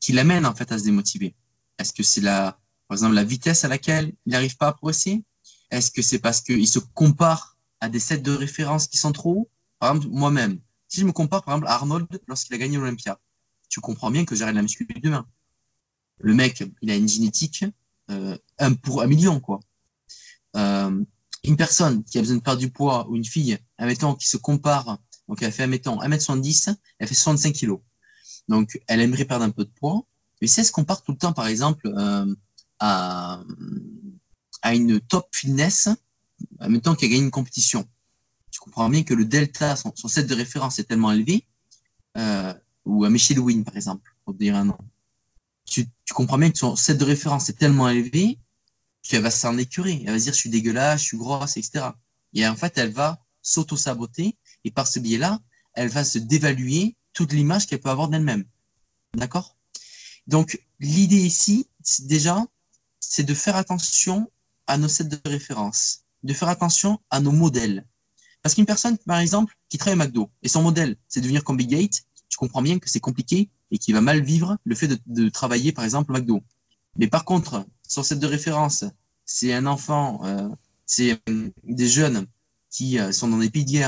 qui 0.00 0.12
l'amènent 0.12 0.46
en 0.46 0.54
fait 0.54 0.70
à 0.72 0.78
se 0.78 0.84
démotiver. 0.84 1.34
Est-ce 1.78 1.92
que 1.92 2.02
c'est 2.02 2.20
la, 2.20 2.58
par 2.88 2.96
exemple, 2.96 3.14
la 3.14 3.24
vitesse 3.24 3.64
à 3.64 3.68
laquelle 3.68 4.12
il 4.26 4.32
n'arrive 4.32 4.56
pas 4.56 4.68
à 4.68 4.72
progresser? 4.72 5.22
Est-ce 5.70 5.90
que 5.90 6.02
c'est 6.02 6.18
parce 6.18 6.40
qu'il 6.40 6.68
se 6.68 6.78
compare 6.78 7.56
à 7.80 7.88
des 7.88 8.00
sets 8.00 8.18
de 8.18 8.32
référence 8.32 8.86
qui 8.86 8.98
sont 8.98 9.12
trop 9.12 9.32
hauts? 9.32 9.50
Par 9.78 9.90
exemple, 9.90 10.08
moi-même, 10.14 10.60
si 10.88 11.00
je 11.00 11.06
me 11.06 11.12
compare 11.12 11.42
par 11.42 11.54
exemple 11.54 11.68
à 11.68 11.74
Arnold 11.74 12.06
lorsqu'il 12.28 12.54
a 12.54 12.58
gagné 12.58 12.76
l'Olympia, 12.76 13.18
tu 13.68 13.80
comprends 13.80 14.10
bien 14.10 14.24
que 14.24 14.36
j'arrête 14.36 14.54
la 14.54 14.62
muscu 14.62 14.86
demain. 15.02 15.26
Le 16.18 16.34
mec, 16.34 16.62
il 16.82 16.90
a 16.90 16.96
une 16.96 17.08
génétique 17.08 17.64
euh, 18.10 18.36
un 18.58 18.74
pour 18.74 19.02
un 19.02 19.06
million, 19.06 19.40
quoi. 19.40 19.60
Euh, 20.56 21.04
une 21.44 21.56
personne 21.56 22.02
qui 22.04 22.18
a 22.18 22.22
besoin 22.22 22.36
de 22.36 22.42
perdre 22.42 22.60
du 22.60 22.70
poids 22.70 23.06
ou 23.08 23.16
une 23.16 23.24
fille, 23.24 23.58
admettons, 23.76 24.14
qui 24.14 24.28
se 24.28 24.36
compare, 24.36 24.98
donc 25.28 25.42
elle 25.42 25.52
fait, 25.52 25.64
admettons, 25.64 26.00
1m70, 26.00 26.74
elle 26.98 27.08
fait 27.08 27.14
65 27.14 27.54
kg. 27.54 27.78
Donc, 28.48 28.80
elle 28.88 29.00
aimerait 29.00 29.24
perdre 29.24 29.44
un 29.44 29.50
peu 29.50 29.64
de 29.64 29.70
poids. 29.70 30.04
Mais 30.40 30.48
c'est 30.48 30.64
ce 30.64 30.72
qu'on 30.72 30.84
part 30.84 31.02
tout 31.02 31.12
le 31.12 31.18
temps, 31.18 31.32
par 31.32 31.46
exemple, 31.46 31.86
euh, 31.96 32.34
à, 32.78 33.42
à 34.62 34.74
une 34.74 35.00
top 35.00 35.28
fitness, 35.32 35.88
admettons 36.58 36.94
qu'elle 36.94 37.10
gagne 37.10 37.24
une 37.24 37.30
compétition. 37.30 37.86
Tu 38.50 38.60
comprends 38.60 38.88
bien 38.88 39.02
que 39.02 39.14
le 39.14 39.24
delta, 39.24 39.76
son, 39.76 39.92
son 39.94 40.08
set 40.08 40.26
de 40.26 40.34
référence 40.34 40.78
est 40.78 40.84
tellement 40.84 41.12
élevé, 41.12 41.46
euh, 42.16 42.54
ou 42.84 43.04
à 43.04 43.10
Michel 43.10 43.38
Wynn, 43.38 43.64
par 43.64 43.76
exemple, 43.76 44.14
pour 44.24 44.34
dire 44.34 44.56
un 44.56 44.66
nom. 44.66 44.78
Tu, 45.66 45.86
tu 46.04 46.14
comprends 46.14 46.38
bien 46.38 46.50
que 46.50 46.58
son 46.58 46.76
set 46.76 46.98
de 46.98 47.04
référence 47.04 47.48
est 47.48 47.58
tellement 47.58 47.88
élevé 47.88 48.38
qu'elle 49.04 49.22
va 49.22 49.30
s'en 49.30 49.56
écurer. 49.58 50.02
Elle 50.04 50.12
va 50.12 50.18
dire, 50.18 50.32
je 50.32 50.38
suis 50.38 50.50
dégueulasse, 50.50 51.00
je 51.02 51.06
suis 51.06 51.16
grosse, 51.16 51.56
etc. 51.56 51.86
Et 52.32 52.46
en 52.46 52.56
fait, 52.56 52.76
elle 52.78 52.90
va 52.90 53.22
s'auto-saboter 53.42 54.36
et 54.64 54.70
par 54.70 54.88
ce 54.88 54.98
biais-là, 54.98 55.40
elle 55.74 55.88
va 55.88 56.04
se 56.04 56.18
dévaluer 56.18 56.96
toute 57.12 57.32
l'image 57.32 57.66
qu'elle 57.66 57.80
peut 57.80 57.90
avoir 57.90 58.08
d'elle-même. 58.08 58.44
D'accord? 59.14 59.56
Donc, 60.26 60.60
l'idée 60.80 61.20
ici, 61.20 61.68
déjà, 62.00 62.44
c'est 62.98 63.22
de 63.22 63.34
faire 63.34 63.56
attention 63.56 64.30
à 64.66 64.78
nos 64.78 64.88
sets 64.88 65.04
de 65.04 65.20
référence, 65.26 66.04
de 66.22 66.32
faire 66.32 66.48
attention 66.48 66.98
à 67.10 67.20
nos 67.20 67.32
modèles. 67.32 67.86
Parce 68.42 68.54
qu'une 68.54 68.66
personne, 68.66 68.98
par 68.98 69.18
exemple, 69.18 69.54
qui 69.68 69.78
travaille 69.78 70.00
à 70.00 70.04
McDo, 70.04 70.30
et 70.42 70.48
son 70.48 70.62
modèle, 70.62 70.96
c'est 71.08 71.20
de 71.20 71.24
devenir 71.24 71.44
comme 71.44 71.56
Big 71.56 71.90
tu 72.28 72.38
comprends 72.38 72.62
bien 72.62 72.80
que 72.80 72.90
c'est 72.90 73.00
compliqué 73.00 73.48
et 73.70 73.78
qu'il 73.78 73.94
va 73.94 74.00
mal 74.00 74.20
vivre 74.22 74.56
le 74.64 74.74
fait 74.74 74.88
de, 74.88 74.98
de, 75.06 75.28
travailler, 75.28 75.70
par 75.70 75.84
exemple, 75.84 76.10
au 76.10 76.14
McDo. 76.14 76.42
Mais 76.96 77.06
par 77.06 77.24
contre, 77.24 77.64
set 77.86 78.18
de 78.18 78.26
référence, 78.26 78.84
c'est 79.24 79.52
un 79.52 79.66
enfant, 79.66 80.24
euh, 80.24 80.48
c'est 80.86 81.20
euh, 81.28 81.50
des 81.64 81.88
jeunes 81.88 82.26
qui 82.70 82.98
euh, 82.98 83.12
sont 83.12 83.28
dans 83.28 83.38
des 83.38 83.50
pays 83.50 83.82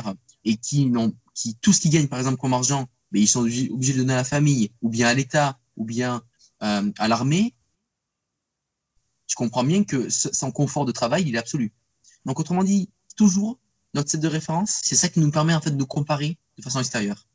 et 0.45 0.57
qui 0.57 0.87
n'ont, 0.87 1.13
qui 1.35 1.57
tout 1.57 1.73
ce 1.73 1.81
qu'ils 1.81 1.91
gagnent, 1.91 2.09
par 2.09 2.19
exemple, 2.19 2.39
comme 2.39 2.55
argent, 2.55 2.89
mais 3.11 3.21
ils 3.21 3.27
sont 3.27 3.41
obligés, 3.41 3.69
de 3.69 3.99
donner 3.99 4.15
à 4.15 4.17
la 4.17 4.25
famille, 4.25 4.71
ou 4.83 4.89
bien 4.89 5.09
à 5.09 5.15
l'État, 5.15 5.59
ou 5.77 5.85
bien 5.85 6.23
euh, 6.63 6.91
à 6.99 7.09
l'armée. 7.09 7.55
Tu 9.27 9.35
comprends 9.35 9.65
bien 9.65 9.85
que 9.85 10.09
son 10.09 10.53
confort 10.53 10.85
de 10.85 10.93
travail, 10.93 11.25
il 11.27 11.35
est 11.35 11.39
absolu. 11.39 11.73
Donc, 12.25 12.39
autrement 12.39 12.63
dit, 12.63 12.91
toujours 13.17 13.59
notre 13.95 14.11
set 14.11 14.21
de 14.21 14.29
référence, 14.29 14.81
c'est 14.83 14.97
ça 14.97 15.09
qui 15.09 15.21
nous 15.21 15.31
permet 15.31 15.55
en 15.55 15.61
fait 15.61 15.77
de 15.77 15.85
comparer 15.85 16.39
de 16.57 16.63
façon 16.63 16.79
extérieure. 16.81 17.27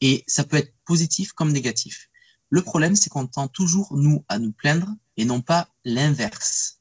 Et 0.00 0.24
ça 0.26 0.44
peut 0.44 0.56
être 0.56 0.74
positif 0.84 1.32
comme 1.32 1.52
négatif. 1.52 2.10
Le 2.50 2.62
problème, 2.62 2.96
c'est 2.96 3.10
qu'on 3.10 3.26
tend 3.26 3.48
toujours, 3.48 3.96
nous, 3.96 4.24
à 4.28 4.38
nous 4.38 4.52
plaindre 4.52 4.88
et 5.16 5.24
non 5.24 5.40
pas 5.40 5.68
l'inverse. 5.84 6.80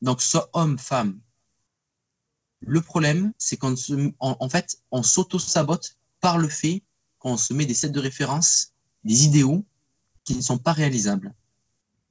Donc, 0.00 0.20
soit 0.20 0.50
homme, 0.52 0.78
femme. 0.78 1.20
Le 2.60 2.80
problème, 2.80 3.32
c'est 3.38 3.56
qu'en 3.56 3.74
en, 4.20 4.48
fait, 4.48 4.78
on 4.90 5.02
s'auto-sabote 5.02 5.96
par 6.20 6.38
le 6.38 6.48
fait 6.48 6.82
qu'on 7.18 7.36
se 7.36 7.52
met 7.52 7.66
des 7.66 7.74
sets 7.74 7.90
de 7.90 8.00
référence, 8.00 8.72
des 9.04 9.24
idéaux 9.24 9.64
qui 10.24 10.36
ne 10.36 10.40
sont 10.40 10.58
pas 10.58 10.72
réalisables. 10.72 11.34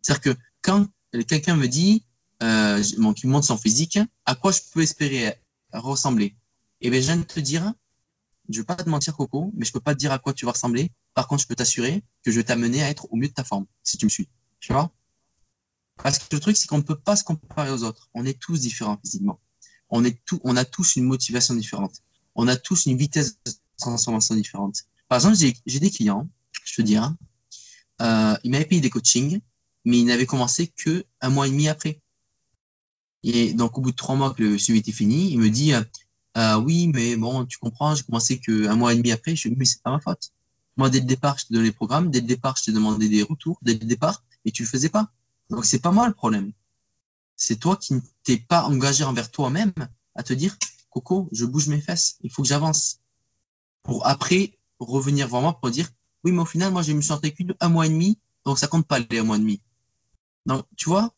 C'est-à-dire 0.02 0.22
que 0.22 0.40
quand 0.62 0.88
quelqu'un 1.28 1.56
me 1.56 1.68
dit, 1.68 2.06
euh, 2.44 2.84
bon, 2.98 3.14
qui 3.14 3.28
me 3.28 3.32
montre 3.32 3.48
son 3.48 3.58
physique, 3.58 4.00
à 4.26 4.36
quoi 4.36 4.52
je 4.52 4.60
peux 4.74 4.82
espérer 4.82 5.36
ressembler? 5.72 6.36
Eh 6.82 6.90
bien, 6.90 7.00
je 7.00 7.06
viens 7.06 7.18
de 7.18 7.24
te 7.24 7.40
dire, 7.40 7.74
je 8.50 8.58
ne 8.58 8.62
vais 8.62 8.66
pas 8.66 8.76
te 8.76 8.90
mentir, 8.90 9.16
Coco, 9.16 9.52
mais 9.56 9.66
je 9.66 9.72
peux 9.72 9.80
pas 9.80 9.94
te 9.94 10.00
dire 10.00 10.12
à 10.12 10.20
quoi 10.20 10.34
tu 10.34 10.46
vas 10.46 10.52
ressembler. 10.52 10.92
Par 11.14 11.28
contre, 11.28 11.44
je 11.44 11.48
peux 11.48 11.56
t'assurer 11.56 12.04
que 12.24 12.32
je 12.32 12.38
vais 12.38 12.44
t'amener 12.44 12.84
à 12.84 12.90
être 12.90 13.08
au 13.12 13.16
mieux 13.16 13.28
de 13.28 13.34
ta 13.34 13.44
forme, 13.44 13.66
si 13.84 13.98
tu 13.98 14.06
me 14.06 14.10
suis. 14.10 14.28
Tu 14.60 14.74
vois? 14.74 14.92
Parce 16.04 16.18
que 16.20 16.26
le 16.36 16.40
truc, 16.40 16.58
c'est 16.58 16.68
qu'on 16.68 16.78
ne 16.78 16.84
peut 16.84 16.98
pas 16.98 17.16
se 17.16 17.24
comparer 17.24 17.72
aux 17.72 17.84
autres. 17.84 18.10
On 18.14 18.26
est 18.26 18.40
tous 18.40 18.60
différents 18.60 18.98
physiquement. 19.04 19.40
On, 19.90 20.04
est 20.04 20.18
tout, 20.26 20.40
on 20.44 20.56
a 20.56 20.66
tous 20.66 20.96
une 20.96 21.06
motivation 21.06 21.54
différente. 21.54 21.96
On 22.36 22.48
a 22.48 22.56
tous 22.56 22.86
une 22.86 22.98
vitesse 22.98 23.38
de 23.46 23.52
transformation 23.78 24.36
différente. 24.36 24.84
Par 25.08 25.18
exemple, 25.18 25.38
j'ai 25.66 25.80
des 25.80 25.92
clients, 25.92 26.30
je 26.64 26.82
te 26.82 26.96
hein, 26.96 27.18
euh, 28.02 28.38
ils 28.44 28.52
m'avaient 28.52 28.66
payé 28.66 28.82
des 28.82 28.90
coachings, 28.90 29.42
mais 29.86 30.00
ils 30.00 30.06
n'avaient 30.06 30.26
commencé 30.26 30.68
que 30.68 31.04
un 31.20 31.30
mois 31.30 31.48
et 31.48 31.52
demi 31.52 31.68
après. 31.68 32.02
Et 33.24 33.54
donc, 33.54 33.78
au 33.78 33.82
bout 33.82 33.92
de 33.92 33.96
trois 33.96 34.16
mois 34.16 34.34
que 34.34 34.42
le 34.42 34.58
suivi 34.58 34.80
était 34.80 34.92
fini, 34.92 35.32
il 35.32 35.40
me 35.40 35.50
dit, 35.50 35.74
euh, 35.74 35.84
euh, 36.38 36.56
oui, 36.56 36.88
mais 36.88 37.16
bon, 37.18 37.46
tu 37.46 37.58
comprends, 37.58 37.94
j'ai 37.94 38.04
commencé 38.04 38.40
qu'un 38.40 38.76
mois 38.76 38.94
et 38.94 38.96
demi 38.96 39.12
après. 39.12 39.36
Je 39.36 39.44
lui 39.44 39.52
dis, 39.52 39.60
mais 39.60 39.66
c'est 39.66 39.84
pas 39.84 39.92
ma 39.92 40.00
faute. 40.00 40.32
Moi, 40.78 40.90
dès 40.90 41.00
le 41.00 41.06
départ, 41.06 41.38
je 41.38 41.46
te 41.46 41.54
donnais 41.54 41.66
les 41.66 41.72
programmes, 41.72 42.10
dès 42.10 42.22
le 42.22 42.28
départ, 42.28 42.56
je 42.58 42.64
t'ai 42.64 42.72
demandé 42.72 43.10
des 43.10 43.22
retours, 43.22 43.60
dès 43.62 43.74
le 43.74 43.80
départ, 43.80 44.24
et 44.46 44.52
tu 44.52 44.64
le 44.64 44.68
faisais 44.68 44.90
pas. 44.90 45.12
Donc, 45.52 45.66
c'est 45.66 45.80
pas 45.80 45.92
moi 45.92 46.08
le 46.08 46.14
problème. 46.14 46.54
C'est 47.36 47.58
toi 47.58 47.76
qui 47.76 47.94
ne 47.94 48.00
t'es 48.24 48.38
pas 48.38 48.64
engagé 48.64 49.04
envers 49.04 49.30
toi-même 49.30 49.74
à 50.16 50.24
te 50.24 50.34
dire, 50.34 50.58
Coco, 50.90 51.28
je 51.32 51.46
bouge 51.46 51.68
mes 51.68 51.82
fesses, 51.82 52.18
il 52.22 52.32
faut 52.32 52.42
que 52.42 52.48
j'avance. 52.48 53.00
Pour 53.84 54.08
après 54.08 54.58
revenir 54.80 55.30
moi 55.30 55.60
pour 55.60 55.70
dire, 55.70 55.90
oui, 56.24 56.32
mais 56.32 56.42
au 56.42 56.46
final, 56.46 56.72
moi, 56.72 56.84
je 56.84 56.94
me 56.94 57.02
suis 57.02 57.12
entraîné 57.12 57.36
un 57.60 57.70
mois 57.70 57.86
et 57.86 57.90
demi, 57.90 58.18
donc 58.46 58.60
ça 58.60 58.68
compte 58.68 58.88
pas 58.88 59.00
les 59.00 59.20
un 59.20 59.24
mois 59.24 59.36
et 59.36 59.40
demi. 59.40 59.62
Donc, 60.46 60.66
tu 60.78 60.90
vois, 60.90 61.14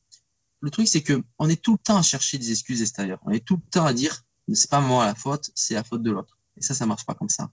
le 0.62 0.70
truc, 0.72 0.88
c'est 0.88 1.04
que 1.04 1.24
on 1.38 1.48
est 1.50 1.62
tout 1.62 1.74
le 1.74 1.78
temps 1.78 1.98
à 1.98 2.02
chercher 2.02 2.38
des 2.38 2.52
excuses 2.52 2.82
extérieures. 2.82 3.20
On 3.26 3.32
est 3.32 3.46
tout 3.46 3.58
le 3.58 3.70
temps 3.70 3.86
à 3.86 3.94
dire, 3.94 4.24
c'est 4.54 4.70
pas 4.70 4.82
moi 4.82 5.06
la 5.06 5.16
faute, 5.16 5.52
c'est 5.54 5.76
la 5.76 5.84
faute 5.84 6.02
de 6.02 6.12
l'autre. 6.12 6.40
Et 6.58 6.62
ça, 6.62 6.74
ça 6.74 6.86
marche 6.86 7.06
pas 7.06 7.14
comme 7.14 7.30
ça. 7.30 7.52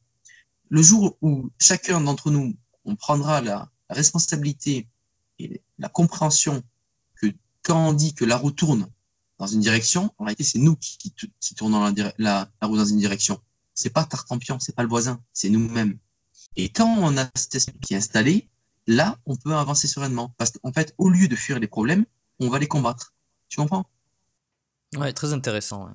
Le 0.70 0.80
jour 0.82 1.18
où 1.20 1.50
chacun 1.58 2.00
d'entre 2.00 2.30
nous, 2.30 2.54
on 2.84 2.96
prendra 2.96 3.40
la, 3.40 3.70
responsabilité 3.90 4.88
et 5.44 5.62
la 5.78 5.88
compréhension 5.88 6.62
que 7.16 7.26
quand 7.62 7.88
on 7.88 7.92
dit 7.92 8.14
que 8.14 8.24
la 8.24 8.36
roue 8.36 8.50
tourne 8.50 8.88
dans 9.38 9.46
une 9.46 9.60
direction, 9.60 10.12
en 10.18 10.24
réalité, 10.24 10.44
c'est 10.44 10.58
nous 10.58 10.76
qui, 10.76 10.98
qui, 11.40 11.54
tournons 11.54 11.92
la, 11.96 12.12
la, 12.18 12.50
roue 12.62 12.76
dans 12.76 12.84
une 12.84 12.98
direction. 12.98 13.40
C'est 13.74 13.90
pas 13.90 14.04
Tartampion, 14.04 14.58
c'est 14.60 14.74
pas 14.74 14.82
le 14.82 14.88
voisin, 14.88 15.20
c'est 15.32 15.48
nous-mêmes. 15.48 15.98
Et 16.56 16.68
quand 16.68 16.94
on 16.98 17.16
a 17.16 17.26
cet 17.34 17.54
esprit 17.54 17.78
qui 17.80 17.94
est 17.94 17.96
installé, 17.96 18.48
là, 18.86 19.16
on 19.24 19.36
peut 19.36 19.54
avancer 19.54 19.88
sereinement. 19.88 20.34
Parce 20.36 20.50
qu'en 20.50 20.72
fait, 20.72 20.94
au 20.98 21.08
lieu 21.08 21.28
de 21.28 21.36
fuir 21.36 21.58
les 21.58 21.68
problèmes, 21.68 22.04
on 22.38 22.48
va 22.48 22.58
les 22.58 22.68
combattre. 22.68 23.14
Tu 23.48 23.56
comprends? 23.56 23.86
Ouais, 24.96 25.12
très 25.12 25.32
intéressant. 25.32 25.88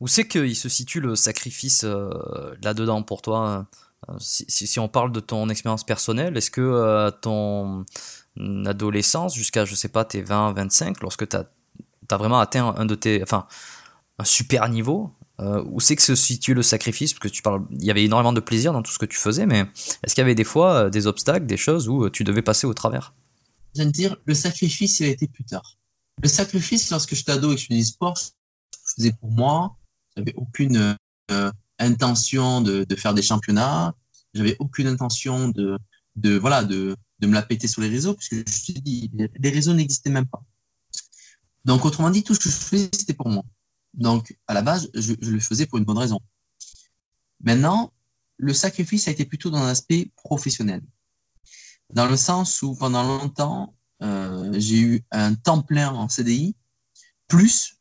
Où 0.00 0.08
c'est 0.08 0.26
qu'il 0.26 0.56
se 0.56 0.68
situe 0.68 1.00
le 1.00 1.14
sacrifice 1.16 1.84
euh, 1.84 2.54
là-dedans 2.62 3.02
pour 3.02 3.22
toi 3.22 3.66
euh, 4.08 4.14
si, 4.18 4.46
si, 4.48 4.78
on 4.78 4.88
parle 4.88 5.12
de 5.12 5.20
ton 5.20 5.48
expérience 5.48 5.84
personnelle, 5.84 6.36
est-ce 6.36 6.50
que 6.50 6.60
euh, 6.60 7.10
ton 7.10 7.84
adolescence, 8.66 9.34
jusqu'à, 9.34 9.64
je 9.64 9.74
sais 9.74 9.88
pas, 9.88 10.04
tes 10.04 10.22
20, 10.22 10.52
25, 10.52 11.00
lorsque 11.00 11.28
tu 11.28 11.36
as, 11.36 12.16
vraiment 12.16 12.38
atteint 12.38 12.74
un 12.76 12.84
de 12.84 12.94
tes. 12.94 13.22
Enfin, 13.22 13.46
un 14.18 14.24
super 14.24 14.68
niveau, 14.68 15.12
euh, 15.40 15.62
où 15.66 15.80
c'est 15.80 15.96
que 15.96 16.02
se 16.02 16.14
situe 16.14 16.54
le 16.54 16.62
sacrifice? 16.62 17.12
Parce 17.12 17.20
que 17.20 17.28
tu 17.28 17.42
parles, 17.42 17.66
il 17.70 17.84
y 17.84 17.90
avait 17.90 18.04
énormément 18.04 18.32
de 18.32 18.40
plaisir 18.40 18.72
dans 18.72 18.82
tout 18.82 18.92
ce 18.92 18.98
que 18.98 19.06
tu 19.06 19.18
faisais, 19.18 19.44
mais 19.46 19.66
est-ce 20.02 20.14
qu'il 20.14 20.22
y 20.22 20.24
avait 20.24 20.34
des 20.34 20.44
fois 20.44 20.88
des 20.88 21.06
obstacles, 21.06 21.46
des 21.46 21.58
choses 21.58 21.88
où 21.88 22.08
tu 22.08 22.24
devais 22.24 22.42
passer 22.42 22.66
au 22.66 22.74
travers? 22.74 23.12
Je 23.74 23.82
viens 23.82 23.86
de 23.86 23.92
dire, 23.92 24.16
le 24.24 24.34
sacrifice, 24.34 25.00
il 25.00 25.06
a 25.06 25.08
été 25.10 25.28
plus 25.28 25.44
tard. 25.44 25.76
Le 26.22 26.28
sacrifice, 26.28 26.90
lorsque 26.90 27.14
j'étais 27.14 27.32
ado 27.32 27.52
et 27.52 27.56
que 27.56 27.60
je 27.60 27.66
faisais 27.66 27.82
sport, 27.82 28.16
je 28.16 28.94
faisais 28.96 29.12
pour 29.12 29.30
moi, 29.30 29.76
j'avais 30.16 30.32
aucune 30.36 30.96
euh, 31.30 31.50
intention 31.78 32.62
de, 32.62 32.84
de, 32.84 32.96
faire 32.96 33.12
des 33.12 33.22
championnats. 33.22 33.94
J'avais 34.32 34.56
aucune 34.58 34.86
intention 34.86 35.50
de, 35.50 35.78
de 36.16 36.38
voilà, 36.38 36.64
de, 36.64 36.96
de 37.18 37.26
me 37.26 37.34
la 37.34 37.42
péter 37.42 37.68
sur 37.68 37.82
les 37.82 37.88
réseaux, 37.88 38.14
puisque 38.14 38.34
je 38.34 38.72
te 38.72 38.78
dis, 38.78 39.10
les 39.12 39.50
réseaux 39.50 39.72
n'existaient 39.72 40.10
même 40.10 40.26
pas. 40.26 40.42
Donc, 41.64 41.84
autrement 41.84 42.10
dit, 42.10 42.22
tout 42.22 42.34
ce 42.34 42.40
que 42.40 42.48
je 42.48 42.54
faisais, 42.54 42.90
c'était 42.92 43.14
pour 43.14 43.28
moi. 43.28 43.42
Donc, 43.94 44.36
à 44.46 44.54
la 44.54 44.62
base, 44.62 44.90
je, 44.94 45.14
le 45.14 45.40
faisais 45.40 45.66
pour 45.66 45.78
une 45.78 45.84
bonne 45.84 45.98
raison. 45.98 46.20
Maintenant, 47.40 47.92
le 48.36 48.52
sacrifice 48.52 49.08
a 49.08 49.10
été 49.10 49.24
plutôt 49.24 49.50
dans 49.50 49.58
un 49.58 49.68
aspect 49.68 50.10
professionnel. 50.16 50.82
Dans 51.92 52.06
le 52.06 52.16
sens 52.16 52.62
où 52.62 52.74
pendant 52.74 53.02
longtemps, 53.02 53.74
euh, 54.02 54.52
j'ai 54.58 54.80
eu 54.80 55.04
un 55.10 55.34
temps 55.34 55.62
plein 55.62 55.90
en 55.90 56.08
CDI, 56.08 56.54
plus 57.26 57.76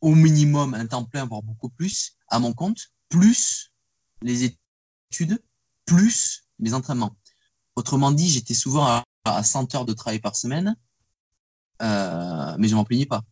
au 0.00 0.14
minimum 0.14 0.74
un 0.74 0.86
temps 0.86 1.04
plein, 1.04 1.24
voire 1.24 1.42
beaucoup 1.42 1.70
plus, 1.70 2.16
à 2.28 2.38
mon 2.38 2.52
compte, 2.52 2.92
plus 3.08 3.72
les 4.22 4.44
études, 4.44 5.42
plus 5.86 6.44
les 6.58 6.74
entraînements. 6.74 7.16
Autrement 7.76 8.12
dit, 8.12 8.30
j'étais 8.30 8.54
souvent 8.54 8.84
à, 8.84 9.04
à 9.24 9.42
100 9.42 9.74
heures 9.74 9.84
de 9.84 9.92
travail 9.92 10.20
par 10.20 10.36
semaine, 10.36 10.76
euh, 11.82 12.56
mais 12.58 12.68
je 12.68 12.74
m'en 12.74 12.84
plaignais 12.84 13.06
pas. 13.06 13.22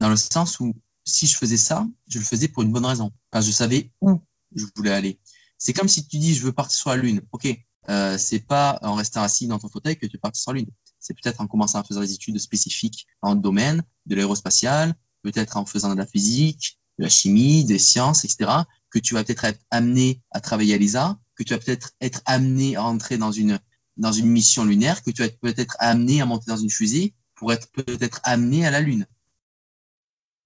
Dans 0.00 0.08
le 0.08 0.16
sens 0.16 0.60
où 0.60 0.74
si 1.04 1.26
je 1.26 1.36
faisais 1.36 1.56
ça, 1.56 1.86
je 2.08 2.18
le 2.18 2.24
faisais 2.24 2.48
pour 2.48 2.62
une 2.62 2.72
bonne 2.72 2.86
raison, 2.86 3.12
parce 3.30 3.46
je 3.46 3.52
savais 3.52 3.90
où 4.00 4.20
je 4.54 4.64
voulais 4.76 4.92
aller. 4.92 5.18
C'est 5.58 5.72
comme 5.72 5.88
si 5.88 6.06
tu 6.06 6.18
dis 6.18 6.34
je 6.34 6.42
veux 6.42 6.52
partir 6.52 6.76
sur 6.76 6.90
la 6.90 6.96
lune. 6.96 7.20
Ok, 7.32 7.48
euh, 7.88 8.18
c'est 8.18 8.40
pas 8.40 8.78
en 8.82 8.94
restant 8.94 9.22
assis 9.22 9.46
dans 9.46 9.58
ton 9.58 9.68
fauteuil 9.68 9.96
que 9.96 10.06
tu 10.06 10.18
partir 10.18 10.40
sur 10.40 10.52
la 10.52 10.60
lune. 10.60 10.70
C'est 10.98 11.14
peut-être 11.14 11.40
en 11.40 11.46
commençant 11.46 11.80
à 11.80 11.84
faire 11.84 11.98
des 11.98 12.12
études 12.12 12.38
spécifiques 12.38 13.06
le 13.24 13.34
domaine 13.34 13.82
de 14.06 14.14
l'aérospatial, 14.14 14.94
peut-être 15.22 15.56
en 15.56 15.66
faisant 15.66 15.92
de 15.92 15.98
la 15.98 16.06
physique, 16.06 16.78
de 16.98 17.04
la 17.04 17.10
chimie, 17.10 17.64
des 17.64 17.78
sciences, 17.78 18.24
etc. 18.24 18.50
Que 18.90 18.98
tu 18.98 19.14
vas 19.14 19.24
peut-être 19.24 19.44
être 19.44 19.60
amené 19.70 20.22
à 20.30 20.40
travailler 20.40 20.74
à 20.74 20.78
l'ESA, 20.78 21.18
que 21.34 21.42
tu 21.42 21.52
vas 21.52 21.58
peut-être 21.58 21.92
être 22.00 22.22
amené 22.26 22.76
à 22.76 22.84
entrer 22.84 23.18
dans 23.18 23.32
une 23.32 23.58
dans 23.98 24.12
une 24.12 24.26
mission 24.26 24.64
lunaire, 24.64 25.02
que 25.02 25.10
tu 25.10 25.22
vas 25.22 25.28
peut-être 25.28 25.76
amené 25.78 26.20
à 26.22 26.26
monter 26.26 26.46
dans 26.46 26.56
une 26.56 26.70
fusée 26.70 27.14
pour 27.34 27.52
être 27.52 27.70
peut-être 27.72 28.20
amené 28.24 28.66
à 28.66 28.70
la 28.70 28.80
Lune. 28.80 29.06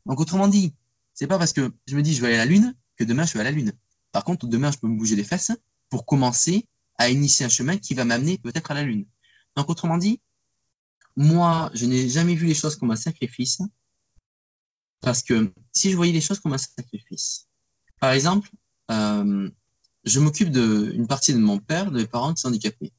Donc 0.05 0.21
autrement 0.21 0.49
dit, 0.49 0.75
c'est 1.15 1.27
pas 1.27 1.39
parce 1.39 1.53
que 1.53 1.73
je 1.87 1.97
me 1.97 2.03
dis 2.03 2.15
je 2.15 2.21
vais 2.21 2.29
aller 2.29 2.37
à 2.37 2.45
la 2.45 2.47
Lune 2.47 2.75
que 2.97 3.05
demain 3.05 3.25
je 3.25 3.35
vais 3.35 3.41
à 3.41 3.45
la 3.45 3.51
Lune. 3.51 3.73
Par 4.13 4.25
contre, 4.25 4.47
demain 4.47 4.71
je 4.71 4.79
peux 4.79 4.89
me 4.89 4.97
bouger 4.97 5.17
les 5.17 5.25
fesses 5.25 5.53
pour 5.89 6.07
commencer 6.07 6.67
à 6.99 7.09
initier 7.09 7.47
un 7.47 7.49
chemin 7.49 7.77
qui 7.77 7.95
va 7.95 8.05
m'amener 8.05 8.39
peut-être 8.39 8.71
à 8.71 8.75
la 8.75 8.83
Lune. 8.83 9.07
Donc 9.55 9.71
autrement 9.71 9.99
dit, 9.99 10.21
moi, 11.17 11.71
je 11.75 11.87
n'ai 11.87 12.09
jamais 12.09 12.35
vu 12.35 12.47
les 12.47 12.55
choses 12.55 12.77
comme 12.77 12.91
un 12.91 12.97
sacrifice 12.97 13.61
parce 15.01 15.23
que 15.23 15.53
si 15.73 15.91
je 15.91 15.97
voyais 15.97 16.13
les 16.13 16.21
choses 16.21 16.41
comme 16.41 16.53
un 16.53 16.59
sacrifice, 16.59 17.47
par 18.01 18.13
exemple, 18.13 18.51
euh, 18.91 19.49
je 20.07 20.21
m'occupe 20.21 20.51
d'une 20.51 21.07
partie 21.07 21.35
de 21.35 21.39
mon 21.39 21.59
père, 21.59 21.91
de 21.91 21.99
mes 21.99 22.07
parents 22.07 22.33
qui 22.33 22.47
handicapés. 22.47 22.93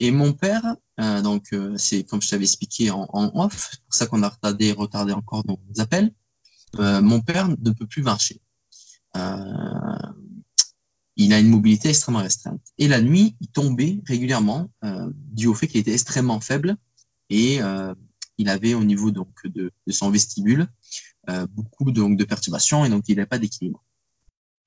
Et 0.00 0.12
mon 0.12 0.32
père, 0.32 0.76
euh, 1.00 1.20
donc 1.20 1.52
euh, 1.52 1.76
c'est 1.76 2.04
comme 2.04 2.22
je 2.22 2.30
t'avais 2.30 2.44
expliqué 2.44 2.90
en, 2.90 3.08
off, 3.12 3.70
c'est 3.72 3.80
pour 3.82 3.94
ça 3.94 4.06
qu'on 4.06 4.22
a 4.22 4.28
retardé, 4.28 4.72
retardé 4.72 5.12
encore 5.12 5.44
nos 5.46 5.58
appels. 5.78 6.12
Euh, 6.78 7.02
mon 7.02 7.20
père 7.20 7.48
ne 7.48 7.70
peut 7.70 7.86
plus 7.86 8.02
marcher. 8.02 8.40
Il 11.20 11.32
a 11.32 11.40
une 11.40 11.48
mobilité 11.48 11.88
extrêmement 11.88 12.20
restreinte. 12.20 12.62
Et 12.78 12.86
la 12.86 13.00
nuit, 13.00 13.34
il 13.40 13.48
tombait 13.48 14.00
régulièrement, 14.06 14.70
dû 15.32 15.48
au 15.48 15.54
fait 15.54 15.66
qu'il 15.66 15.80
était 15.80 15.92
extrêmement 15.92 16.38
faible 16.38 16.76
et 17.28 17.58
il 18.36 18.48
avait 18.48 18.74
au 18.74 18.84
niveau 18.84 19.10
donc 19.10 19.34
de, 19.44 19.72
de 19.84 19.92
son 19.92 20.10
vestibule 20.10 20.68
beaucoup 21.50 21.90
donc 21.90 22.16
de 22.16 22.24
perturbations 22.24 22.84
et 22.84 22.88
donc 22.88 23.08
il 23.08 23.16
n'avait 23.16 23.26
pas 23.26 23.40
d'équilibre. 23.40 23.84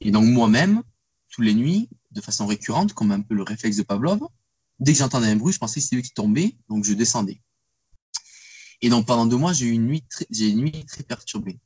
Et 0.01 0.11
donc 0.11 0.25
moi-même, 0.25 0.83
tous 1.31 1.41
les 1.41 1.53
nuits, 1.53 1.89
de 2.11 2.21
façon 2.21 2.45
récurrente, 2.45 2.93
comme 2.93 3.11
un 3.11 3.21
peu 3.21 3.33
le 3.33 3.43
réflexe 3.43 3.77
de 3.77 3.83
Pavlov, 3.83 4.19
dès 4.79 4.93
que 4.93 4.99
j'entendais 4.99 5.27
un 5.27 5.35
bruit, 5.35 5.53
je 5.53 5.59
pensais 5.59 5.79
que 5.79 5.83
c'était 5.83 5.95
lui 5.95 6.03
qui 6.03 6.13
tombait, 6.13 6.55
donc 6.69 6.83
je 6.83 6.93
descendais. 6.93 7.41
Et 8.81 8.89
donc 8.89 9.07
pendant 9.07 9.25
deux 9.25 9.37
mois, 9.37 9.53
j'ai 9.53 9.67
eu 9.67 9.71
une 9.71 9.85
nuit 9.85 10.03
très, 10.09 10.25
une 10.29 10.61
nuit 10.61 10.85
très 10.85 11.03
perturbée. 11.03 11.59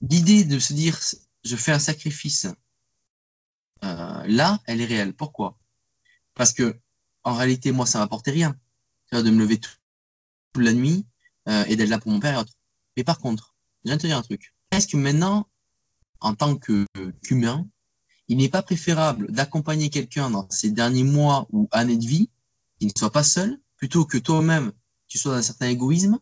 L'idée 0.00 0.44
de 0.44 0.58
se 0.58 0.72
dire, 0.72 0.98
je 1.44 1.56
fais 1.56 1.72
un 1.72 1.78
sacrifice, 1.78 2.46
euh, 3.84 4.22
là, 4.26 4.60
elle 4.66 4.80
est 4.80 4.86
réelle. 4.86 5.14
Pourquoi? 5.14 5.58
Parce 6.34 6.52
que 6.52 6.80
en 7.24 7.34
réalité, 7.34 7.70
moi, 7.70 7.86
ça 7.86 7.98
m'apportait 7.98 8.30
rien, 8.32 8.56
de 9.12 9.30
me 9.30 9.40
lever 9.40 9.60
toute 9.60 9.78
la 10.56 10.72
nuit 10.72 11.06
euh, 11.48 11.64
et 11.66 11.76
d'être 11.76 11.90
là 11.90 11.98
pour 11.98 12.10
mon 12.10 12.18
père 12.18 12.34
et 12.34 12.38
autres. 12.38 12.54
Mais 12.96 13.04
par 13.04 13.18
contre, 13.18 13.54
je 13.84 13.94
viens 13.94 14.18
un 14.18 14.22
truc. 14.22 14.54
Est-ce 14.70 14.86
que 14.86 14.96
maintenant, 14.96 15.48
en 16.20 16.34
tant 16.34 16.56
qu'humain, 16.56 17.68
il 18.28 18.38
n'est 18.38 18.48
pas 18.48 18.62
préférable 18.62 19.30
d'accompagner 19.30 19.90
quelqu'un 19.90 20.30
dans 20.30 20.48
ses 20.50 20.70
derniers 20.70 21.04
mois 21.04 21.46
ou 21.52 21.68
années 21.72 21.96
de 21.96 22.06
vie, 22.06 22.30
qu'il 22.78 22.88
ne 22.88 22.92
soit 22.96 23.12
pas 23.12 23.24
seul, 23.24 23.58
plutôt 23.76 24.04
que 24.04 24.18
toi-même, 24.18 24.72
tu 25.08 25.18
sois 25.18 25.32
dans 25.32 25.38
un 25.38 25.42
certain 25.42 25.68
égoïsme 25.68 26.18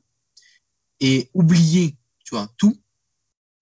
et 1.01 1.30
oublier, 1.34 1.96
tu 2.24 2.34
vois, 2.34 2.53
tout 2.57 2.76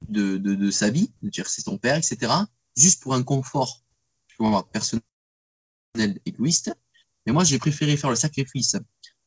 de, 0.08 0.36
de, 0.36 0.54
de 0.54 0.70
sa 0.70 0.90
vie, 0.90 1.10
de 1.22 1.28
dire 1.28 1.48
c'est 1.48 1.62
ton 1.62 1.78
père, 1.78 1.96
etc., 1.96 2.32
juste 2.76 3.02
pour 3.02 3.14
un 3.14 3.22
confort, 3.22 3.84
tu 4.28 4.36
vois, 4.38 4.68
personnel, 4.70 5.02
égoïste. 6.24 6.72
Mais 7.26 7.32
moi, 7.32 7.44
j'ai 7.44 7.58
préféré 7.58 7.96
faire 7.96 8.10
le 8.10 8.16
sacrifice 8.16 8.76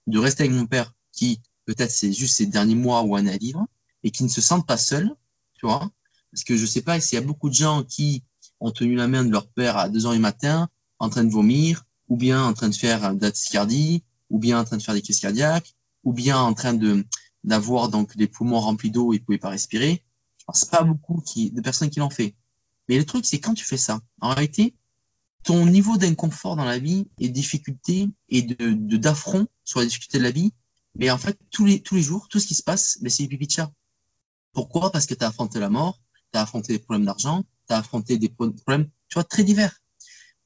de 0.08 0.20
rester 0.20 0.44
avec 0.44 0.56
mon 0.56 0.66
père 0.66 0.94
qui, 1.12 1.42
peut-être, 1.66 1.92
c'est 1.92 2.14
juste 2.14 2.36
ses 2.36 2.46
derniers 2.46 2.76
mois 2.76 3.04
ou 3.04 3.16
années 3.16 3.34
à 3.34 3.38
vivre 3.38 3.68
et 4.04 4.12
qui 4.12 4.24
ne 4.24 4.30
se 4.30 4.42
sentent 4.42 4.66
pas 4.66 4.78
seuls, 4.78 5.14
tu 5.54 5.66
vois. 5.66 5.92
Parce 6.32 6.44
que 6.44 6.56
je 6.58 6.66
sais 6.66 6.82
pas 6.82 7.00
s'il 7.00 7.20
y 7.20 7.22
a 7.22 7.26
beaucoup 7.26 7.50
de 7.50 7.54
gens 7.54 7.84
qui 7.84 8.24
ont 8.62 8.72
tenu 8.72 8.96
la 8.96 9.08
main 9.08 9.26
de 9.26 9.32
leur 9.32 9.48
père 9.48 9.78
à 9.78 9.90
2 9.90 10.06
heures 10.06 10.14
du 10.14 10.20
matin, 10.20 10.70
en 11.00 11.10
train 11.10 11.24
de 11.24 11.32
vomir, 11.32 11.84
ou 12.08 12.16
bien 12.16 12.44
en 12.46 12.54
train 12.54 12.70
de 12.70 12.76
faire 12.76 13.14
d'athycardie, 13.16 14.04
ou 14.30 14.40
bien 14.40 14.60
en 14.60 14.64
train 14.64 14.78
de 14.78 14.84
faire 14.84 14.94
des 14.94 15.02
crises 15.02 15.20
cardiaques, 15.20 15.76
ou 16.04 16.14
bien 16.14 16.40
en 16.40 16.54
train 16.54 16.74
de 16.74 17.06
d'avoir 17.44 17.90
donc 17.90 18.16
des 18.16 18.28
poumons 18.28 18.60
remplis 18.60 18.92
d'eau 18.92 19.14
et 19.14 19.16
ils 19.16 19.24
pouvaient 19.24 19.40
pas 19.40 19.50
respirer. 19.50 20.04
Je 20.38 20.46
pense 20.46 20.64
pas 20.64 20.84
beaucoup 20.84 21.22
qui, 21.22 21.50
de 21.50 21.60
personnes 21.60 21.90
qui 21.90 22.00
l'ont 22.00 22.12
fait. 22.12 22.36
Mais 22.88 22.98
le 22.98 23.06
truc, 23.06 23.26
c'est 23.26 23.40
quand 23.40 23.56
tu 23.56 23.66
fais 23.66 23.78
ça, 23.78 24.00
en 24.22 24.30
réalité, 24.30 24.76
ton 25.44 25.66
niveau 25.66 25.98
d'inconfort 25.98 26.56
dans 26.56 26.66
la 26.66 26.78
vie 26.78 27.08
et 27.20 27.30
de 27.30 27.34
difficulté 27.34 28.10
et 28.30 28.44
de 28.44 28.98
d'affront 28.98 29.48
sur 29.64 29.80
la 29.80 29.88
difficulté 29.88 30.20
de 30.20 30.24
la 30.24 30.32
vie, 30.32 30.52
mais 30.96 31.10
en 31.10 31.18
fait, 31.18 31.40
tous 31.50 31.66
les, 31.66 31.82
tous 31.82 31.96
les 31.96 32.04
jours, 32.04 32.28
tout 32.28 32.40
ce 32.40 32.46
qui 32.46 32.56
se 32.56 32.64
passe, 32.64 33.00
c'est 33.08 33.28
pipi 33.28 33.48
de 33.48 33.52
chat. 33.52 33.72
Pourquoi? 34.54 34.92
Parce 34.92 35.06
que 35.06 35.14
tu 35.14 35.24
as 35.24 35.28
affronté 35.28 35.60
la 35.60 35.70
mort, 35.70 36.00
tu 36.32 36.38
as 36.38 36.42
affronté 36.42 36.74
des 36.74 36.80
problèmes 36.80 37.06
d'argent, 37.06 37.44
tu 38.06 38.14
as 38.14 38.18
des 38.18 38.30
problèmes, 38.30 38.90
tu 39.08 39.16
vois, 39.16 39.24
très 39.24 39.44
divers. 39.44 39.82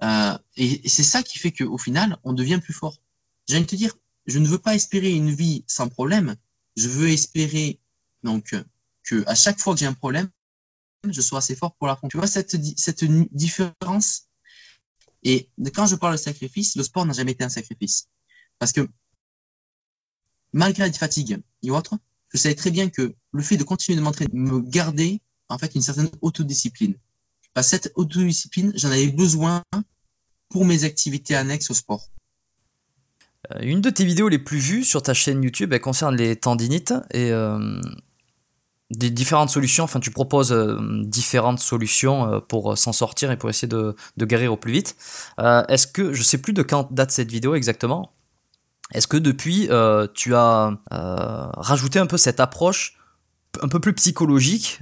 Euh, 0.03 0.37
et, 0.57 0.87
c'est 0.87 1.03
ça 1.03 1.23
qui 1.23 1.39
fait 1.39 1.51
qu'au 1.51 1.77
final, 1.77 2.17
on 2.23 2.33
devient 2.33 2.59
plus 2.61 2.73
fort. 2.73 3.01
J'ai 3.47 3.55
envie 3.55 3.65
de 3.65 3.69
te 3.69 3.75
dire, 3.75 3.93
je 4.25 4.39
ne 4.39 4.47
veux 4.47 4.57
pas 4.57 4.75
espérer 4.75 5.11
une 5.11 5.31
vie 5.31 5.63
sans 5.67 5.87
problème. 5.87 6.35
Je 6.75 6.87
veux 6.87 7.09
espérer 7.09 7.79
donc 8.23 8.55
que 9.03 9.23
à 9.27 9.35
chaque 9.35 9.59
fois 9.59 9.73
que 9.73 9.79
j'ai 9.79 9.85
un 9.85 9.93
problème, 9.93 10.29
je 11.09 11.21
sois 11.21 11.39
assez 11.39 11.55
fort 11.55 11.75
pour 11.75 11.87
l'affronter. 11.87 12.13
Tu 12.13 12.17
vois 12.17 12.27
cette, 12.27 12.55
cette 12.77 13.05
différence 13.31 14.27
Et 15.23 15.49
quand 15.73 15.85
je 15.85 15.95
parle 15.95 16.13
de 16.13 16.19
sacrifice, 16.19 16.75
le 16.75 16.83
sport 16.83 17.05
n'a 17.05 17.13
jamais 17.13 17.31
été 17.31 17.43
un 17.43 17.49
sacrifice. 17.49 18.09
Parce 18.59 18.71
que 18.71 18.87
malgré 20.53 20.85
la 20.85 20.93
fatigue 20.93 21.39
et 21.61 21.71
autres, 21.71 21.95
je 22.33 22.37
savais 22.37 22.55
très 22.55 22.71
bien 22.71 22.89
que 22.89 23.15
le 23.31 23.43
fait 23.43 23.57
de 23.57 23.63
continuer 23.63 23.97
de 23.97 24.01
m'entraîner 24.01 24.31
me 24.33 24.59
gardait 24.59 25.21
en 25.49 25.57
fait 25.57 25.75
une 25.75 25.81
certaine 25.81 26.09
autodiscipline. 26.21 26.95
Que 27.55 27.61
cette 27.61 27.91
autodiscipline, 27.95 28.73
j'en 28.75 28.91
avais 28.91 29.07
besoin 29.07 29.63
pour 30.49 30.65
mes 30.65 30.83
activités 30.83 31.35
annexes 31.35 31.71
au 31.71 31.73
sport. 31.73 32.09
Euh, 33.53 33.59
une 33.61 33.81
de 33.81 33.89
tes 33.89 34.05
vidéos 34.05 34.27
les 34.27 34.39
plus 34.39 34.57
vues 34.57 34.83
sur 34.83 35.01
ta 35.01 35.13
chaîne 35.13 35.43
YouTube, 35.43 35.73
elle 35.73 35.81
concerne 35.81 36.15
les 36.15 36.35
tendinites 36.35 36.93
et 37.11 37.31
euh, 37.31 37.79
des 38.91 39.09
différentes 39.09 39.49
solutions. 39.49 39.83
Enfin, 39.85 39.99
tu 39.99 40.11
proposes 40.11 40.51
euh, 40.51 40.77
différentes 41.03 41.59
solutions 41.59 42.41
pour 42.47 42.77
s'en 42.77 42.93
sortir 42.93 43.31
et 43.31 43.37
pour 43.37 43.49
essayer 43.49 43.67
de, 43.67 43.95
guérir 44.17 44.53
au 44.53 44.57
plus 44.57 44.71
vite. 44.71 44.95
Est-ce 45.37 45.87
que 45.87 46.13
je 46.13 46.23
sais 46.23 46.37
plus 46.37 46.53
de 46.53 46.61
quand 46.61 46.91
date 46.91 47.11
cette 47.11 47.31
vidéo 47.31 47.55
exactement 47.55 48.11
Est-ce 48.93 49.07
que 49.07 49.17
depuis 49.17 49.69
tu 50.13 50.35
as 50.35 50.77
rajouté 50.91 51.99
un 51.99 52.07
peu 52.07 52.17
cette 52.17 52.39
approche 52.39 52.97
un 53.61 53.69
peu 53.69 53.79
plus 53.79 53.93
psychologique 53.93 54.79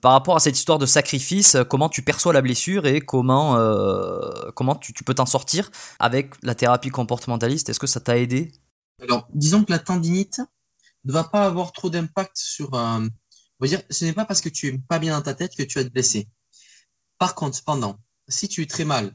par 0.00 0.12
rapport 0.12 0.36
à 0.36 0.40
cette 0.40 0.56
histoire 0.56 0.78
de 0.78 0.86
sacrifice, 0.86 1.56
comment 1.68 1.88
tu 1.88 2.02
perçois 2.02 2.32
la 2.32 2.42
blessure 2.42 2.86
et 2.86 3.00
comment, 3.00 3.56
euh, 3.56 4.50
tu 4.80 5.04
peux 5.04 5.14
t'en 5.14 5.26
sortir 5.26 5.70
avec 5.98 6.34
la 6.42 6.54
thérapie 6.54 6.90
comportementaliste? 6.90 7.68
Est-ce 7.68 7.80
que 7.80 7.86
ça 7.86 8.00
t'a 8.00 8.18
aidé? 8.18 8.52
Alors, 9.02 9.28
disons 9.32 9.64
que 9.64 9.72
la 9.72 9.78
tendinite 9.78 10.40
ne 11.04 11.12
va 11.12 11.24
pas 11.24 11.46
avoir 11.46 11.72
trop 11.72 11.90
d'impact 11.90 12.36
sur... 12.36 12.74
Euh, 12.74 13.00
on 13.60 13.64
va 13.64 13.68
dire, 13.68 13.82
ce 13.90 14.04
n'est 14.04 14.12
pas 14.12 14.24
parce 14.24 14.40
que 14.40 14.48
tu 14.48 14.68
es 14.68 14.78
pas 14.78 14.98
bien 14.98 15.16
dans 15.16 15.22
ta 15.22 15.34
tête 15.34 15.56
que 15.56 15.62
tu 15.62 15.78
vas 15.78 15.84
te 15.84 15.90
blesser. 15.90 16.28
Par 17.18 17.34
contre, 17.34 17.56
cependant, 17.56 17.98
si 18.28 18.48
tu 18.48 18.62
es 18.62 18.66
très 18.66 18.84
mal 18.84 19.12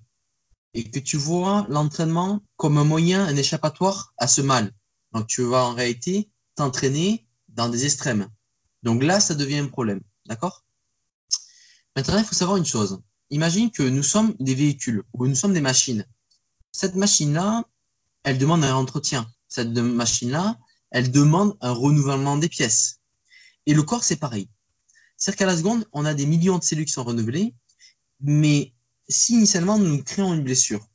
et 0.74 0.90
que 0.90 1.00
tu 1.00 1.18
vois 1.18 1.66
l'entraînement 1.70 2.42
comme 2.58 2.78
un 2.78 2.84
moyen, 2.84 3.26
un 3.26 3.36
échappatoire 3.36 4.14
à 4.18 4.28
ce 4.28 4.42
mal, 4.42 4.72
donc 5.14 5.28
tu 5.28 5.44
vas 5.44 5.64
en 5.66 5.74
réalité 5.74 6.30
t'entraîner 6.56 7.28
dans 7.48 7.70
des 7.70 7.86
extrêmes. 7.86 8.28
Donc 8.82 9.04
là, 9.04 9.20
ça 9.20 9.36
devient 9.36 9.60
un 9.60 9.68
problème. 9.68 10.02
D'accord? 10.26 10.63
Maintenant, 11.96 12.18
il 12.18 12.26
faut 12.26 12.36
savoir 12.36 12.58
une 12.58 12.66
chose. 12.66 13.00
Imagine 13.30 13.72
que 13.72 13.84
nous 13.84 14.04
sommes 14.04 14.34
des 14.40 14.56
véhicules 14.56 15.04
ou 15.14 15.28
nous 15.28 15.36
sommes 15.36 15.54
des 15.54 15.62
machines. 15.62 16.06
Cette 16.72 16.96
machine-là, 16.96 17.64
elle 18.24 18.38
demande 18.38 18.64
un 18.64 18.76
entretien. 18.76 19.28
Cette 19.48 19.70
machine-là, 19.78 20.58
elle 20.92 21.12
demande 21.12 21.56
un 21.62 21.72
renouvellement 21.72 22.38
des 22.38 22.50
pièces. 22.50 23.00
Et 23.66 23.74
le 23.74 23.84
corps, 23.84 24.04
c'est 24.04 24.16
pareil. 24.16 24.50
C'est-à-dire 25.18 25.40
qu'à 25.40 25.46
la 25.46 25.58
seconde, 25.58 25.86
on 25.94 26.06
a 26.06 26.14
des 26.14 26.26
millions 26.26 26.58
de 26.58 26.64
cellules 26.64 26.86
qui 26.86 26.92
sont 26.92 27.04
renouvelées, 27.04 27.54
mais 28.22 28.74
si 29.08 29.34
initialement 29.34 29.78
nous 29.78 30.04
créons 30.04 30.34
une 30.34 30.44
blessure, 30.44 30.86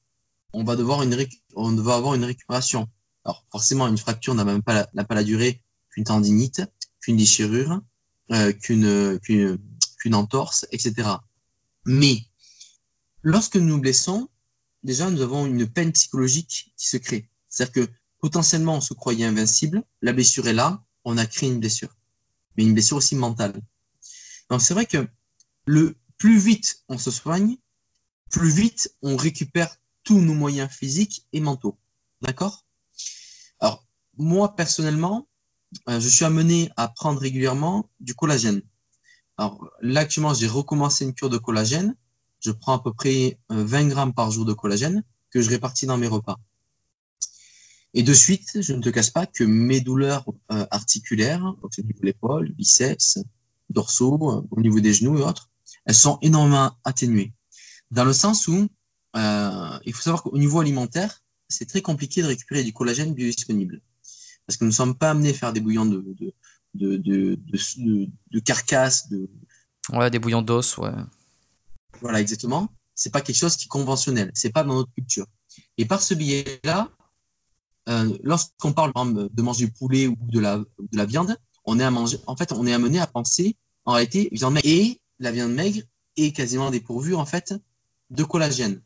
on 0.53 0.65
va 0.65 0.77
devoir 0.77 1.03
une 1.03 1.15
avoir 1.55 2.15
une 2.15 2.25
récupération. 2.25 2.89
Alors 3.25 3.45
forcément, 3.51 3.87
une 3.87 3.99
fracture 3.99 4.35
n'a 4.35 4.45
même 4.45 4.63
pas 4.63 4.89
la, 4.93 5.05
pas 5.05 5.15
la 5.15 5.25
durée 5.25 5.63
qu'une 5.91 6.05
tendinite, 6.05 6.63
qu'une 7.01 7.17
déchirure, 7.17 7.81
euh, 8.33 8.53
qu'une, 8.53 9.19
qu'une 9.99 10.15
entorse, 10.15 10.67
etc. 10.71 11.09
Mais 11.85 12.23
lorsque 13.23 13.57
nous 13.57 13.67
nous 13.67 13.81
blessons, 13.81 14.29
déjà 14.83 15.11
nous 15.11 15.21
avons 15.21 15.47
une 15.47 15.69
peine 15.69 15.93
psychologique 15.93 16.73
qui 16.77 16.89
se 16.89 16.97
crée. 16.97 17.29
C'est-à-dire 17.49 17.87
que 17.87 17.93
potentiellement 18.21 18.77
on 18.77 18.81
se 18.81 18.95
croyait 18.95 19.27
invincible, 19.27 19.83
la 20.03 20.13
blessure 20.13 20.49
est 20.49 20.53
là, 20.53 20.83
on 21.05 21.19
a 21.19 21.27
créé 21.27 21.49
une 21.49 21.61
blessure, 21.61 21.95
mais 22.57 22.65
une 22.65 22.75
blessure 22.75 22.99
aussi 22.99 23.17
mentale. 23.17 23.61
Donc 24.51 24.63
c'est 24.63 24.75
vrai 24.75 24.87
que 24.87 25.09
le 25.67 25.97
plus 26.17 26.39
vite 26.39 26.85
on 26.89 26.99
se 26.99 27.11
soigne, 27.11 27.57
plus 28.31 28.51
vite 28.51 28.95
on 29.03 29.17
récupère 29.17 29.77
tous 30.05 30.21
nos 30.21 30.35
moyens 30.35 30.71
physiques 30.71 31.27
et 31.33 31.41
mentaux. 31.41 31.79
D'accord? 32.23 32.65
Alors, 33.61 33.87
moi, 34.17 34.57
personnellement, 34.57 35.29
euh, 35.89 36.01
je 36.01 36.09
suis 36.09 36.25
amené 36.25 36.71
à 36.77 36.89
prendre 36.89 37.21
régulièrement 37.21 37.91
du 38.01 38.15
collagène. 38.15 38.63
Alors, 39.39 39.71
là, 39.81 40.01
actuellement, 40.01 40.35
j'ai 40.35 40.49
recommencé 40.49 41.05
une 41.05 41.15
cure 41.15 41.31
de 41.31 41.39
collagène. 41.39 41.95
Je 42.41 42.51
prends 42.51 42.75
à 42.75 42.83
peu 42.83 42.93
près 42.93 43.39
20 43.49 43.87
euh, 43.87 43.89
grammes 43.89 44.13
par 44.13 44.31
jour 44.31 44.45
de 44.45 44.53
collagène 44.53 45.05
que 45.31 45.41
je 45.41 45.49
répartis 45.49 45.87
dans 45.87 45.97
mes 45.97 46.09
repas. 46.09 46.39
Et 47.95 48.03
de 48.03 48.13
suite, 48.13 48.61
je 48.61 48.73
ne 48.75 48.83
te 48.83 48.91
cache 48.91 49.13
pas 49.13 49.27
que 49.27 49.45
mes 49.45 49.81
douleurs 49.81 50.25
euh, 50.53 50.67
articulaires, 50.71 51.43
au 51.63 51.69
niveau 51.79 52.01
de 52.01 52.07
l'épaule, 52.07 52.53
biceps, 52.53 53.19
dorsaux, 53.71 54.47
au 54.51 54.61
niveau 54.61 54.81
des 54.81 54.93
genoux 54.93 55.19
et 55.19 55.23
autres, 55.23 55.51
elles 55.85 55.95
sont 55.95 56.19
énormément 56.21 56.73
atténuées. 56.85 57.33
Dans 57.91 58.05
le 58.05 58.13
sens 58.13 58.49
où 58.49 58.69
euh, 59.17 59.79
il 59.85 59.93
faut 59.93 60.03
savoir 60.03 60.23
qu'au 60.23 60.37
niveau 60.37 60.61
alimentaire, 60.61 61.23
c'est 61.49 61.67
très 61.67 61.81
compliqué 61.81 62.23
de 62.23 62.27
récupérer 62.27 62.65
du 62.65 62.73
collagène 62.73 63.15
biodisponible. 63.15 63.81
Parce 64.47 64.57
que 64.57 64.65
nous 64.65 64.71
ne 64.71 64.75
sommes 64.75 64.97
pas 64.97 65.11
amenés 65.11 65.31
à 65.31 65.35
faire 65.35 65.53
des 65.53 65.61
bouillons 65.61 65.87
de, 65.87 66.05
de, 66.79 66.97
de, 66.97 67.39
de, 67.47 68.09
de 68.31 68.39
carcasses. 68.41 69.09
De... 69.09 69.29
Ouais, 69.93 70.11
des 70.11 70.19
bouillons 70.19 70.43
d'os, 70.43 70.79
ouais. 70.79 70.91
Voilà, 72.01 72.21
exactement. 72.21 72.69
C'est 72.95 73.13
pas 73.13 73.21
quelque 73.21 73.37
chose 73.37 73.57
qui 73.57 73.67
est 73.67 73.69
conventionnel. 73.69 74.31
C'est 74.35 74.53
pas 74.53 74.65
dans 74.65 74.75
notre 74.75 74.93
culture. 74.93 75.27
Et 75.77 75.85
par 75.85 76.01
ce 76.03 76.15
biais-là, 76.15 76.89
euh, 77.89 78.17
lorsqu'on 78.23 78.73
parle 78.73 78.93
de 78.95 79.43
manger 79.43 79.67
du 79.67 79.73
poulet 79.73 80.07
ou 80.07 80.17
de 80.21 80.41
la, 80.41 80.59
de 80.59 80.97
la 80.97 81.07
viande, 81.07 81.37
on 81.65 81.79
est 81.79 81.85
à 81.85 81.91
manger, 81.91 82.19
en 82.27 82.37
fait, 82.37 82.53
on 82.53 82.67
est 82.67 82.73
amené 82.73 82.99
à 82.99 83.07
penser, 83.07 83.57
en 83.85 83.93
réalité, 83.93 84.29
viande 84.33 84.55
maigre. 84.55 84.69
Et 84.69 85.01
la 85.19 85.33
viande 85.33 85.53
maigre 85.53 85.83
est 86.17 86.33
quasiment 86.33 86.71
dépourvue, 86.71 87.15
en 87.15 87.27
fait, 87.27 87.55
de 88.11 88.25
collagène. 88.25 88.81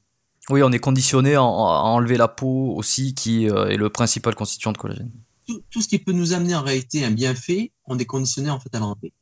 Oui, 0.51 0.63
on 0.63 0.73
est 0.73 0.79
conditionné 0.79 1.35
à, 1.35 1.43
enlever 1.43 2.17
la 2.17 2.29
peau 2.29 2.75
aussi, 2.77 3.15
qui 3.15 3.49
euh, 3.49 3.69
est 3.69 3.77
le 3.77 3.89
principal 3.91 4.35
constituant 4.35 4.73
de 4.73 4.79
collagène. 4.79 5.11
Tout, 5.47 5.83
ce 5.83 5.89
qui 5.89 5.99
peut 5.99 6.13
nous 6.13 6.33
amener 6.33 6.55
en 6.55 6.63
réalité 6.63 7.05
un 7.05 7.11
bienfait, 7.11 7.73
on 7.85 7.99
est 7.99 8.05
conditionné 8.05 8.51
en 8.51 8.61
fait 8.61 8.75
à 8.75 8.79
l'enlever. 8.79 9.13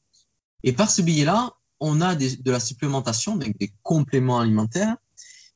Et 0.62 0.72
par 0.72 0.90
ce 0.90 1.02
biais-là, 1.02 1.54
on 1.80 2.00
a 2.00 2.14
de 2.14 2.50
la 2.50 2.60
supplémentation, 2.60 3.36
donc 3.36 3.56
des 3.58 3.72
compléments 3.82 4.38
alimentaires, 4.38 4.96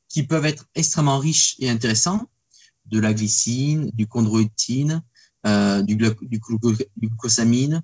qui 0.08 0.22
peuvent 0.22 0.46
être 0.46 0.66
extrêmement 0.74 1.18
riches 1.18 1.56
et 1.58 1.68
intéressants, 1.68 2.28
de 2.86 3.00
la 3.00 3.14
glycine, 3.14 3.90
du 3.94 4.06
chondroïtine, 4.06 5.02
euh, 5.46 5.82
du, 5.82 5.96
glucosamine, 6.98 7.82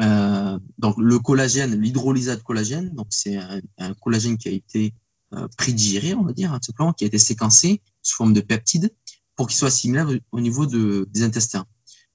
euh, 0.00 0.58
donc 0.78 0.96
le 0.98 1.18
collagène, 1.18 1.80
l'hydrolysat 1.80 2.36
de 2.36 2.42
collagène, 2.42 2.90
donc 2.94 3.06
c'est 3.10 3.36
un, 3.36 3.94
collagène 4.00 4.36
qui 4.36 4.48
a 4.48 4.52
été 4.52 4.94
euh, 5.34 5.48
prédigéré, 5.56 6.14
on 6.14 6.22
va 6.22 6.32
dire, 6.32 6.52
hein, 6.52 6.92
qui 6.96 7.04
a 7.04 7.06
été 7.06 7.18
séquencé 7.18 7.80
sous 8.02 8.16
forme 8.16 8.32
de 8.32 8.40
peptides 8.40 8.90
pour 9.36 9.46
qu'il 9.46 9.56
soit 9.56 9.70
similaire 9.70 10.08
au 10.32 10.40
niveau 10.40 10.66
de, 10.66 11.08
des 11.12 11.22
intestins. 11.22 11.66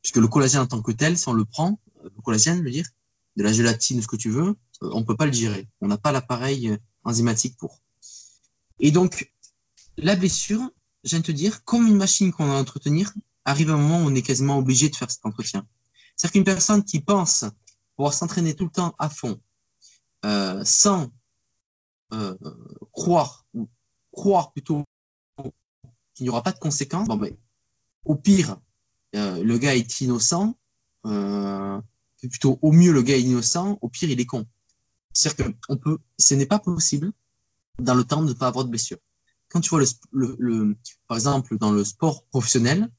Puisque 0.03 0.17
le 0.17 0.27
collagène 0.27 0.61
en 0.61 0.67
tant 0.67 0.81
que 0.81 0.91
tel, 0.91 1.17
si 1.17 1.27
on 1.27 1.33
le 1.33 1.45
prend, 1.45 1.79
euh, 2.03 2.09
le 2.15 2.21
collagène, 2.21 2.59
je 2.59 2.63
veux 2.63 2.71
dire, 2.71 2.87
de 3.35 3.43
la 3.43 3.51
gélatine, 3.51 4.01
ce 4.01 4.07
que 4.07 4.15
tu 4.15 4.29
veux, 4.29 4.55
euh, 4.83 4.89
on 4.93 5.03
peut 5.03 5.15
pas 5.15 5.25
le 5.25 5.31
digérer. 5.31 5.67
On 5.81 5.87
n'a 5.87 5.97
pas 5.97 6.11
l'appareil 6.11 6.77
enzymatique 7.03 7.57
pour. 7.57 7.79
Et 8.79 8.91
donc, 8.91 9.33
la 9.97 10.15
blessure, 10.15 10.69
je 11.03 11.09
viens 11.09 11.19
de 11.19 11.25
te 11.25 11.31
dire, 11.31 11.63
comme 11.63 11.87
une 11.87 11.97
machine 11.97 12.31
qu'on 12.31 12.45
va 12.45 12.53
entretenir, 12.53 13.11
arrive 13.45 13.71
un 13.71 13.77
moment 13.77 14.03
où 14.03 14.09
on 14.09 14.15
est 14.15 14.21
quasiment 14.21 14.57
obligé 14.57 14.89
de 14.89 14.95
faire 14.95 15.09
cet 15.09 15.25
entretien. 15.25 15.65
C'est-à-dire 16.15 16.33
qu'une 16.33 16.43
personne 16.43 16.83
qui 16.83 17.01
pense 17.01 17.45
pouvoir 17.95 18.13
s'entraîner 18.13 18.55
tout 18.55 18.65
le 18.65 18.71
temps 18.71 18.95
à 18.99 19.09
fond, 19.09 19.39
euh, 20.25 20.63
sans 20.63 21.11
euh, 22.13 22.35
croire, 22.91 23.45
ou 23.53 23.69
croire 24.11 24.51
plutôt 24.51 24.83
qu'il 26.13 26.23
n'y 26.23 26.29
aura 26.29 26.43
pas 26.43 26.51
de 26.51 26.59
conséquences, 26.59 27.07
bon, 27.07 27.17
ben, 27.17 27.35
au 28.05 28.15
pire, 28.15 28.57
euh, 29.15 29.43
le 29.43 29.57
gars 29.57 29.75
est 29.75 30.01
innocent, 30.01 30.57
euh, 31.05 31.79
plutôt 32.19 32.59
au 32.61 32.71
mieux 32.71 32.91
le 32.91 33.01
gars 33.01 33.15
est 33.15 33.21
innocent, 33.21 33.77
au 33.81 33.89
pire 33.89 34.09
il 34.09 34.19
est 34.19 34.25
con. 34.25 34.45
C'est-à-dire 35.11 35.45
que 35.47 35.57
on 35.69 35.77
peut, 35.77 35.99
ce 36.17 36.33
n'est 36.33 36.45
pas 36.45 36.59
possible 36.59 37.11
dans 37.79 37.95
le 37.95 38.03
temps 38.03 38.23
de 38.23 38.29
ne 38.29 38.33
pas 38.33 38.47
avoir 38.47 38.65
de 38.65 38.69
blessure. 38.69 38.97
Quand 39.49 39.61
tu 39.61 39.69
vois 39.69 39.81
le, 39.81 39.87
le, 40.11 40.35
le 40.39 40.77
par 41.07 41.17
exemple 41.17 41.57
dans 41.57 41.71
le 41.71 41.83
sport 41.83 42.25
professionnel, 42.25 42.89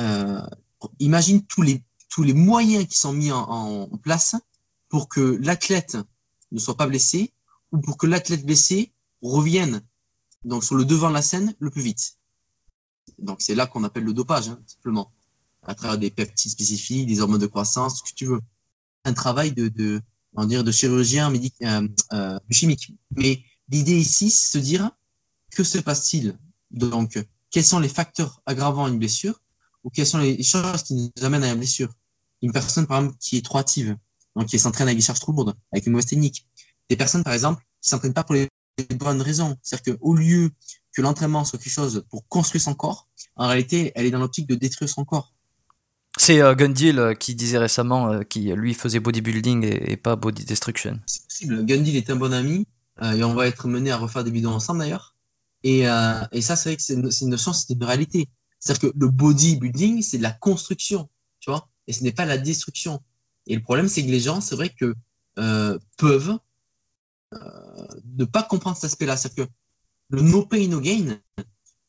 euh, 0.00 0.46
imagine 0.98 1.44
tous 1.44 1.62
les 1.62 1.84
tous 2.08 2.22
les 2.22 2.34
moyens 2.34 2.86
qui 2.86 2.96
sont 2.98 3.12
mis 3.12 3.32
en, 3.32 3.42
en 3.42 3.98
place 3.98 4.36
pour 4.88 5.08
que 5.08 5.38
l'athlète 5.42 5.96
ne 6.50 6.58
soit 6.58 6.76
pas 6.76 6.86
blessé 6.86 7.32
ou 7.72 7.78
pour 7.80 7.96
que 7.96 8.06
l'athlète 8.06 8.44
blessé 8.44 8.92
revienne 9.22 9.82
donc 10.44 10.64
sur 10.64 10.74
le 10.74 10.84
devant 10.84 11.08
de 11.08 11.14
la 11.14 11.22
scène 11.22 11.54
le 11.58 11.70
plus 11.70 11.82
vite. 11.82 12.18
Donc 13.18 13.42
c'est 13.42 13.54
là 13.54 13.66
qu'on 13.66 13.84
appelle 13.84 14.04
le 14.04 14.12
dopage, 14.12 14.48
hein, 14.48 14.58
simplement, 14.66 15.12
à 15.62 15.74
travers 15.74 15.98
des 15.98 16.10
peptides 16.10 16.50
spécifiques, 16.50 17.06
des 17.06 17.20
hormones 17.20 17.40
de 17.40 17.46
croissance, 17.46 17.98
ce 17.98 18.02
que 18.02 18.14
tu 18.14 18.26
veux. 18.26 18.40
Un 19.04 19.12
travail 19.12 19.52
de, 19.52 19.68
de 19.68 20.00
on 20.34 20.46
de 20.46 20.72
chirurgien 20.72 21.30
médic 21.30 21.54
euh, 21.62 21.86
euh, 22.12 22.38
chimique. 22.50 22.92
Mais 23.16 23.42
l'idée 23.68 23.98
ici, 23.98 24.30
c'est 24.30 24.58
de 24.58 24.64
se 24.64 24.68
dire 24.68 24.90
que 25.50 25.62
se 25.62 25.78
passe-t-il? 25.78 26.38
Donc, 26.70 27.22
quels 27.50 27.64
sont 27.64 27.78
les 27.78 27.88
facteurs 27.88 28.40
aggravant 28.46 28.88
une 28.88 28.98
blessure 28.98 29.40
ou 29.84 29.90
quelles 29.90 30.06
sont 30.06 30.18
les 30.18 30.42
choses 30.42 30.82
qui 30.84 30.94
nous 30.94 31.24
amènent 31.24 31.44
à 31.44 31.50
une 31.50 31.58
blessure? 31.58 31.92
Une 32.40 32.52
personne, 32.52 32.86
par 32.86 32.98
exemple, 32.98 33.16
qui 33.20 33.36
est 33.36 33.44
trop 33.44 33.58
active, 33.58 33.96
donc 34.34 34.46
qui 34.46 34.58
s'entraîne 34.58 34.88
avec 34.88 34.98
des 34.98 35.04
charges 35.04 35.20
trop 35.20 35.32
lourdes, 35.32 35.54
avec 35.70 35.86
une 35.86 35.92
mauvaise 35.92 36.06
technique, 36.06 36.48
des 36.88 36.96
personnes, 36.96 37.22
par 37.22 37.34
exemple, 37.34 37.62
qui 37.80 37.90
s'entraînent 37.90 38.14
pas 38.14 38.24
pour 38.24 38.34
les 38.34 38.48
bonnes 38.96 39.20
raisons. 39.20 39.56
C'est-à-dire 39.62 39.98
qu'au 39.98 40.14
lieu 40.14 40.50
que 40.92 41.02
l'entraînement 41.02 41.44
soit 41.44 41.58
quelque 41.58 41.72
chose 41.72 42.04
pour 42.10 42.26
construire 42.28 42.62
son 42.62 42.74
corps, 42.74 43.08
en 43.36 43.48
réalité, 43.48 43.92
elle 43.94 44.06
est 44.06 44.10
dans 44.10 44.18
l'optique 44.18 44.46
de 44.48 44.54
détruire 44.54 44.88
son 44.88 45.04
corps. 45.04 45.32
C'est 46.18 46.42
euh, 46.42 46.54
Gundil 46.54 46.98
euh, 46.98 47.14
qui 47.14 47.34
disait 47.34 47.58
récemment 47.58 48.12
euh, 48.12 48.22
qui 48.22 48.52
lui 48.52 48.74
faisait 48.74 49.00
bodybuilding 49.00 49.64
et, 49.64 49.96
pas 49.96 50.16
body 50.16 50.44
destruction. 50.44 51.00
C'est 51.06 51.24
possible. 51.24 51.64
Gundil 51.64 51.96
est 51.96 52.10
un 52.10 52.16
bon 52.16 52.32
ami 52.32 52.66
et 53.00 53.24
on 53.24 53.34
va 53.34 53.48
être 53.48 53.66
mené 53.66 53.90
à 53.90 53.96
refaire 53.96 54.22
des 54.22 54.30
vidéos 54.30 54.50
ensemble 54.50 54.80
d'ailleurs. 54.80 55.16
Et, 55.64 55.80
et 55.80 56.40
ça, 56.40 56.56
c'est 56.56 56.68
vrai 56.68 56.76
que 56.76 56.82
c'est 56.82 56.94
une, 56.94 57.10
une 57.20 57.30
notion, 57.30 57.52
c'est 57.52 57.72
une 57.72 57.82
réalité. 57.82 58.28
C'est-à-dire 58.60 58.90
que 58.90 58.96
le 58.96 59.08
bodybuilding, 59.08 60.02
c'est 60.02 60.18
de 60.18 60.22
la 60.22 60.30
construction, 60.30 61.08
tu 61.40 61.50
vois, 61.50 61.68
et 61.88 61.92
ce 61.92 62.04
n'est 62.04 62.12
pas 62.12 62.26
la 62.26 62.38
destruction. 62.38 63.00
Et 63.46 63.56
le 63.56 63.62
problème, 63.62 63.88
c'est 63.88 64.04
que 64.04 64.10
les 64.10 64.20
gens, 64.20 64.40
c'est 64.40 64.54
vrai 64.54 64.68
que 64.68 64.94
peuvent 65.96 66.38
euh, 67.34 67.86
ne 68.16 68.24
pas 68.24 68.42
comprendre 68.42 68.76
cet 68.76 68.84
aspect-là. 68.84 69.16
C'est-à-dire 69.16 69.46
que 69.46 69.52
le 70.12 70.20
no 70.20 70.46
pay, 70.46 70.68
no 70.68 70.80
gain, 70.80 71.18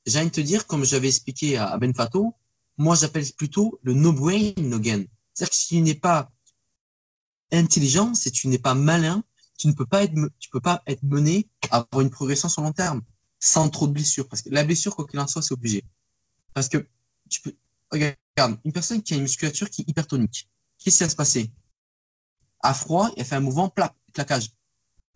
j'ai 0.05 0.19
envie 0.19 0.30
de 0.30 0.34
te 0.34 0.41
dire, 0.41 0.65
comme 0.65 0.86
j'avais 0.86 1.09
expliqué 1.09 1.57
à 1.57 1.78
Ben 1.78 1.93
Fato, 1.93 2.34
moi 2.78 2.95
j'appelle 2.95 3.26
plutôt 3.34 3.80
le 3.84 3.93
no 3.93 4.13
brain, 4.13 4.53
no 4.57 4.80
gain. 4.80 5.03
C'est-à-dire 5.34 5.49
que 5.49 5.55
si 5.55 5.67
tu 5.67 5.82
n'es 5.82 5.95
pas 5.95 6.32
intelligent, 7.51 8.13
si 8.15 8.32
tu 8.32 8.47
n'es 8.47 8.57
pas 8.57 8.74
malin, 8.74 9.24
tu 9.57 9.67
ne 9.67 9.74
peux 9.74 9.86
pas 9.86 10.03
être, 10.03 10.13
tu 10.39 10.49
peux 10.49 10.61
pas 10.61 10.82
être 10.88 11.03
mené 11.03 11.47
à 11.69 11.78
avoir 11.78 12.01
une 12.01 12.09
progression 12.09 12.49
sur 12.49 12.61
long 12.61 12.71
terme 12.71 13.01
sans 13.39 13.69
trop 13.69 13.88
de 13.88 13.93
blessures. 13.93 14.28
Parce 14.28 14.41
que 14.41 14.49
la 14.49 14.63
blessure, 14.63 14.95
quoi 14.95 15.05
qu'il 15.05 15.19
en 15.19 15.28
soit, 15.28 15.41
c'est 15.41 15.53
obligé. 15.53 15.84
Parce 16.53 16.69
que 16.69 16.88
tu 17.30 17.41
peux, 17.41 17.53
regarde, 17.91 18.57
une 18.63 18.71
personne 18.71 19.03
qui 19.03 19.13
a 19.13 19.17
une 19.17 19.24
musculature 19.24 19.69
qui 19.69 19.82
est 19.82 19.89
hypertonique, 19.89 20.49
qu'est-ce 20.80 20.97
qui 20.97 21.03
va 21.03 21.09
se 21.09 21.15
passer? 21.15 21.51
À 22.61 22.74
froid, 22.74 23.11
elle 23.17 23.26
fait 23.26 23.36
un 23.36 23.41
mouvement 23.41 23.67
plat, 23.67 23.93
claquage. 24.13 24.51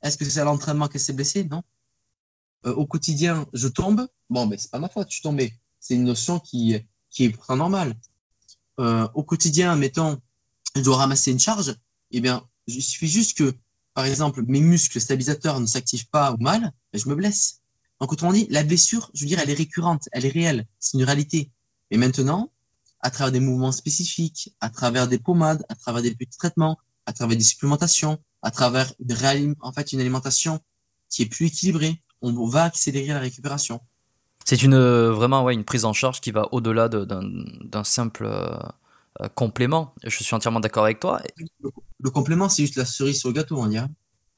Est-ce 0.02 0.18
que 0.18 0.26
c'est 0.26 0.42
à 0.42 0.44
l'entraînement 0.44 0.90
qu'elle 0.90 1.02
s'est 1.02 1.14
blessée? 1.14 1.46
Non. 1.46 1.64
Euh, 2.66 2.74
au 2.74 2.86
quotidien, 2.86 3.46
je 3.54 3.68
tombe. 3.68 4.08
Bon, 4.30 4.48
ben 4.48 4.58
c'est 4.58 4.72
pas 4.72 4.80
ma 4.80 4.90
faute, 4.90 5.08
je 5.10 5.16
suis 5.16 5.22
tombé. 5.22 5.54
C'est 5.80 5.96
une 5.96 6.04
notion 6.04 6.40
qui, 6.40 6.76
qui 7.10 7.26
est 7.26 7.30
pourtant 7.30 7.56
normale. 7.56 7.96
Euh, 8.80 9.08
au 9.14 9.24
quotidien, 9.24 9.76
mettons, 9.76 10.20
je 10.76 10.82
dois 10.82 10.98
ramasser 10.98 11.32
une 11.32 11.40
charge. 11.40 11.76
Eh 12.12 12.22
bien, 12.22 12.48
il 12.68 12.82
suffit 12.82 13.08
juste 13.08 13.38
que, 13.38 13.56
par 13.94 14.06
exemple, 14.06 14.44
mes 14.48 14.62
muscles 14.62 15.00
stabilisateurs 15.00 15.60
ne 15.60 15.66
s'activent 15.66 16.10
pas 16.10 16.34
ou 16.34 16.38
mal, 16.38 16.62
ben, 16.92 17.02
je 17.02 17.10
me 17.10 17.16
blesse. 17.16 17.62
Donc, 18.00 18.12
autrement 18.12 18.34
dit, 18.34 18.48
la 18.50 18.64
blessure, 18.64 19.10
je 19.14 19.24
veux 19.24 19.28
dire, 19.28 19.40
elle 19.40 19.50
est 19.50 19.56
récurrente, 19.56 20.08
elle 20.12 20.26
est 20.26 20.30
réelle, 20.30 20.68
c'est 20.80 20.98
une 20.98 21.04
réalité. 21.04 21.52
Mais 21.90 21.98
maintenant, 21.98 22.52
à 23.00 23.10
travers 23.10 23.32
des 23.32 23.40
mouvements 23.40 23.72
spécifiques, 23.72 24.54
à 24.62 24.70
travers 24.70 25.08
des 25.08 25.18
pommades, 25.20 25.66
à 25.70 25.76
travers 25.76 26.02
des 26.02 26.14
petits 26.14 26.38
traitements, 26.38 26.78
à 27.06 27.14
travers 27.14 27.38
des 27.38 27.44
supplémentations, 27.44 28.20
à 28.42 28.52
travers 28.52 28.94
en 29.62 29.72
fait, 29.72 29.94
une 29.94 30.00
alimentation 30.00 30.60
qui 31.10 31.24
est 31.24 31.28
plus 31.28 31.48
équilibrée, 31.48 32.02
on 32.22 32.48
va 32.48 32.64
accélérer 32.64 33.08
la 33.08 33.20
récupération. 33.20 33.82
C'est 34.46 34.64
une 34.64 34.78
vraiment 34.78 35.44
ouais, 35.44 35.54
une 35.54 35.66
prise 35.66 35.84
en 35.86 35.94
charge 35.94 36.22
qui 36.22 36.32
va 36.32 36.48
au-delà 36.54 36.88
d'un 36.90 37.84
simple 37.84 38.30
complément. 39.36 39.94
Je 40.04 40.24
suis 40.24 40.36
entièrement 40.36 40.60
d'accord 40.60 40.86
avec 40.86 41.00
toi. 41.00 41.22
Le, 42.00 42.10
complément, 42.10 42.50
c'est 42.50 42.64
juste 42.64 42.78
la 42.78 42.86
cerise 42.86 43.20
sur 43.20 43.30
le 43.30 43.34
gâteau, 43.34 43.58
on 43.58 43.68
dirait. 43.68 43.90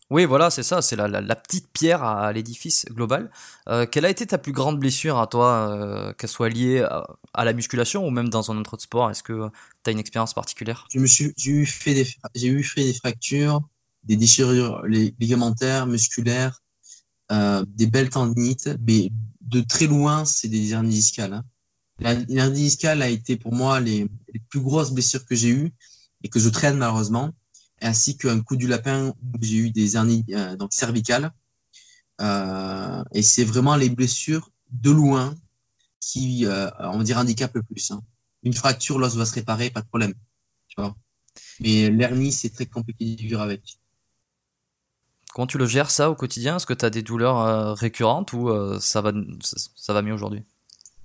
Oui, 0.10 0.26
voilà, 0.26 0.50
c'est 0.50 0.64
ça, 0.64 0.82
c'est 0.82 0.96
la, 0.96 1.08
la, 1.08 1.36
petite 1.36 1.68
pierre 1.72 2.04
à, 2.04 2.34
l'édifice 2.34 2.86
global. 2.90 3.30
Euh, 3.68 3.86
quelle 3.86 4.06
a 4.06 4.10
été 4.10 4.26
ta 4.26 4.40
plus 4.40 4.54
grande 4.54 4.80
blessure 4.80 5.20
à 5.20 5.28
toi, 5.28 5.70
euh, 5.70 6.14
qu'elle 6.14 6.30
soit 6.30 6.50
liée 6.50 6.84
à, 7.34 7.46
la 7.46 7.54
musculation 7.54 8.08
ou 8.08 8.10
même 8.10 8.30
dans 8.30 8.50
un 8.52 8.58
autre 8.58 8.76
sport? 8.80 9.12
Est-ce 9.12 9.22
que 9.22 9.50
tu 9.84 9.90
as 9.90 9.92
une 9.92 10.00
expérience 10.00 10.34
particulière? 10.34 10.88
Je 10.92 11.00
me 11.00 11.06
suis, 11.06 11.32
J'ai 11.38 11.52
eu, 11.52 11.66
fait 11.68 11.94
des, 11.94 12.08
j'ai 12.34 12.48
eu 12.48 12.64
fait 12.64 12.86
des 12.86 12.94
fractures, 12.94 13.62
des 14.04 14.16
déchirures 14.16 14.84
ligamentaires, 14.88 15.86
musculaires, 15.86 16.60
euh, 17.32 17.66
des 17.68 17.88
belles 17.88 18.10
tendinites, 18.10 18.70
mais 18.88 19.12
de 19.42 19.62
très 19.62 19.88
loin, 19.88 20.26
c'est 20.26 20.48
des 20.48 20.72
hernies 20.72 20.96
discales. 20.96 21.34
Hein. 21.34 21.44
L'hernie 22.00 22.64
discale 22.64 23.02
a 23.02 23.10
été 23.10 23.36
pour 23.36 23.54
moi 23.54 23.80
les, 23.80 24.08
plus 24.50 24.62
grosses 24.62 24.92
blessures 24.92 25.26
que 25.26 25.36
j'ai 25.36 25.50
eues 25.50 25.74
et 26.24 26.30
que 26.30 26.40
je 26.40 26.50
traîne 26.50 26.78
malheureusement 26.78 27.34
ainsi 27.82 28.18
qu'un 28.18 28.42
coup 28.42 28.56
du 28.56 28.68
lapin 28.68 29.10
où 29.10 29.38
j'ai 29.42 29.58
eu 29.58 29.72
des 29.72 29.96
hernies 29.96 30.26
euh, 30.32 30.56
donc 30.56 30.74
cervicales. 30.74 31.32
Euh, 32.22 33.04
et 33.14 33.22
c'est 33.22 33.46
vraiment 33.46 33.76
les 33.76 33.90
blessures 33.90 34.52
de 34.72 34.92
loin 34.92 35.36
qui, 36.02 36.46
euh, 36.46 36.70
on 36.80 36.98
va 36.98 37.04
dire, 37.04 37.18
handicapent 37.18 37.56
le 37.56 37.64
plus. 37.64 37.92
Hein. 37.92 38.02
Une 38.44 38.54
fracture, 38.54 39.00
l'os 39.00 39.16
va 39.16 39.26
se 39.26 39.34
réparer, 39.34 39.70
pas 39.70 39.82
de 39.82 39.88
problème. 39.88 40.14
Tu 40.68 40.82
vois 40.82 40.96
Mais 41.62 41.90
l'hernie, 41.90 42.32
c'est 42.32 42.50
très 42.50 42.66
compliqué 42.66 43.16
de 43.16 43.22
vivre 43.22 43.42
avec. 43.42 43.79
Comment 45.34 45.48
tu 45.48 45.58
le 45.58 45.66
gères 45.66 45.92
ça 45.92 46.10
au 46.10 46.16
quotidien? 46.16 46.56
Est-ce 46.58 46.66
que 46.66 46.74
tu 46.74 46.86
as 46.86 46.90
des 46.90 47.04
douleurs 47.04 47.78
récurrentes 47.78 48.34
ou 48.34 48.50
ça, 48.80 49.02
va, 49.02 49.12
ça 49.42 49.94
va 49.94 50.02
mieux 50.02 50.14
aujourd'hui? 50.14 50.44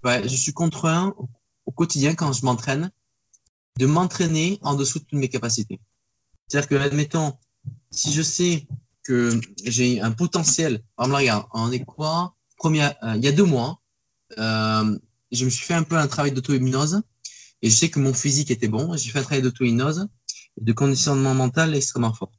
Ouais, 0.03 0.27
Je 0.27 0.35
suis 0.35 0.53
contraint 0.53 1.15
au 1.67 1.73
quotidien 1.73 2.15
quand 2.15 2.33
je 2.33 2.45
m'entraîne 2.45 2.91
de 3.79 3.87
m'entraîner 3.87 4.59
en 4.63 4.75
dessous 4.75 4.99
de 4.99 5.05
toutes 5.05 5.19
mes 5.19 5.29
capacités. 5.29 5.81
C'est-à-dire 6.49 6.69
que, 6.69 6.75
admettons, 6.77 7.35
si 7.91 8.13
je 8.13 8.23
sais 8.23 8.67
que 9.03 9.41
j'ai 9.65 10.01
un 10.01 10.13
potentiel, 10.13 10.83
par 10.97 11.07
exemple, 11.07 11.21
regarde, 11.21 11.47
on 11.53 11.73
est 11.73 11.85
quoi? 11.85 12.35
Euh, 12.65 13.15
il 13.17 13.25
y 13.25 13.29
a 13.29 13.33
deux 13.33 13.45
mois, 13.45 13.83
euh, 14.39 14.99
je 15.33 15.45
me 15.45 15.51
suis 15.51 15.67
fait 15.67 15.75
un 15.75 15.83
peu 15.83 15.97
un 15.97 16.07
travail 16.07 16.33
d'auto-hypnose 16.33 17.03
et 17.61 17.69
je 17.69 17.75
sais 17.75 17.91
que 17.91 17.99
mon 17.99 18.15
physique 18.15 18.51
était 18.51 18.69
bon. 18.69 18.97
J'ai 18.97 19.11
fait 19.11 19.19
un 19.19 19.23
travail 19.23 19.43
d'auto-hypnose 19.43 20.09
et 20.59 20.65
de 20.65 20.73
conditionnement 20.73 21.35
mental 21.35 21.75
extrêmement 21.75 22.15
fort. 22.15 22.33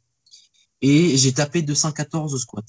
Et 0.81 1.17
j'ai 1.17 1.33
tapé 1.33 1.61
214 1.61 2.33
au 2.33 2.37
squat. 2.37 2.65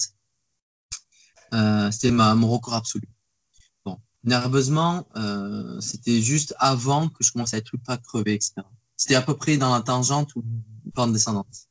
Euh, 1.53 1.91
c'était 1.91 2.11
mon 2.11 2.49
record 2.49 2.75
absolu. 2.75 3.09
Bon, 3.85 3.99
nerveusement, 4.25 5.07
euh, 5.17 5.81
c'était 5.81 6.21
juste 6.21 6.55
avant 6.59 7.09
que 7.09 7.23
je 7.23 7.33
commence 7.33 7.55
à 7.55 7.59
être 7.59 7.73
ultra 7.75 7.99
crevé, 7.99 8.35
etc. 8.35 8.55
C'était 8.97 9.15
à 9.15 9.23
peu 9.23 9.37
près 9.37 9.57
dans 9.57 9.73
la 9.73 9.83
tangente 9.83 10.35
ou 10.37 10.45
pente 10.95 11.13
descendante. 11.13 11.69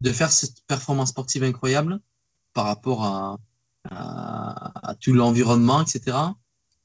De 0.00 0.12
faire 0.12 0.30
cette 0.30 0.62
performance 0.66 1.10
sportive 1.10 1.42
incroyable 1.42 2.00
par 2.52 2.66
rapport 2.66 3.04
à, 3.04 3.38
à, 3.90 4.94
tout 5.00 5.12
l'environnement, 5.12 5.82
etc., 5.82 6.16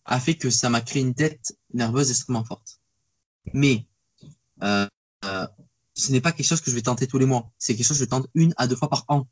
a 0.06 0.20
fait 0.20 0.36
que 0.36 0.50
ça 0.50 0.70
m'a 0.70 0.82
créé 0.82 1.02
une 1.02 1.14
tête 1.14 1.58
nerveuse 1.74 2.10
extrêmement 2.10 2.44
forte. 2.44 2.80
Mais 3.54 3.88
euh, 4.64 4.88
euh, 5.26 5.48
ce 6.02 6.12
n'est 6.12 6.22
pas 6.22 6.32
quelque 6.32 6.48
chose 6.48 6.62
que 6.62 6.72
je 6.72 6.76
vais 6.76 6.82
tenter 6.82 7.08
tous 7.08 7.20
les 7.20 7.26
mois. 7.26 7.52
C'est 7.60 7.76
quelque 7.76 7.86
chose 7.86 8.00
que 8.00 8.04
je 8.04 8.10
tente 8.10 8.28
une 8.34 8.54
à 8.58 8.68
deux 8.68 8.76
fois 8.76 8.90
par 8.90 9.06
an. 9.08 9.28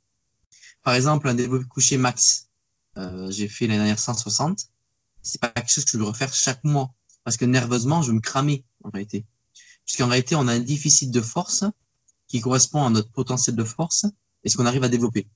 Par 0.83 0.93
exemple, 0.93 1.27
un 1.27 1.33
développé 1.33 1.65
couché 1.65 1.97
max, 1.97 2.49
euh, 2.97 3.29
j'ai 3.31 3.47
fait 3.47 3.65
l'année 3.65 3.79
dernière 3.79 3.99
160. 3.99 4.67
C'est 5.21 5.41
pas 5.41 5.49
quelque 5.49 5.71
chose 5.71 5.85
que 5.85 5.91
je 5.91 5.97
vais 5.97 6.05
refaire 6.05 6.33
chaque 6.33 6.63
mois 6.63 6.93
parce 7.23 7.37
que 7.37 7.45
nerveusement, 7.45 8.01
je 8.01 8.11
me 8.11 8.19
cramais 8.19 8.63
en 8.83 8.89
réalité. 8.89 9.25
Puisqu'en 9.85 10.07
réalité, 10.07 10.35
on 10.35 10.47
a 10.47 10.53
un 10.53 10.59
déficit 10.59 11.11
de 11.11 11.21
force 11.21 11.63
qui 12.27 12.39
correspond 12.39 12.85
à 12.85 12.89
notre 12.89 13.11
potentiel 13.11 13.55
de 13.55 13.63
force 13.63 14.05
et 14.43 14.49
ce 14.49 14.55
qu'on 14.55 14.67
arrive 14.67 14.83
à 14.83 14.89
développer. 14.89 15.27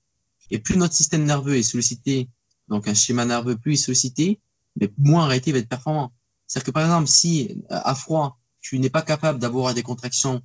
Et 0.51 0.59
plus 0.59 0.77
notre 0.77 0.93
système 0.93 1.23
nerveux 1.23 1.57
est 1.57 1.63
sollicité, 1.63 2.29
donc 2.67 2.87
un 2.87 2.93
schéma 2.93 3.25
nerveux 3.25 3.57
plus 3.57 3.73
est 3.73 3.83
sollicité, 3.83 4.39
mais 4.79 4.93
moins 4.97 5.23
en 5.23 5.27
réalité 5.27 5.49
il 5.49 5.53
va 5.53 5.59
être 5.59 5.67
performant. 5.67 6.13
C'est-à-dire 6.45 6.67
que 6.67 6.71
par 6.71 6.83
exemple, 6.83 7.07
si 7.07 7.63
euh, 7.71 7.79
à 7.83 7.95
froid, 7.95 8.39
tu 8.61 8.77
n'es 8.77 8.91
pas 8.91 9.01
capable 9.01 9.39
d'avoir 9.39 9.73
des 9.73 9.83
contractions 9.83 10.41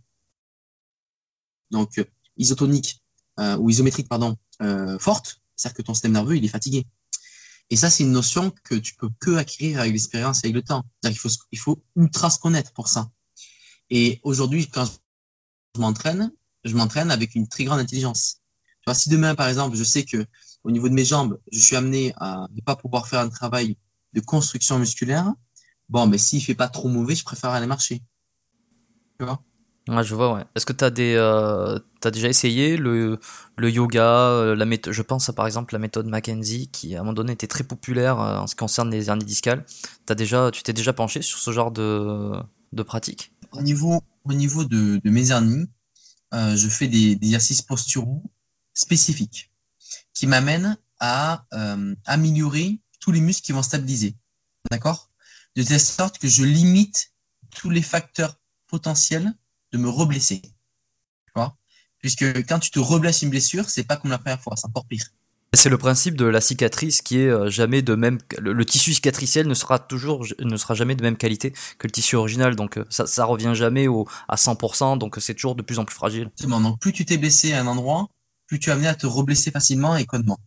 donc 1.70 2.04
isotoniques 2.36 3.02
euh, 3.40 3.56
ou 3.58 3.70
isométriques 3.70 4.08
pardon 4.08 4.36
euh, 4.62 4.98
fortes, 4.98 5.40
c'est-à-dire 5.56 5.76
que 5.76 5.82
ton 5.82 5.94
système 5.94 6.12
nerveux 6.12 6.36
il 6.36 6.44
est 6.44 6.48
fatigué. 6.48 6.86
Et 7.70 7.76
ça 7.76 7.90
c'est 7.90 8.04
une 8.04 8.12
notion 8.12 8.52
que 8.64 8.74
tu 8.74 8.94
peux 8.94 9.10
que 9.20 9.36
acquérir 9.36 9.80
avec 9.80 9.92
l'expérience 9.92 10.42
et 10.42 10.46
avec 10.46 10.54
le 10.54 10.62
temps. 10.62 10.84
Il 11.04 11.58
faut 11.58 11.82
ultra 11.96 12.30
se 12.30 12.38
connaître 12.38 12.72
pour 12.72 12.88
ça. 12.88 13.10
Et 13.90 14.20
aujourd'hui, 14.22 14.68
quand 14.68 14.84
je 15.74 15.80
m'entraîne, 15.80 16.30
je 16.64 16.74
m'entraîne 16.74 17.10
avec 17.10 17.34
une 17.34 17.48
très 17.48 17.64
grande 17.64 17.80
intelligence. 17.80 18.40
Si 18.94 19.10
demain, 19.10 19.34
par 19.34 19.48
exemple, 19.48 19.76
je 19.76 19.84
sais 19.84 20.04
que 20.04 20.26
au 20.64 20.70
niveau 20.70 20.88
de 20.88 20.94
mes 20.94 21.04
jambes, 21.04 21.38
je 21.52 21.60
suis 21.60 21.76
amené 21.76 22.12
à 22.16 22.46
ne 22.50 22.60
pas 22.62 22.74
pouvoir 22.74 23.06
faire 23.06 23.20
un 23.20 23.28
travail 23.28 23.76
de 24.14 24.20
construction 24.20 24.78
musculaire, 24.78 25.32
bon, 25.88 26.06
mais 26.06 26.18
s'il 26.18 26.42
fait 26.42 26.54
pas 26.54 26.68
trop 26.68 26.88
mauvais, 26.88 27.14
je 27.14 27.24
préfère 27.24 27.50
aller 27.50 27.66
marcher. 27.66 28.02
Tu 29.18 29.24
vois? 29.24 29.42
Ouais, 29.88 30.04
je 30.04 30.14
vois, 30.14 30.34
ouais. 30.34 30.44
Est-ce 30.54 30.66
que 30.66 30.74
tu 30.74 30.84
as, 30.84 30.90
des, 30.90 31.14
euh, 31.16 31.78
déjà 32.12 32.28
essayé 32.28 32.76
le, 32.76 33.18
le 33.56 33.70
yoga, 33.70 34.04
euh, 34.04 34.54
la 34.54 34.66
méthode, 34.66 34.92
je 34.92 35.00
pense 35.00 35.30
à 35.30 35.32
par 35.32 35.46
exemple 35.46 35.72
la 35.74 35.78
méthode 35.78 36.06
Mackenzie, 36.06 36.68
qui 36.68 36.94
à 36.94 36.98
un 36.98 37.02
moment 37.02 37.14
donné 37.14 37.32
était 37.32 37.46
très 37.46 37.64
populaire 37.64 38.20
euh, 38.20 38.38
en 38.38 38.46
ce 38.46 38.54
qui 38.54 38.58
concerne 38.58 38.90
les 38.90 39.08
hernies 39.08 39.24
discales. 39.24 39.64
Déjà, 40.14 40.50
tu 40.50 40.62
t'es 40.62 40.74
déjà 40.74 40.92
penché 40.92 41.22
sur 41.22 41.38
ce 41.38 41.52
genre 41.52 41.70
de, 41.70 42.32
de 42.72 42.82
pratique? 42.82 43.32
Au 43.52 43.62
niveau, 43.62 44.02
au 44.24 44.34
niveau 44.34 44.64
de, 44.64 45.00
de 45.02 45.10
mes 45.10 45.30
hernies, 45.30 45.70
euh, 46.34 46.54
je 46.54 46.68
fais 46.68 46.88
des, 46.88 47.12
exercices 47.12 47.62
posturaux 47.62 48.22
spécifiques 48.74 49.50
qui 50.12 50.26
m'amènent 50.26 50.76
à 51.00 51.44
améliorer 52.04 52.80
tous 53.00 53.12
les 53.12 53.20
muscles 53.20 53.46
qui 53.46 53.52
vont 53.52 53.62
stabiliser. 53.62 54.16
D'accord? 54.70 55.10
De 55.54 55.62
telle 55.62 55.80
sorte 55.80 56.18
que 56.18 56.26
je 56.26 56.42
limite 56.42 57.12
tous 57.56 57.70
les 57.70 57.82
facteurs 57.82 58.34
potentiels 58.66 59.32
de 59.72 59.78
me 59.78 59.88
reblesser. 59.88 60.42
Puisque 62.00 62.46
quand 62.46 62.58
tu 62.60 62.70
te 62.70 62.78
reblesses 62.78 63.22
une 63.22 63.30
blessure, 63.30 63.68
c'est 63.68 63.84
pas 63.84 63.96
comme 63.96 64.10
la 64.10 64.18
première 64.18 64.40
fois, 64.40 64.54
c'est 64.56 64.66
encore 64.66 64.86
pire. 64.86 65.04
C'est 65.54 65.70
le 65.70 65.78
principe 65.78 66.14
de 66.14 66.26
la 66.26 66.42
cicatrice 66.42 67.00
qui 67.00 67.18
est 67.18 67.28
euh, 67.28 67.48
jamais 67.48 67.80
de 67.80 67.94
même. 67.94 68.18
Le, 68.38 68.64
tissu 68.66 68.92
cicatriciel 68.92 69.48
ne 69.48 69.54
sera 69.54 69.78
toujours, 69.78 70.26
ne 70.40 70.56
sera 70.58 70.74
jamais 70.74 70.94
de 70.94 71.02
même 71.02 71.16
qualité 71.16 71.52
que 71.78 71.86
le 71.86 71.90
tissu 71.90 72.16
original. 72.16 72.54
Donc 72.54 72.76
euh, 72.76 72.84
ça, 72.90 73.06
ça 73.06 73.24
revient 73.24 73.52
jamais 73.54 73.88
au, 73.88 74.06
à 74.28 74.36
100%. 74.36 74.98
Donc 74.98 75.16
c'est 75.20 75.34
toujours 75.34 75.54
de 75.54 75.62
plus 75.62 75.78
en 75.78 75.86
plus 75.86 75.94
fragile. 75.94 76.30
Donc 76.40 76.80
plus 76.80 76.92
tu 76.92 77.06
t'es 77.06 77.16
blessé 77.16 77.54
à 77.54 77.62
un 77.62 77.66
endroit, 77.66 78.08
plus 78.46 78.60
tu 78.60 78.68
es 78.68 78.72
amené 78.72 78.88
à 78.88 78.94
te 78.94 79.06
reblesser 79.06 79.50
facilement 79.50 79.96
et 79.96 80.04
connement. 80.04 80.38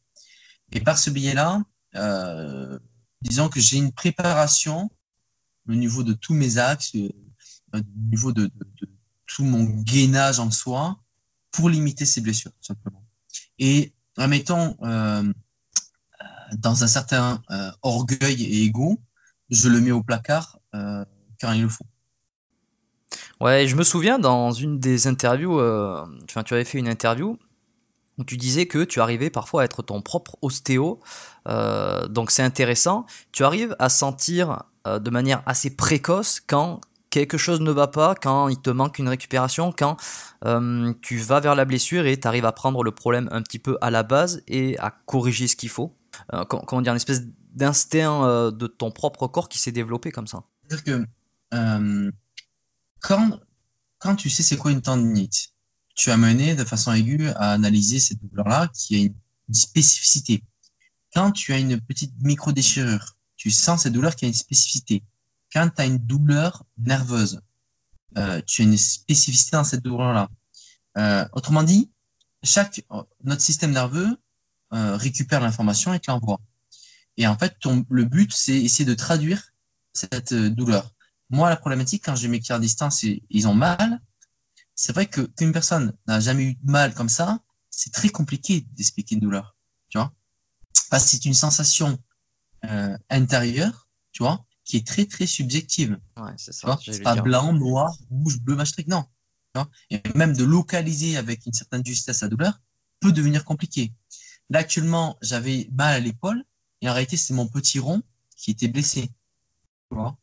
Et 0.72 0.80
par 0.80 1.00
ce 1.00 1.10
biais-là, 1.10 1.64
euh, 1.96 2.78
disons 3.24 3.50
que 3.50 3.60
j'ai 3.60 3.78
une 3.78 3.92
préparation 3.92 4.90
au 5.68 5.74
niveau 5.74 6.04
de 6.04 6.14
tous 6.14 6.36
mes 6.36 6.60
axes, 6.60 6.96
au 7.74 7.80
niveau 8.12 8.32
de, 8.32 8.44
de, 8.44 8.66
de, 8.82 8.90
tout 9.36 9.44
mon 9.44 9.64
gainage 9.64 10.40
en 10.40 10.52
soi, 10.52 10.98
pour 11.52 11.70
limiter 11.70 12.06
ces 12.06 12.22
blessures, 12.22 12.52
simplement. 12.62 13.04
Et 13.60 13.94
remettons 14.18 14.76
euh, 14.84 15.24
dans 16.58 16.84
un 16.84 16.88
certain 16.88 17.42
euh, 17.52 17.72
orgueil 17.82 18.44
et 18.44 18.64
ego, 18.64 19.00
je 19.50 19.70
le 19.70 19.82
mets 19.82 19.92
au 19.92 20.04
placard 20.04 20.60
euh, 20.76 21.04
quand 21.40 21.52
il 21.52 21.64
le 21.64 21.70
faut. 21.70 21.86
Ouais, 23.40 23.68
je 23.68 23.76
me 23.76 23.84
souviens 23.84 24.20
dans 24.20 24.52
une 24.52 24.80
des 24.80 25.08
interviews, 25.08 25.60
enfin, 26.24 26.44
tu 26.44 26.54
avais 26.54 26.64
fait 26.64 26.78
une 26.78 26.88
interview 26.88 27.38
où 28.18 28.24
tu 28.24 28.38
disais 28.38 28.68
que 28.68 28.84
tu 28.84 29.02
arrivais 29.02 29.32
parfois 29.32 29.64
à 29.64 29.66
être 29.66 29.82
ton 29.82 30.02
propre 30.02 30.38
ostéo. 30.42 31.00
donc 32.10 32.30
c'est 32.30 32.44
intéressant. 32.44 33.08
Tu 33.32 33.44
arrives 33.44 33.76
à 33.80 33.90
sentir 33.90 34.64
de 34.86 35.10
manière 35.10 35.42
assez 35.48 35.76
précoce 35.76 36.40
quand 36.40 36.82
quelque 37.12 37.38
chose 37.38 37.62
ne 37.62 37.72
va 37.72 37.88
pas, 37.88 38.16
quand 38.16 38.48
il 38.48 38.60
te 38.60 38.72
manque 38.72 38.98
une 38.98 39.10
récupération, 39.10 39.72
quand 39.72 39.98
euh, 40.46 40.92
tu 41.02 41.18
vas 41.18 41.40
vers 41.40 41.54
la 41.54 41.66
blessure 41.66 42.08
et 42.08 42.20
tu 42.20 42.28
arrives 42.28 42.46
à 42.46 42.52
prendre 42.52 42.84
le 42.84 42.92
problème 42.92 43.30
un 43.32 43.44
petit 43.44 43.60
peu 43.60 43.78
à 43.82 43.92
la 43.92 44.02
base 44.02 44.42
et 44.48 44.80
à 44.80 44.90
corriger 45.06 45.48
ce 45.48 45.56
qu'il 45.56 45.70
faut. 45.70 45.96
Euh, 46.34 46.46
comment 46.46 46.82
dire, 46.82 46.94
une 46.94 46.98
espèce 46.98 47.24
d'instinct 47.54 48.24
euh, 48.26 48.52
de 48.52 48.68
ton 48.68 48.92
propre 48.92 49.28
corps 49.28 49.50
qui 49.50 49.60
s'est 49.60 49.72
développé 49.72 50.12
comme 50.12 50.28
ça. 50.28 50.44
C'est-à-dire 50.68 50.84
que 50.84 51.06
euh, 51.54 52.12
quand, 53.02 53.40
quand 54.00 54.16
tu 54.16 54.30
sais 54.30 54.44
c'est 54.44 54.58
quoi 54.58 54.72
une 54.72 54.82
tendinite, 54.82 55.50
tu 55.96 56.10
as 56.12 56.18
mené 56.18 56.56
de 56.56 56.64
façon 56.64 56.94
aiguë 56.94 57.30
à 57.30 57.52
analyser 57.52 58.00
cette 58.00 58.20
douleur-là 58.24 58.70
qui 58.74 58.96
a 58.96 59.00
une, 59.00 59.16
spécificité. 59.54 60.46
Quand 61.14 61.34
tu 61.34 61.52
as 61.52 61.58
une 61.58 61.82
petite 61.82 62.14
micro-déchirure, 62.22 63.18
tu 63.36 63.52
sens 63.52 63.84
cette 63.84 63.92
douleur 63.92 64.16
qui 64.16 64.24
a 64.24 64.30
une 64.30 64.34
spécificité 64.34 65.04
quand 65.52 65.70
tu 65.76 65.82
as 65.82 65.86
une 65.86 65.98
douleur 65.98 66.66
nerveuse, 66.78 67.42
euh, 68.18 68.42
tu 68.46 68.62
as 68.62 68.66
une 68.66 68.78
spécificité 68.78 69.58
dans 69.58 69.64
cette 69.64 69.84
douleur-là. 69.84 70.30
Euh, 70.98 71.26
autrement 71.34 71.64
dit, 71.64 71.92
chaque 72.44 72.84
notre 73.24 73.42
système 73.42 73.72
nerveux 73.72 74.18
euh, 74.74 74.96
récupère 74.98 75.42
l'information 75.42 75.94
et 75.94 76.00
te 76.00 76.10
l'envoie. 76.10 76.40
Et 77.18 77.28
en 77.28 77.38
fait, 77.38 77.58
ton, 77.60 77.86
le 77.90 78.06
but, 78.06 78.32
c'est 78.34 78.58
essayer 78.58 78.86
de 78.86 78.94
traduire 78.94 79.52
cette 79.94 80.32
euh, 80.32 80.50
douleur. 80.50 80.94
Moi, 81.30 81.50
la 81.50 81.58
problématique, 81.58 82.06
quand 82.06 82.16
j'ai 82.16 82.28
mes 82.28 82.40
clients 82.40 82.58
à 82.58 82.60
distance 82.60 83.04
et 83.04 83.24
ils 83.30 83.48
ont 83.48 83.54
mal, 83.54 84.02
c'est 84.76 84.94
vrai 84.94 85.06
que 85.06 85.22
qu'une 85.22 85.52
personne 85.52 85.94
n'a 86.08 86.20
jamais 86.20 86.44
eu 86.44 86.54
de 86.56 86.72
mal 86.72 86.94
comme 86.94 87.10
ça, 87.10 87.40
c'est 87.70 87.94
très 87.94 88.10
compliqué 88.10 88.66
d'expliquer 88.72 89.16
une 89.16 89.22
douleur, 89.22 89.56
tu 89.90 89.98
vois. 89.98 90.14
Parce 90.90 91.06
que 91.06 91.12
c'est 91.12 91.26
une 91.26 91.34
sensation 91.34 91.98
euh, 92.66 92.98
intérieure, 93.10 93.88
tu 94.12 94.24
vois, 94.24 94.46
qui 94.72 94.78
est 94.78 94.88
très 94.88 95.06
très 95.06 95.26
subjective. 95.26 96.00
Ouais, 96.16 96.32
c'est 96.38 96.54
ça. 96.54 96.80
pas 97.04 97.16
dire. 97.16 97.24
blanc, 97.24 97.52
noir, 97.52 97.94
rouge, 98.10 98.40
bleu, 98.40 98.56
machin, 98.56 98.82
non. 98.88 99.04
Tu 99.54 99.60
vois 99.60 99.70
et 99.90 100.02
même 100.16 100.34
de 100.34 100.46
localiser 100.46 101.18
avec 101.18 101.46
une 101.46 101.52
certaine 101.52 101.86
justesse 101.86 102.22
la 102.22 102.30
douleur 102.30 102.54
peut 103.02 103.12
devenir 103.12 103.44
compliqué. 103.44 103.92
Là, 104.50 104.60
actuellement, 104.60 105.18
j'avais 105.22 105.68
mal 105.74 105.94
à 105.94 106.00
l'épaule 106.00 106.46
et 106.80 106.90
en 106.90 106.94
réalité, 106.94 107.18
c'est 107.18 107.34
mon 107.34 107.48
petit 107.48 107.80
rond 107.80 108.02
qui 108.38 108.52
était 108.52 108.70
blessé. 108.70 109.10
Tu 109.90 109.98
vois 109.98 110.18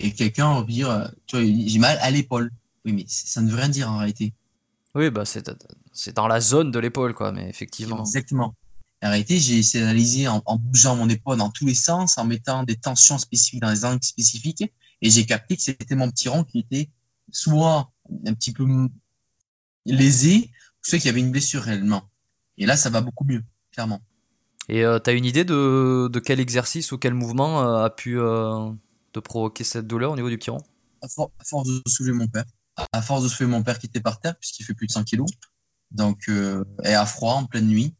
et 0.00 0.12
quelqu'un 0.12 0.54
va 0.54 0.62
dire, 0.62 0.88
euh, 0.88 1.08
tu 1.26 1.34
vois, 1.34 1.44
j'ai 1.44 1.78
mal 1.80 1.98
à 2.00 2.12
l'épaule. 2.12 2.52
Oui, 2.84 2.92
mais 2.92 3.04
ça 3.08 3.40
ne 3.40 3.50
veut 3.50 3.56
rien 3.56 3.68
dire 3.68 3.90
en 3.90 3.98
réalité. 3.98 4.34
Oui, 4.94 5.10
bah 5.10 5.24
c'est 5.24 5.50
c'est 5.92 6.14
dans 6.14 6.28
la 6.28 6.40
zone 6.40 6.70
de 6.70 6.78
l'épaule, 6.78 7.12
quoi, 7.12 7.32
mais 7.32 7.48
effectivement. 7.48 7.98
Exactement. 7.98 8.54
En 9.02 9.10
réalité, 9.10 9.38
j'ai 9.38 9.58
essayé 9.58 9.82
d'analyser 9.82 10.28
en, 10.28 10.42
en 10.46 10.56
bougeant 10.56 10.96
mon 10.96 11.08
épaule 11.08 11.38
dans 11.38 11.50
tous 11.50 11.66
les 11.66 11.74
sens, 11.74 12.18
en 12.18 12.24
mettant 12.24 12.64
des 12.64 12.76
tensions 12.76 13.18
spécifiques 13.18 13.60
dans 13.60 13.70
les 13.70 13.84
angles 13.84 14.02
spécifiques, 14.02 14.64
et 15.02 15.10
j'ai 15.10 15.24
capté 15.26 15.56
que 15.56 15.62
c'était 15.62 15.94
mon 15.94 16.10
petit 16.10 16.28
rond 16.28 16.44
qui 16.44 16.60
était 16.60 16.90
soit 17.30 17.92
un 18.26 18.34
petit 18.34 18.52
peu 18.52 18.64
lésé, 19.86 20.50
soit 20.82 20.98
qu'il 20.98 21.06
y 21.06 21.10
avait 21.10 21.20
une 21.20 21.32
blessure 21.32 21.62
réellement. 21.62 22.08
Et 22.58 22.66
là, 22.66 22.76
ça 22.76 22.90
va 22.90 23.00
beaucoup 23.00 23.24
mieux, 23.24 23.44
clairement. 23.72 24.00
Et 24.68 24.84
euh, 24.84 24.98
t'as 24.98 25.14
une 25.14 25.24
idée 25.24 25.44
de, 25.44 26.08
de 26.12 26.20
quel 26.20 26.40
exercice 26.40 26.92
ou 26.92 26.98
quel 26.98 27.14
mouvement 27.14 27.62
euh, 27.62 27.84
a 27.84 27.90
pu 27.90 28.18
euh, 28.18 28.70
te 29.12 29.18
provoquer 29.20 29.64
cette 29.64 29.86
douleur 29.86 30.12
au 30.12 30.16
niveau 30.16 30.28
du 30.28 30.38
petit 30.38 30.50
rond? 30.50 30.62
À, 31.02 31.08
for- 31.08 31.32
à 31.38 31.44
force 31.44 31.68
de 31.68 31.82
soulever 31.86 32.12
mon 32.18 32.28
père, 32.28 32.44
à 32.92 33.02
force 33.02 33.22
de 33.22 33.28
soulever 33.28 33.52
mon 33.52 33.62
père 33.62 33.78
qui 33.78 33.86
était 33.86 34.00
par 34.00 34.20
terre, 34.20 34.36
puisqu'il 34.38 34.64
fait 34.64 34.74
plus 34.74 34.86
de 34.86 34.92
100 34.92 35.04
kilos, 35.04 35.28
donc, 35.90 36.28
euh, 36.28 36.64
et 36.84 36.94
à 36.94 37.06
froid, 37.06 37.34
en 37.34 37.46
pleine 37.46 37.68
nuit, 37.68 37.94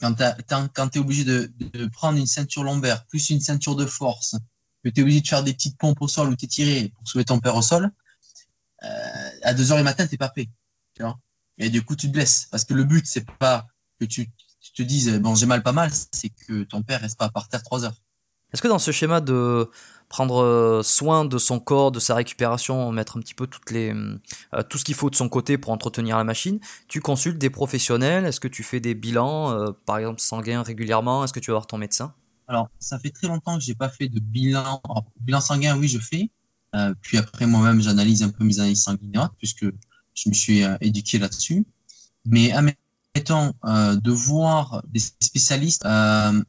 quand 0.00 0.88
tu 0.88 0.98
es 0.98 1.00
obligé 1.00 1.24
de, 1.24 1.86
prendre 1.92 2.18
une 2.18 2.26
ceinture 2.26 2.64
lombaire 2.64 3.04
plus 3.06 3.30
une 3.30 3.40
ceinture 3.40 3.76
de 3.76 3.86
force, 3.86 4.36
que 4.84 4.90
tu 4.90 5.00
es 5.00 5.02
obligé 5.02 5.20
de 5.20 5.28
faire 5.28 5.42
des 5.42 5.52
petites 5.52 5.76
pompes 5.78 6.00
au 6.00 6.08
sol 6.08 6.28
ou 6.28 6.36
t'étirer 6.36 6.92
pour 6.94 7.08
soulever 7.08 7.24
ton 7.24 7.38
père 7.38 7.56
au 7.56 7.62
sol, 7.62 7.90
euh, 8.84 9.30
à 9.42 9.54
2 9.54 9.72
heures 9.72 9.78
du 9.78 9.84
matin, 9.84 10.06
t'es 10.06 10.16
pas 10.16 10.28
prêt. 10.28 10.48
Tu 10.94 11.02
vois 11.02 11.18
Et 11.58 11.70
du 11.70 11.82
coup, 11.82 11.96
tu 11.96 12.06
te 12.06 12.12
blesses. 12.12 12.46
Parce 12.50 12.64
que 12.64 12.74
le 12.74 12.84
but, 12.84 13.06
c'est 13.06 13.26
pas 13.38 13.66
que 13.98 14.04
tu, 14.04 14.30
tu 14.60 14.72
te 14.72 14.82
dises, 14.82 15.10
bon, 15.18 15.34
j'ai 15.34 15.46
mal, 15.46 15.62
pas 15.62 15.72
mal, 15.72 15.90
c'est 16.12 16.28
que 16.28 16.62
ton 16.62 16.82
père 16.82 17.00
reste 17.00 17.18
pas 17.18 17.28
par 17.28 17.48
terre 17.48 17.62
3 17.62 17.84
heures. 17.84 17.96
Est-ce 18.52 18.62
que 18.62 18.68
dans 18.68 18.78
ce 18.78 18.92
schéma 18.92 19.20
de 19.20 19.70
prendre 20.08 20.42
euh, 20.42 20.82
soin 20.82 21.24
de 21.24 21.38
son 21.38 21.60
corps, 21.60 21.92
de 21.92 22.00
sa 22.00 22.14
récupération, 22.14 22.90
mettre 22.92 23.18
un 23.18 23.20
petit 23.20 23.34
peu 23.34 23.48
les, 23.70 23.92
euh, 23.92 24.62
tout 24.68 24.78
ce 24.78 24.84
qu'il 24.84 24.94
faut 24.94 25.10
de 25.10 25.14
son 25.14 25.28
côté 25.28 25.58
pour 25.58 25.70
entretenir 25.72 26.16
la 26.16 26.24
machine, 26.24 26.58
tu 26.88 27.00
consultes 27.00 27.38
des 27.38 27.50
professionnels 27.50 28.24
Est-ce 28.24 28.40
que 28.40 28.48
tu 28.48 28.62
fais 28.62 28.80
des 28.80 28.94
bilans, 28.94 29.50
euh, 29.50 29.70
par 29.86 29.98
exemple 29.98 30.20
sanguins 30.20 30.62
régulièrement? 30.62 31.24
Est-ce 31.24 31.32
que 31.32 31.40
tu 31.40 31.50
vas 31.50 31.56
voir 31.56 31.66
ton 31.66 31.78
médecin? 31.78 32.14
Alors, 32.46 32.68
ça 32.78 32.98
fait 32.98 33.10
très 33.10 33.26
longtemps 33.26 33.58
que 33.58 33.64
j'ai 33.64 33.74
pas 33.74 33.90
fait 33.90 34.08
de 34.08 34.20
bilan. 34.20 34.80
Bilan 35.20 35.40
sanguin, 35.40 35.76
oui, 35.76 35.88
je 35.88 35.98
fais. 35.98 36.30
Puis 37.02 37.18
après, 37.18 37.46
moi-même, 37.46 37.82
j'analyse 37.82 38.22
un 38.22 38.30
peu 38.30 38.44
mes 38.44 38.58
analyses 38.58 38.84
sanguines, 38.84 39.28
puisque 39.36 39.66
je 40.14 40.28
me 40.28 40.34
suis 40.34 40.62
éduqué 40.80 41.18
là-dessus. 41.18 41.66
Mais 42.24 42.52
admettons, 42.52 43.52
de 43.64 44.10
voir 44.10 44.82
des 44.88 44.98
spécialistes, 44.98 45.82
je 45.84 46.42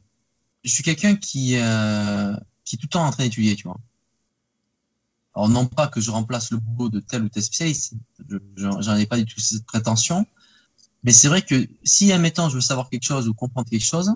suis 0.69 0.83
quelqu'un 0.83 1.17
qui, 1.17 1.57
qui 2.69 2.75
est 2.75 2.79
tout 2.79 2.85
le 2.85 2.89
temps 2.89 3.05
en 3.05 3.11
train 3.11 3.23
d'étudier, 3.23 3.55
tu 3.55 3.63
vois. 3.67 3.79
Alors, 5.35 5.49
non 5.49 5.65
pas 5.65 5.87
que 5.87 6.01
je 6.01 6.11
remplace 6.11 6.51
le 6.51 6.57
boulot 6.57 6.89
de 6.89 6.99
tel 6.99 7.23
ou 7.23 7.29
tel 7.29 7.41
spécialiste, 7.43 7.93
je- 8.29 8.37
je- 8.55 8.81
j'en 8.81 8.95
ai 8.95 9.05
pas 9.05 9.17
du 9.17 9.25
tout 9.25 9.39
cette 9.39 9.65
prétention. 9.65 10.25
Mais 11.03 11.13
c'est 11.13 11.29
vrai 11.29 11.41
que 11.43 11.67
si, 11.83 12.11
admettons, 12.11 12.49
je 12.49 12.55
veux 12.55 12.61
savoir 12.61 12.89
quelque 12.89 13.05
chose 13.05 13.27
ou 13.29 13.33
comprendre 13.33 13.69
quelque 13.69 13.85
chose, 13.85 14.13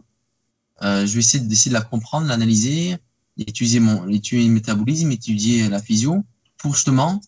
euh, 0.83 1.05
je 1.07 1.13
vais 1.13 1.19
essayer 1.19 1.43
d'essayer 1.43 1.69
de 1.71 1.75
la 1.75 1.81
comprendre, 1.83 2.27
l'analyser, 2.27 2.97
étudier 3.37 3.79
mon, 3.79 4.07
étudier 4.09 4.47
le 4.47 4.53
métabolisme, 4.53 5.11
étudier 5.11 5.69
la 5.69 5.81
physio, 5.81 6.25
pour 6.57 6.75
justement 6.75 7.21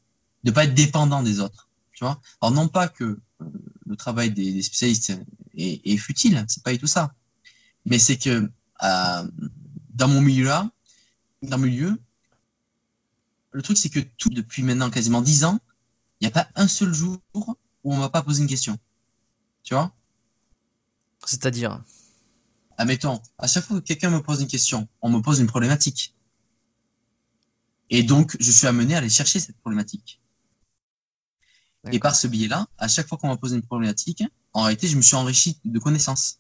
ne 0.44 0.52
pas 0.52 0.66
être 0.66 0.76
dépendant 0.76 1.24
des 1.24 1.40
autres. 1.42 1.70
Tu 1.94 2.04
vois 2.04 2.22
Alors 2.42 2.54
non 2.54 2.68
pas 2.70 2.88
que 2.90 3.04
euh, 3.06 3.20
le 3.88 3.96
travail 3.96 4.32
des, 4.32 4.54
des 4.54 4.64
spécialistes 4.64 5.14
est, 5.58 5.82
est 5.86 5.98
futile, 5.98 6.46
c'est 6.50 6.64
pas 6.64 6.74
du 6.74 6.80
tout 6.80 6.88
ça, 6.88 7.14
mais 7.86 8.00
c'est 8.00 8.18
que 8.18 8.50
euh, 8.84 9.24
dans 9.94 10.08
mon 10.08 10.22
milieu-là, 10.22 10.70
dans 10.70 10.75
mon 11.52 11.58
milieu, 11.58 12.00
le 13.52 13.62
truc 13.62 13.78
c'est 13.78 13.90
que 13.90 14.00
tout 14.18 14.30
depuis 14.30 14.64
maintenant 14.64 14.90
quasiment 14.90 15.22
dix 15.22 15.44
ans, 15.46 15.60
il 16.20 16.26
n'y 16.26 16.28
a 16.28 16.32
pas 16.32 16.48
un 16.56 16.68
seul 16.68 16.94
jour 16.94 17.18
où 17.34 17.56
on 17.84 17.98
m'a 17.98 18.10
pas 18.10 18.22
posé 18.22 18.42
une 18.42 18.50
question. 18.50 18.78
Tu 19.64 19.74
vois? 19.74 19.94
C'est-à-dire? 21.26 21.84
Admettons, 22.78 23.22
à 23.38 23.48
chaque 23.48 23.66
fois 23.66 23.80
que 23.80 23.86
quelqu'un 23.86 24.10
me 24.10 24.22
pose 24.22 24.42
une 24.42 24.48
question, 24.48 24.88
on 25.02 25.10
me 25.10 25.22
pose 25.22 25.40
une 25.40 25.48
problématique. 25.48 26.16
Et 27.90 28.04
donc, 28.04 28.36
je 28.40 28.52
suis 28.52 28.68
amené 28.68 28.96
à 28.96 28.98
aller 28.98 29.10
chercher 29.10 29.40
cette 29.40 29.58
problématique. 29.58 30.22
Et 31.92 32.00
par 32.00 32.16
ce 32.16 32.28
biais-là, 32.28 32.68
à 32.78 32.88
chaque 32.88 33.08
fois 33.08 33.18
qu'on 33.18 33.28
m'a 33.28 33.38
posé 33.38 33.56
une 33.56 33.62
problématique, 33.62 34.24
en 34.54 34.64
réalité, 34.64 34.88
je 34.88 34.98
me 34.98 35.02
suis 35.02 35.16
enrichi 35.16 35.60
de 35.64 35.80
connaissances. 35.80 36.40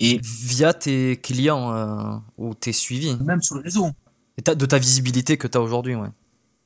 Et 0.00 0.20
Via 0.22 0.74
tes 0.74 1.20
clients 1.20 1.72
euh, 1.72 2.18
ou 2.36 2.54
tes 2.54 2.72
suivis 2.72 3.16
même 3.16 3.42
sur 3.42 3.56
le 3.56 3.62
réseau. 3.62 3.90
Et 4.36 4.42
de 4.42 4.66
ta 4.66 4.78
visibilité 4.78 5.36
que 5.36 5.46
tu 5.46 5.56
as 5.56 5.60
aujourd'hui, 5.60 5.94
ouais. 5.94 6.08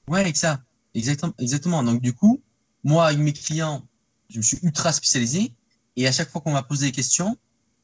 Ouais, 0.08 0.20
avec 0.20 0.36
ça. 0.36 0.62
Exactement, 0.94 1.34
exactement. 1.38 1.82
Donc, 1.82 2.00
du 2.00 2.14
coup, 2.14 2.40
moi, 2.82 3.06
avec 3.06 3.18
mes 3.18 3.32
clients, 3.32 3.86
je 4.30 4.38
me 4.38 4.42
suis 4.42 4.58
ultra 4.62 4.92
spécialisé. 4.92 5.52
Et 5.96 6.06
à 6.06 6.12
chaque 6.12 6.30
fois 6.30 6.40
qu'on 6.40 6.52
m'a 6.52 6.62
posé 6.62 6.86
des 6.86 6.92
questions, 6.92 7.36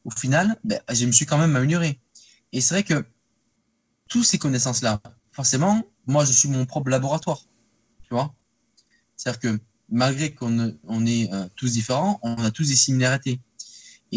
au 0.03 0.09
final, 0.09 0.57
ben, 0.63 0.79
je 0.91 1.05
me 1.05 1.11
suis 1.11 1.25
quand 1.25 1.37
même 1.37 1.55
amélioré. 1.55 1.99
Et 2.51 2.61
c'est 2.61 2.73
vrai 2.73 2.83
que 2.83 3.05
tous 4.07 4.23
ces 4.23 4.37
connaissances-là, 4.39 5.01
forcément, 5.31 5.83
moi, 6.07 6.25
je 6.25 6.31
suis 6.31 6.49
mon 6.49 6.65
propre 6.65 6.89
laboratoire. 6.89 7.41
Tu 8.03 8.09
vois? 8.11 8.33
C'est-à-dire 9.15 9.39
que 9.39 9.59
malgré 9.89 10.33
qu'on 10.33 10.75
on 10.83 11.05
est 11.05 11.31
euh, 11.33 11.47
tous 11.55 11.73
différents, 11.73 12.19
on 12.23 12.35
a 12.43 12.51
tous 12.51 12.69
des 12.69 12.75
similarités. 12.75 13.39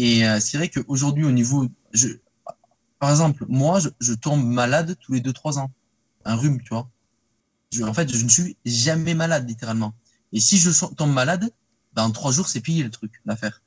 Et 0.01 0.25
euh, 0.25 0.39
c'est 0.39 0.57
vrai 0.57 0.69
qu'aujourd'hui, 0.69 1.25
au 1.25 1.31
niveau. 1.31 1.67
Par 2.99 3.11
exemple, 3.11 3.45
moi, 3.49 3.79
je, 3.99 4.13
tombe 4.13 4.45
malade 4.45 4.95
tous 5.01 5.11
les 5.11 5.19
2-3 5.19 5.59
ans. 5.59 5.71
Un 6.23 6.35
rhume, 6.35 6.61
tu 6.61 6.69
vois. 6.69 6.89
En 7.83 7.93
fait, 7.93 8.09
je 8.09 8.23
ne 8.23 8.29
suis 8.29 8.55
jamais 8.63 9.13
malade, 9.13 9.47
littéralement. 9.47 9.93
Et 10.31 10.39
si 10.39 10.57
je 10.57 10.71
tombe 10.95 11.11
malade, 11.11 11.51
dans 11.93 12.09
3 12.11 12.31
jours, 12.31 12.47
c'est 12.47 12.61
pillé 12.61 12.83
le 12.83 12.89
truc, 12.89 13.11
l'affaire. 13.25 13.61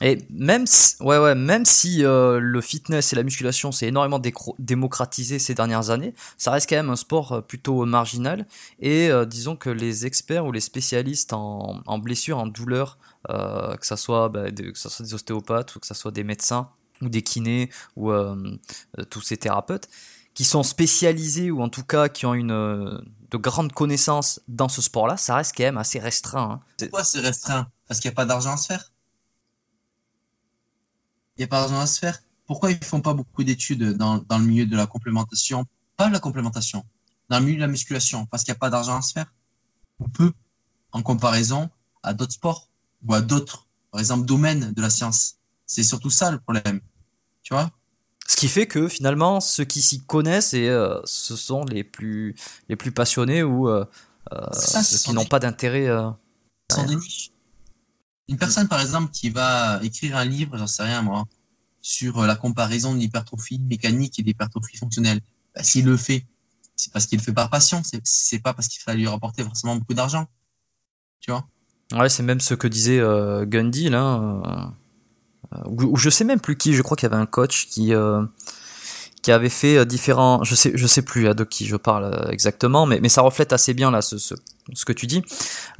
Et 0.00 0.18
même 0.30 0.66
si, 0.66 0.96
ouais, 1.00 1.18
ouais, 1.18 1.34
même 1.34 1.66
si 1.66 2.02
euh, 2.02 2.40
le 2.40 2.60
fitness 2.62 3.12
et 3.12 3.16
la 3.16 3.22
musculation 3.22 3.70
s'est 3.70 3.88
énormément 3.88 4.20
démocratisé 4.58 5.38
ces 5.38 5.54
dernières 5.54 5.90
années, 5.90 6.14
ça 6.38 6.50
reste 6.50 6.68
quand 6.68 6.76
même 6.76 6.90
un 6.90 6.96
sport 6.96 7.32
euh, 7.32 7.40
plutôt 7.42 7.84
marginal. 7.84 8.46
Et 8.80 9.10
disons 9.26 9.56
que 9.56 9.68
les 9.68 10.06
experts 10.06 10.46
ou 10.46 10.52
les 10.52 10.60
spécialistes 10.60 11.34
en, 11.34 11.82
en 11.84 11.98
blessures, 11.98 12.38
en 12.38 12.46
douleurs, 12.46 12.98
euh, 13.30 13.76
que 13.76 13.86
ça 13.86 13.96
soit 13.96 14.28
bah, 14.28 14.50
de- 14.50 14.70
que 14.70 14.78
ça 14.78 14.88
soit 14.90 15.04
des 15.04 15.14
ostéopathes 15.14 15.76
ou 15.76 15.80
que 15.80 15.86
ça 15.86 15.94
soit 15.94 16.10
des 16.12 16.24
médecins 16.24 16.68
ou 17.02 17.08
des 17.08 17.22
kinés 17.22 17.70
ou 17.96 18.10
euh, 18.12 18.56
euh, 18.98 19.04
tous 19.04 19.20
ces 19.20 19.36
thérapeutes 19.36 19.88
qui 20.34 20.44
sont 20.44 20.62
spécialisés 20.62 21.50
ou 21.50 21.62
en 21.62 21.68
tout 21.68 21.84
cas 21.84 22.08
qui 22.08 22.26
ont 22.26 22.34
une 22.34 22.48
de 23.30 23.36
grandes 23.36 23.72
connaissances 23.72 24.40
dans 24.48 24.68
ce 24.68 24.82
sport-là, 24.82 25.16
ça 25.16 25.36
reste 25.36 25.54
quand 25.56 25.64
même 25.64 25.78
assez 25.78 25.98
restreint. 25.98 26.50
hein. 26.50 26.60
Pourquoi 26.78 27.04
c'est 27.04 27.20
restreint? 27.20 27.68
Parce 27.86 28.00
qu'il 28.00 28.08
n'y 28.10 28.14
a 28.14 28.16
pas 28.16 28.26
d'argent 28.26 28.52
à 28.52 28.56
se 28.56 28.66
faire? 28.66 28.92
Il 31.36 31.40
n'y 31.40 31.44
a 31.44 31.48
pas 31.48 31.60
d'argent 31.60 31.80
à 31.80 31.86
se 31.86 31.98
faire? 31.98 32.20
Pourquoi 32.46 32.70
ils 32.70 32.84
font 32.84 33.00
pas 33.00 33.14
beaucoup 33.14 33.44
d'études 33.44 33.96
dans, 33.96 34.18
dans 34.18 34.38
le 34.38 34.44
milieu 34.44 34.66
de 34.66 34.76
la 34.76 34.86
complémentation? 34.86 35.64
Pas 35.96 36.08
la 36.10 36.18
complémentation, 36.20 36.84
dans 37.28 37.38
le 37.38 37.44
milieu 37.44 37.56
de 37.56 37.60
la 37.62 37.68
musculation, 37.68 38.26
parce 38.26 38.44
qu'il 38.44 38.52
n'y 38.52 38.56
a 38.56 38.60
pas 38.60 38.70
d'argent 38.70 38.96
à 38.96 39.02
se 39.02 39.12
faire? 39.12 39.32
Ou 40.00 40.08
peu, 40.08 40.32
en 40.92 41.02
comparaison 41.02 41.70
à 42.02 42.14
d'autres 42.14 42.32
sports 42.32 42.68
ou 43.06 43.14
à 43.14 43.20
d'autres, 43.20 43.66
par 43.90 44.00
exemple, 44.00 44.26
domaines 44.26 44.72
de 44.72 44.82
la 44.82 44.90
science. 44.90 45.36
C'est 45.66 45.82
surtout 45.84 46.10
ça 46.10 46.30
le 46.30 46.38
problème. 46.40 46.80
Tu 47.42 47.54
vois? 47.54 47.70
Ce 48.26 48.36
qui 48.36 48.48
fait 48.48 48.66
que 48.66 48.88
finalement, 48.88 49.40
ceux 49.40 49.64
qui 49.64 49.82
s'y 49.82 50.00
connaissent, 50.04 50.54
et, 50.54 50.68
euh, 50.68 51.00
ce 51.04 51.36
sont 51.36 51.64
les 51.64 51.84
plus, 51.84 52.34
les 52.68 52.76
plus 52.76 52.90
passionnés 52.92 53.42
ou 53.42 53.68
euh, 53.68 53.84
euh, 54.32 54.46
Ça, 54.52 54.82
ceux 54.82 54.98
qui 54.98 55.12
n'ont 55.12 55.26
pas 55.26 55.38
d'intérêt. 55.38 55.86
euh, 55.88 56.10
sont 56.72 56.84
des 56.84 56.96
niches. 56.96 57.30
Une 58.28 58.38
personne, 58.38 58.68
par 58.68 58.80
exemple, 58.80 59.10
qui 59.10 59.28
va 59.28 59.78
écrire 59.82 60.16
un 60.16 60.24
livre, 60.24 60.56
j'en 60.56 60.66
sais 60.66 60.82
rien 60.82 61.02
moi, 61.02 61.24
sur 61.82 62.22
la 62.22 62.36
comparaison 62.36 62.94
de 62.94 62.98
l'hypertrophie 62.98 63.58
mécanique 63.58 64.18
et 64.18 64.22
de 64.22 64.28
l'hypertrophie 64.28 64.78
fonctionnelle, 64.78 65.20
bah, 65.54 65.62
s'il 65.62 65.84
le 65.84 65.98
fait, 65.98 66.24
c'est 66.74 66.90
parce 66.92 67.06
qu'il 67.06 67.18
le 67.18 67.24
fait 67.24 67.34
par 67.34 67.50
passion, 67.50 67.82
c'est- 67.84 68.00
c'est 68.04 68.38
pas 68.38 68.54
parce 68.54 68.68
qu'il 68.68 68.80
va 68.86 68.94
lui 68.94 69.06
rapporter 69.06 69.44
forcément 69.44 69.76
beaucoup 69.76 69.92
d'argent. 69.92 70.26
Tu 71.20 71.30
vois? 71.30 71.46
Ouais, 71.94 72.08
c'est 72.08 72.22
même 72.22 72.40
ce 72.40 72.54
que 72.54 72.66
disait 72.66 72.98
euh, 72.98 73.44
Gundy, 73.46 73.88
là, 73.88 74.40
euh, 75.54 75.58
ou, 75.66 75.82
ou 75.84 75.96
je 75.96 76.10
sais 76.10 76.24
même 76.24 76.40
plus 76.40 76.56
qui. 76.56 76.74
Je 76.74 76.82
crois 76.82 76.96
qu'il 76.96 77.08
y 77.08 77.12
avait 77.12 77.20
un 77.22 77.26
coach 77.26 77.68
qui 77.68 77.92
qui 79.24 79.32
avait 79.32 79.48
fait 79.48 79.78
euh, 79.78 79.84
différents, 79.86 80.44
je 80.44 80.54
sais, 80.54 80.72
je 80.74 80.86
sais 80.86 81.00
plus 81.00 81.34
de 81.34 81.44
qui 81.44 81.64
je 81.64 81.76
parle 81.76 82.04
euh, 82.04 82.30
exactement, 82.30 82.84
mais, 82.84 83.00
mais 83.00 83.08
ça 83.08 83.22
reflète 83.22 83.54
assez 83.54 83.72
bien 83.72 83.90
là 83.90 84.02
ce, 84.02 84.18
ce, 84.18 84.34
ce 84.74 84.84
que 84.84 84.92
tu 84.92 85.06
dis. 85.06 85.22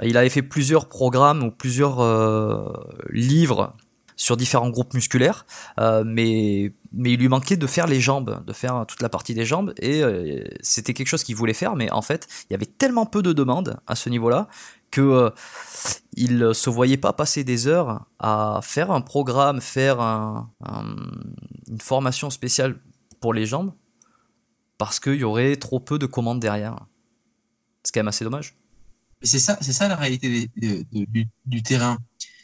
Euh, 0.00 0.06
il 0.06 0.16
avait 0.16 0.30
fait 0.30 0.42
plusieurs 0.42 0.88
programmes 0.88 1.42
ou 1.42 1.50
plusieurs 1.50 1.98
livres 3.10 3.74
sur 4.16 4.36
différents 4.36 4.70
groupes 4.70 4.94
musculaires, 4.94 5.44
mais 5.78 6.72
mais 6.92 7.12
il 7.12 7.18
lui 7.18 7.28
manquait 7.28 7.56
de 7.56 7.66
faire 7.66 7.88
les 7.88 8.00
jambes, 8.00 8.40
de 8.46 8.52
faire 8.52 8.84
toute 8.86 9.02
la 9.02 9.08
partie 9.08 9.34
des 9.34 9.44
jambes, 9.44 9.74
et 9.80 10.02
c'était 10.60 10.94
quelque 10.94 11.08
chose 11.08 11.24
qu'il 11.24 11.34
voulait 11.34 11.54
faire, 11.54 11.74
mais 11.74 11.90
en 11.90 12.02
fait, 12.02 12.28
il 12.48 12.52
y 12.52 12.56
avait 12.56 12.66
tellement 12.66 13.06
peu 13.06 13.22
de 13.22 13.32
demandes 13.32 13.76
à 13.88 13.96
ce 13.96 14.08
niveau-là 14.08 14.46
que 14.95 15.32
il 16.12 16.55
se 16.55 16.70
voyait 16.70 16.97
pas 16.97 17.12
passer 17.12 17.42
des 17.42 17.66
heures 17.66 18.07
à 18.20 18.61
faire 18.62 18.92
un 18.92 19.01
programme, 19.01 19.61
faire 19.61 20.01
un, 20.01 20.53
une 21.68 21.80
formation 21.80 22.30
spéciale 22.30 22.78
pour 23.20 23.34
les 23.34 23.47
jambes 23.47 23.72
parce 24.78 25.01
qu'il 25.01 25.16
y 25.16 25.24
aurait 25.24 25.57
trop 25.57 25.80
peu 25.80 25.99
de 25.99 26.07
commandes 26.07 26.40
derrière. 26.40 26.86
C'est 27.82 27.92
quand 27.92 28.01
même 28.01 28.09
assez 28.09 28.24
dommage. 28.24 28.57
C'est 29.22 29.38
ça, 29.38 29.59
c'est 29.61 29.72
ça 29.72 29.88
la 29.88 29.97
réalité 29.97 30.51
du, 30.57 31.62
terrain. 31.62 31.99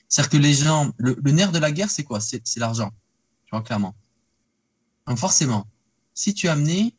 C'est-à-dire 0.09 0.31
que 0.31 0.37
les 0.39 0.55
gens, 0.55 0.93
le, 0.97 1.15
nerf 1.31 1.53
de 1.53 1.59
la 1.59 1.71
guerre, 1.71 1.91
c'est 1.91 2.05
quoi? 2.05 2.21
C'est 2.21 2.43
l'argent, 2.57 2.91
tu 3.45 3.51
vois 3.51 3.63
clairement. 3.63 3.95
Donc 5.07 5.19
forcément, 5.19 5.67
si 6.15 6.35
tu 6.35 6.47
es 6.47 6.51
amené 6.51 6.95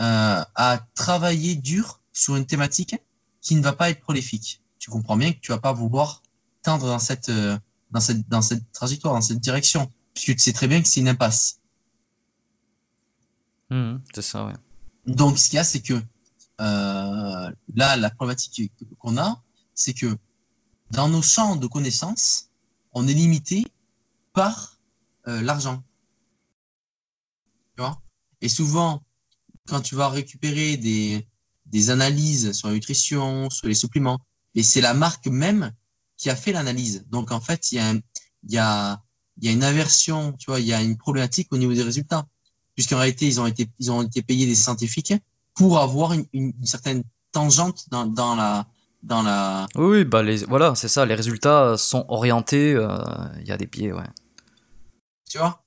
euh, 0.00 0.42
à 0.54 0.80
travailler 0.94 1.56
dur 1.56 2.00
sur 2.12 2.36
une 2.36 2.46
thématique 2.46 2.96
qui 3.42 3.56
ne 3.56 3.62
va 3.62 3.72
pas 3.72 3.90
être 3.90 4.00
prolifique, 4.00 4.63
tu 4.84 4.90
comprends 4.90 5.16
bien 5.16 5.32
que 5.32 5.38
tu 5.38 5.50
vas 5.50 5.58
pas 5.58 5.72
vouloir 5.72 6.22
tendre 6.62 6.84
dans 6.84 6.98
cette, 6.98 7.30
euh, 7.30 7.58
dans 7.90 8.00
cette, 8.00 8.28
dans 8.28 8.42
cette 8.42 8.70
trajectoire, 8.70 9.14
dans 9.14 9.22
cette 9.22 9.40
direction, 9.40 9.90
puisque 10.12 10.36
tu 10.36 10.38
sais 10.40 10.52
très 10.52 10.68
bien 10.68 10.82
que 10.82 10.86
c'est 10.86 11.00
une 11.00 11.08
impasse. 11.08 11.58
Mmh, 13.70 13.96
c'est 14.14 14.20
ça, 14.20 14.44
ouais. 14.44 14.52
Donc, 15.06 15.38
ce 15.38 15.48
qu'il 15.48 15.56
y 15.56 15.58
a, 15.58 15.64
c'est 15.64 15.80
que 15.80 15.94
euh, 15.94 17.50
là, 17.74 17.96
la 17.96 18.10
problématique 18.10 18.74
qu'on 18.98 19.16
a, 19.16 19.42
c'est 19.74 19.94
que 19.94 20.18
dans 20.90 21.08
nos 21.08 21.22
champs 21.22 21.56
de 21.56 21.66
connaissances, 21.66 22.50
on 22.92 23.08
est 23.08 23.14
limité 23.14 23.64
par 24.34 24.78
euh, 25.28 25.40
l'argent. 25.40 25.82
Tu 27.74 27.82
vois? 27.82 28.02
Et 28.42 28.50
souvent, 28.50 29.02
quand 29.66 29.80
tu 29.80 29.94
vas 29.94 30.10
récupérer 30.10 30.76
des, 30.76 31.26
des 31.64 31.88
analyses 31.88 32.52
sur 32.52 32.68
la 32.68 32.74
nutrition, 32.74 33.48
sur 33.48 33.66
les 33.66 33.74
suppléments, 33.74 34.20
et 34.54 34.62
c'est 34.62 34.80
la 34.80 34.94
marque 34.94 35.26
même 35.26 35.72
qui 36.16 36.30
a 36.30 36.36
fait 36.36 36.52
l'analyse. 36.52 37.04
Donc, 37.10 37.32
en 37.32 37.40
fait, 37.40 37.72
il 37.72 37.76
y 37.76 37.78
a, 37.80 37.92
il 37.92 38.52
y 38.52 38.58
a, 38.58 39.02
il 39.38 39.46
y 39.46 39.48
a 39.48 39.52
une 39.52 39.64
aversion, 39.64 40.32
tu 40.32 40.50
vois, 40.50 40.60
il 40.60 40.66
y 40.66 40.72
a 40.72 40.82
une 40.82 40.96
problématique 40.96 41.52
au 41.52 41.58
niveau 41.58 41.72
des 41.72 41.82
résultats 41.82 42.26
puisqu'en 42.74 42.98
réalité, 42.98 43.26
ils 43.26 43.40
ont 43.40 43.46
été, 43.46 43.68
ils 43.78 43.90
ont 43.90 44.02
été 44.02 44.22
payés 44.22 44.46
des 44.46 44.54
scientifiques 44.54 45.14
pour 45.54 45.78
avoir 45.78 46.12
une, 46.12 46.26
une, 46.32 46.52
certaine 46.64 47.04
tangente 47.32 47.84
dans, 47.90 48.06
dans, 48.06 48.34
la, 48.34 48.66
dans 49.02 49.22
la. 49.22 49.66
Oui, 49.76 50.04
bah 50.04 50.22
les, 50.22 50.44
voilà, 50.44 50.74
c'est 50.74 50.88
ça. 50.88 51.06
Les 51.06 51.14
résultats 51.14 51.76
sont 51.76 52.04
orientés. 52.08 52.74
Euh, 52.74 52.98
il 53.40 53.46
y 53.46 53.52
a 53.52 53.56
des 53.56 53.66
pieds, 53.66 53.92
ouais. 53.92 54.06
Tu 55.30 55.38
vois? 55.38 55.64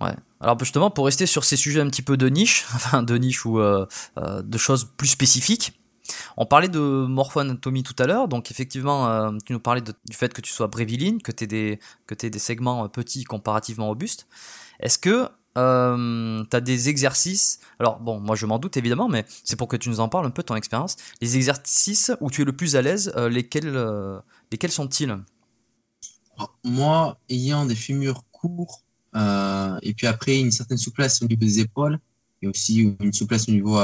Ouais. 0.00 0.14
Alors 0.40 0.58
justement, 0.58 0.90
pour 0.90 1.06
rester 1.06 1.26
sur 1.26 1.44
ces 1.44 1.56
sujets 1.56 1.80
un 1.80 1.88
petit 1.88 2.02
peu 2.02 2.16
de 2.16 2.28
niche, 2.28 2.64
enfin 2.74 3.02
de 3.02 3.16
niche 3.16 3.44
ou 3.44 3.58
euh, 3.58 3.86
euh, 4.18 4.42
de 4.42 4.58
choses 4.58 4.88
plus 4.96 5.08
spécifiques, 5.08 5.77
on 6.36 6.46
parlait 6.46 6.68
de 6.68 6.78
morpho-anatomie 6.78 7.82
tout 7.82 7.96
à 7.98 8.06
l'heure, 8.06 8.28
donc 8.28 8.50
effectivement, 8.50 9.08
euh, 9.08 9.30
tu 9.44 9.52
nous 9.52 9.60
parlais 9.60 9.82
du 9.82 10.16
fait 10.16 10.32
que 10.32 10.40
tu 10.40 10.52
sois 10.52 10.66
bréviline, 10.66 11.22
que 11.22 11.32
tu 11.32 11.44
aies, 11.44 11.46
des, 11.46 12.30
des 12.30 12.38
segments 12.38 12.88
petits 12.88 13.24
comparativement 13.24 13.86
robustes. 13.86 14.26
Est-ce 14.80 14.98
que 14.98 15.28
euh, 15.58 16.44
tu 16.48 16.56
as 16.56 16.60
des 16.60 16.88
exercices. 16.88 17.58
Alors, 17.80 17.98
bon, 17.98 18.20
moi 18.20 18.36
je 18.36 18.46
m'en 18.46 18.58
doute 18.58 18.76
évidemment, 18.76 19.08
mais 19.08 19.24
c'est 19.44 19.56
pour 19.56 19.66
que 19.66 19.76
tu 19.76 19.88
nous 19.88 20.00
en 20.00 20.08
parles 20.08 20.26
un 20.26 20.30
peu 20.30 20.42
ton 20.42 20.54
expérience. 20.54 20.96
Les 21.20 21.36
exercices 21.36 22.12
où 22.20 22.30
tu 22.30 22.42
es 22.42 22.44
le 22.44 22.52
plus 22.52 22.76
à 22.76 22.82
l'aise, 22.82 23.12
euh, 23.16 23.28
lesquels, 23.28 23.74
euh, 23.74 24.20
lesquels 24.52 24.70
sont-ils? 24.70 25.16
Moi, 26.62 27.18
ayant 27.28 27.66
des 27.66 27.74
fémurs 27.74 28.22
courts, 28.30 28.82
et 29.82 29.94
puis 29.94 30.06
après 30.06 30.38
une 30.38 30.52
certaine 30.52 30.78
souplesse 30.78 31.20
au 31.22 31.26
niveau 31.26 31.40
des 31.40 31.58
épaules, 31.58 31.98
et 32.40 32.46
aussi 32.46 32.96
une 33.00 33.12
souplesse 33.12 33.48
au 33.48 33.52
niveau 33.52 33.76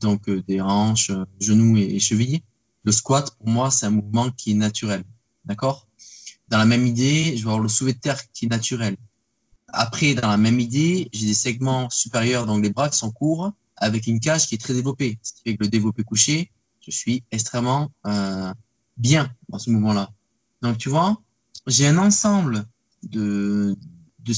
donc, 0.00 0.28
des 0.30 0.60
hanches, 0.60 1.10
genoux 1.40 1.76
et, 1.76 1.82
et 1.82 2.00
chevilles, 2.00 2.42
le 2.84 2.92
squat, 2.92 3.34
pour 3.38 3.48
moi, 3.48 3.70
c'est 3.70 3.86
un 3.86 3.90
mouvement 3.90 4.30
qui 4.30 4.52
est 4.52 4.54
naturel. 4.54 5.04
D'accord? 5.44 5.88
Dans 6.48 6.58
la 6.58 6.66
même 6.66 6.86
idée, 6.86 7.36
je 7.36 7.42
vais 7.42 7.50
avoir 7.50 7.60
le 7.60 7.68
soulevé 7.68 7.94
de 7.94 7.98
terre 7.98 8.20
qui 8.32 8.44
est 8.44 8.48
naturel. 8.48 8.96
Après, 9.68 10.14
dans 10.14 10.28
la 10.28 10.36
même 10.36 10.60
idée, 10.60 11.08
j'ai 11.12 11.26
des 11.26 11.34
segments 11.34 11.88
supérieurs, 11.90 12.46
donc 12.46 12.62
les 12.62 12.70
bras 12.70 12.88
qui 12.90 12.98
sont 12.98 13.10
courts, 13.10 13.52
avec 13.76 14.06
une 14.06 14.20
cage 14.20 14.46
qui 14.46 14.54
est 14.54 14.58
très 14.58 14.74
développée. 14.74 15.18
Ce 15.22 15.32
qui 15.32 15.42
fait 15.42 15.56
que 15.56 15.64
le 15.64 15.68
développé 15.68 16.04
couché, 16.04 16.52
je 16.80 16.90
suis 16.90 17.24
extrêmement 17.30 17.90
euh, 18.06 18.52
bien 18.96 19.34
dans 19.48 19.58
ce 19.58 19.70
mouvement-là. 19.70 20.12
Donc, 20.62 20.78
tu 20.78 20.90
vois, 20.90 21.20
j'ai 21.66 21.86
un 21.86 21.98
ensemble 21.98 22.66
de, 23.02 23.76
de 24.20 24.32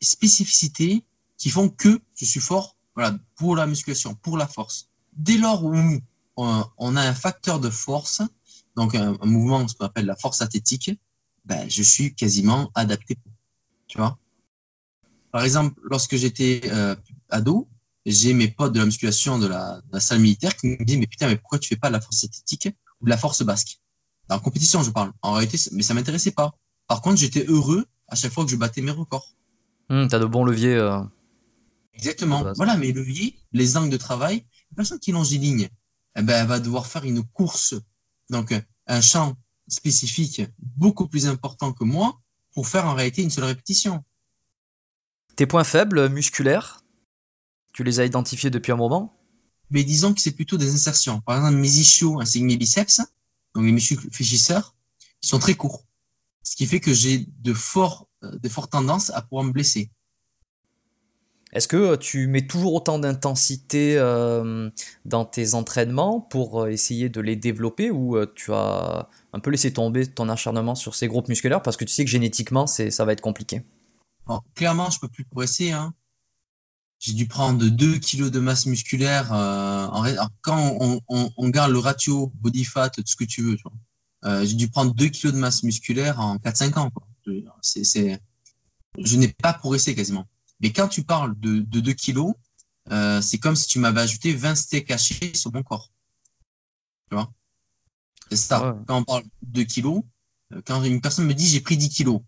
spécificités 0.00 1.04
qui 1.36 1.50
font 1.50 1.68
que 1.68 2.00
je 2.14 2.24
suis 2.24 2.40
fort 2.40 2.71
voilà, 2.94 3.16
pour 3.36 3.56
la 3.56 3.66
musculation, 3.66 4.14
pour 4.14 4.36
la 4.36 4.46
force. 4.46 4.88
Dès 5.12 5.38
lors 5.38 5.64
où 5.64 5.74
on, 6.36 6.96
a 6.96 7.02
un 7.02 7.14
facteur 7.14 7.60
de 7.60 7.70
force, 7.70 8.22
donc 8.76 8.94
un, 8.94 9.16
mouvement, 9.22 9.66
ce 9.68 9.74
qu'on 9.74 9.86
appelle 9.86 10.06
la 10.06 10.16
force 10.16 10.42
athlétique, 10.42 10.90
ben, 11.44 11.68
je 11.68 11.82
suis 11.82 12.14
quasiment 12.14 12.70
adapté. 12.74 13.18
Tu 13.86 13.98
vois? 13.98 14.18
Par 15.30 15.44
exemple, 15.44 15.80
lorsque 15.84 16.16
j'étais 16.16 16.60
euh, 16.66 16.94
ado, 17.30 17.68
j'ai 18.06 18.34
mes 18.34 18.48
potes 18.48 18.72
de 18.72 18.80
la 18.80 18.86
musculation 18.86 19.38
de 19.38 19.46
la, 19.46 19.80
salle 19.98 20.20
militaire 20.20 20.56
qui 20.56 20.68
me 20.68 20.84
disent 20.84 20.98
mais 20.98 21.06
putain 21.06 21.28
mais 21.28 21.36
pourquoi 21.36 21.58
tu 21.58 21.68
fais 21.68 21.76
pas 21.76 21.88
de 21.88 21.94
la 21.94 22.00
force 22.00 22.24
esthétique 22.24 22.68
ou 23.00 23.04
de 23.04 23.10
la 23.10 23.16
force 23.16 23.42
basque? 23.42 23.80
En 24.28 24.38
compétition 24.38 24.82
je 24.82 24.90
parle. 24.90 25.12
En 25.22 25.32
réalité 25.32 25.58
mais 25.72 25.82
ça 25.82 25.94
m'intéressait 25.94 26.32
pas. 26.32 26.52
Par 26.88 27.00
contre 27.00 27.16
j'étais 27.16 27.44
heureux 27.46 27.86
à 28.08 28.16
chaque 28.16 28.32
fois 28.32 28.44
que 28.44 28.50
je 28.50 28.56
battais 28.56 28.82
mes 28.82 28.90
records. 28.90 29.34
Hum, 29.88 30.08
T'as 30.08 30.18
de 30.18 30.26
bons 30.26 30.44
leviers. 30.44 30.74
Euh... 30.74 31.00
Exactement. 31.94 32.52
Voilà 32.56 32.76
mes 32.76 32.92
leviers, 32.92 33.38
les 33.52 33.76
angles 33.76 33.90
de 33.90 33.96
travail. 33.96 34.44
La 34.70 34.76
personne 34.76 34.98
qui 34.98 35.12
longe 35.12 35.30
des 35.30 35.38
lignes, 35.38 35.68
eh 36.16 36.22
ben, 36.22 36.42
elle 36.42 36.46
va 36.48 36.60
devoir 36.60 36.86
faire 36.86 37.04
une 37.04 37.22
course 37.22 37.74
donc 38.32 38.54
un 38.86 39.00
champ 39.00 39.36
spécifique 39.68 40.42
beaucoup 40.58 41.06
plus 41.06 41.26
important 41.26 41.72
que 41.72 41.84
moi 41.84 42.20
pour 42.52 42.66
faire 42.66 42.86
en 42.86 42.94
réalité 42.94 43.22
une 43.22 43.30
seule 43.30 43.44
répétition. 43.44 44.02
Tes 45.36 45.46
points 45.46 45.64
faibles 45.64 46.08
musculaires, 46.08 46.82
tu 47.72 47.84
les 47.84 48.00
as 48.00 48.04
identifiés 48.04 48.50
depuis 48.50 48.72
un 48.72 48.76
moment? 48.76 49.18
Mais 49.70 49.84
disons 49.84 50.12
que 50.12 50.20
c'est 50.20 50.32
plutôt 50.32 50.58
des 50.58 50.74
insertions. 50.74 51.20
Par 51.22 51.36
exemple, 51.36 51.56
mes 51.56 51.68
ischios 51.78 52.20
ainsi 52.20 52.40
que 52.40 52.44
mes 52.44 52.56
biceps, 52.56 53.00
donc 53.54 53.64
les 53.64 53.72
muscles 53.72 53.96
fléchisseurs, 54.10 54.74
ils 55.22 55.28
sont 55.28 55.38
très 55.38 55.54
courts. 55.54 55.86
Ce 56.42 56.56
qui 56.56 56.66
fait 56.66 56.80
que 56.80 56.92
j'ai 56.92 57.26
de, 57.38 57.52
euh, 57.52 58.38
de 58.38 58.48
fortes 58.48 58.72
tendances 58.72 59.10
à 59.10 59.22
pouvoir 59.22 59.44
me 59.44 59.52
blesser. 59.52 59.90
Est-ce 61.52 61.68
que 61.68 61.96
tu 61.96 62.26
mets 62.26 62.46
toujours 62.46 62.74
autant 62.74 62.98
d'intensité 62.98 63.96
euh, 63.98 64.70
dans 65.04 65.24
tes 65.24 65.54
entraînements 65.54 66.20
pour 66.20 66.62
euh, 66.62 66.68
essayer 66.68 67.08
de 67.08 67.20
les 67.20 67.36
développer 67.36 67.90
ou 67.90 68.16
tu 68.34 68.52
as 68.52 69.08
un 69.32 69.38
peu 69.38 69.50
laissé 69.50 69.72
tomber 69.72 70.06
ton 70.06 70.28
acharnement 70.28 70.74
sur 70.74 70.94
ces 70.94 71.08
groupes 71.08 71.28
musculaires 71.28 71.62
parce 71.62 71.76
que 71.76 71.84
tu 71.84 71.92
sais 71.92 72.04
que 72.04 72.10
génétiquement 72.10 72.66
ça 72.66 73.04
va 73.04 73.12
être 73.12 73.20
compliqué? 73.20 73.62
Clairement, 74.54 74.90
je 74.90 75.00
peux 75.00 75.08
plus 75.08 75.24
progresser. 75.24 75.72
Hein. 75.72 75.92
J'ai 76.98 77.14
dû 77.14 77.26
prendre 77.26 77.68
2 77.68 77.98
kilos 77.98 78.30
de 78.30 78.38
masse 78.38 78.66
musculaire. 78.66 79.32
Euh, 79.32 79.86
en, 79.86 80.28
quand 80.40 81.00
on, 81.08 81.48
garde 81.48 81.72
le 81.72 81.78
ratio 81.78 82.32
body 82.36 82.64
fat, 82.64 82.90
tout 82.90 83.02
ce 83.04 83.16
que 83.16 83.24
tu 83.24 83.42
veux. 83.42 83.56
Euh, 84.24 84.44
j'ai 84.44 84.54
dû 84.54 84.68
prendre 84.68 84.94
2 84.94 85.08
kilos 85.08 85.34
de 85.34 85.38
masse 85.38 85.64
musculaire 85.64 86.20
en 86.20 86.36
4-5 86.36 86.78
ans. 86.78 86.90
Je 87.26 89.16
n'ai 89.16 89.28
pas 89.28 89.52
progressé 89.52 89.96
quasiment. 89.96 90.26
Mais 90.62 90.72
quand 90.72 90.88
tu 90.88 91.02
parles 91.02 91.38
de, 91.40 91.58
de 91.58 91.80
2 91.80 91.92
kilos, 91.92 92.34
euh, 92.90 93.20
c'est 93.20 93.38
comme 93.38 93.56
si 93.56 93.66
tu 93.66 93.78
m'avais 93.78 94.00
ajouté 94.00 94.32
20 94.32 94.54
steaks 94.54 94.86
cachés 94.86 95.34
sur 95.34 95.52
mon 95.52 95.62
corps. 95.62 95.90
Tu 97.10 97.16
vois? 97.16 97.30
C'est 98.30 98.36
ça. 98.36 98.78
Quand 98.86 98.98
on 98.98 99.04
parle 99.04 99.24
de 99.24 99.60
2 99.60 99.64
kilos, 99.64 100.02
euh, 100.54 100.62
quand 100.64 100.82
une 100.84 101.00
personne 101.00 101.26
me 101.26 101.34
dit 101.34 101.46
j'ai 101.46 101.60
pris 101.60 101.76
10 101.76 101.90
kilos, 101.90 102.20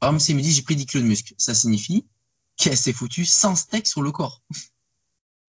par 0.00 0.10
exemple, 0.10 0.24
s'il 0.24 0.36
me 0.36 0.42
dit 0.42 0.52
j'ai 0.52 0.62
pris 0.62 0.76
10 0.76 0.86
kilos 0.86 1.02
de 1.04 1.08
muscle, 1.08 1.34
ça 1.36 1.54
signifie 1.54 2.06
qu'elle 2.56 2.76
s'est 2.76 2.92
foutue 2.92 3.24
sans 3.24 3.54
steak 3.54 3.86
sur 3.86 4.02
le 4.02 4.10
corps. 4.10 4.42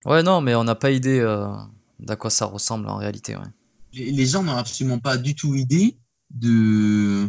Ouais, 0.05 0.23
non, 0.23 0.41
mais 0.41 0.55
on 0.55 0.62
n'a 0.62 0.77
pas 0.77 0.93
idée 0.93 1.19
euh, 1.19 1.53
d'à 1.99 2.14
quoi 2.14 2.31
ça 2.31 2.47
ressemble 2.47 2.89
en 2.89 2.95
réalité. 2.95 3.35
Ouais. 3.35 3.47
Les, 3.93 4.27
gens 4.27 4.45
n'ont 4.45 4.57
absolument 4.57 5.01
pas 5.01 5.17
du 5.17 5.35
tout 5.35 5.57
idée 5.57 5.99
de, 6.31 7.29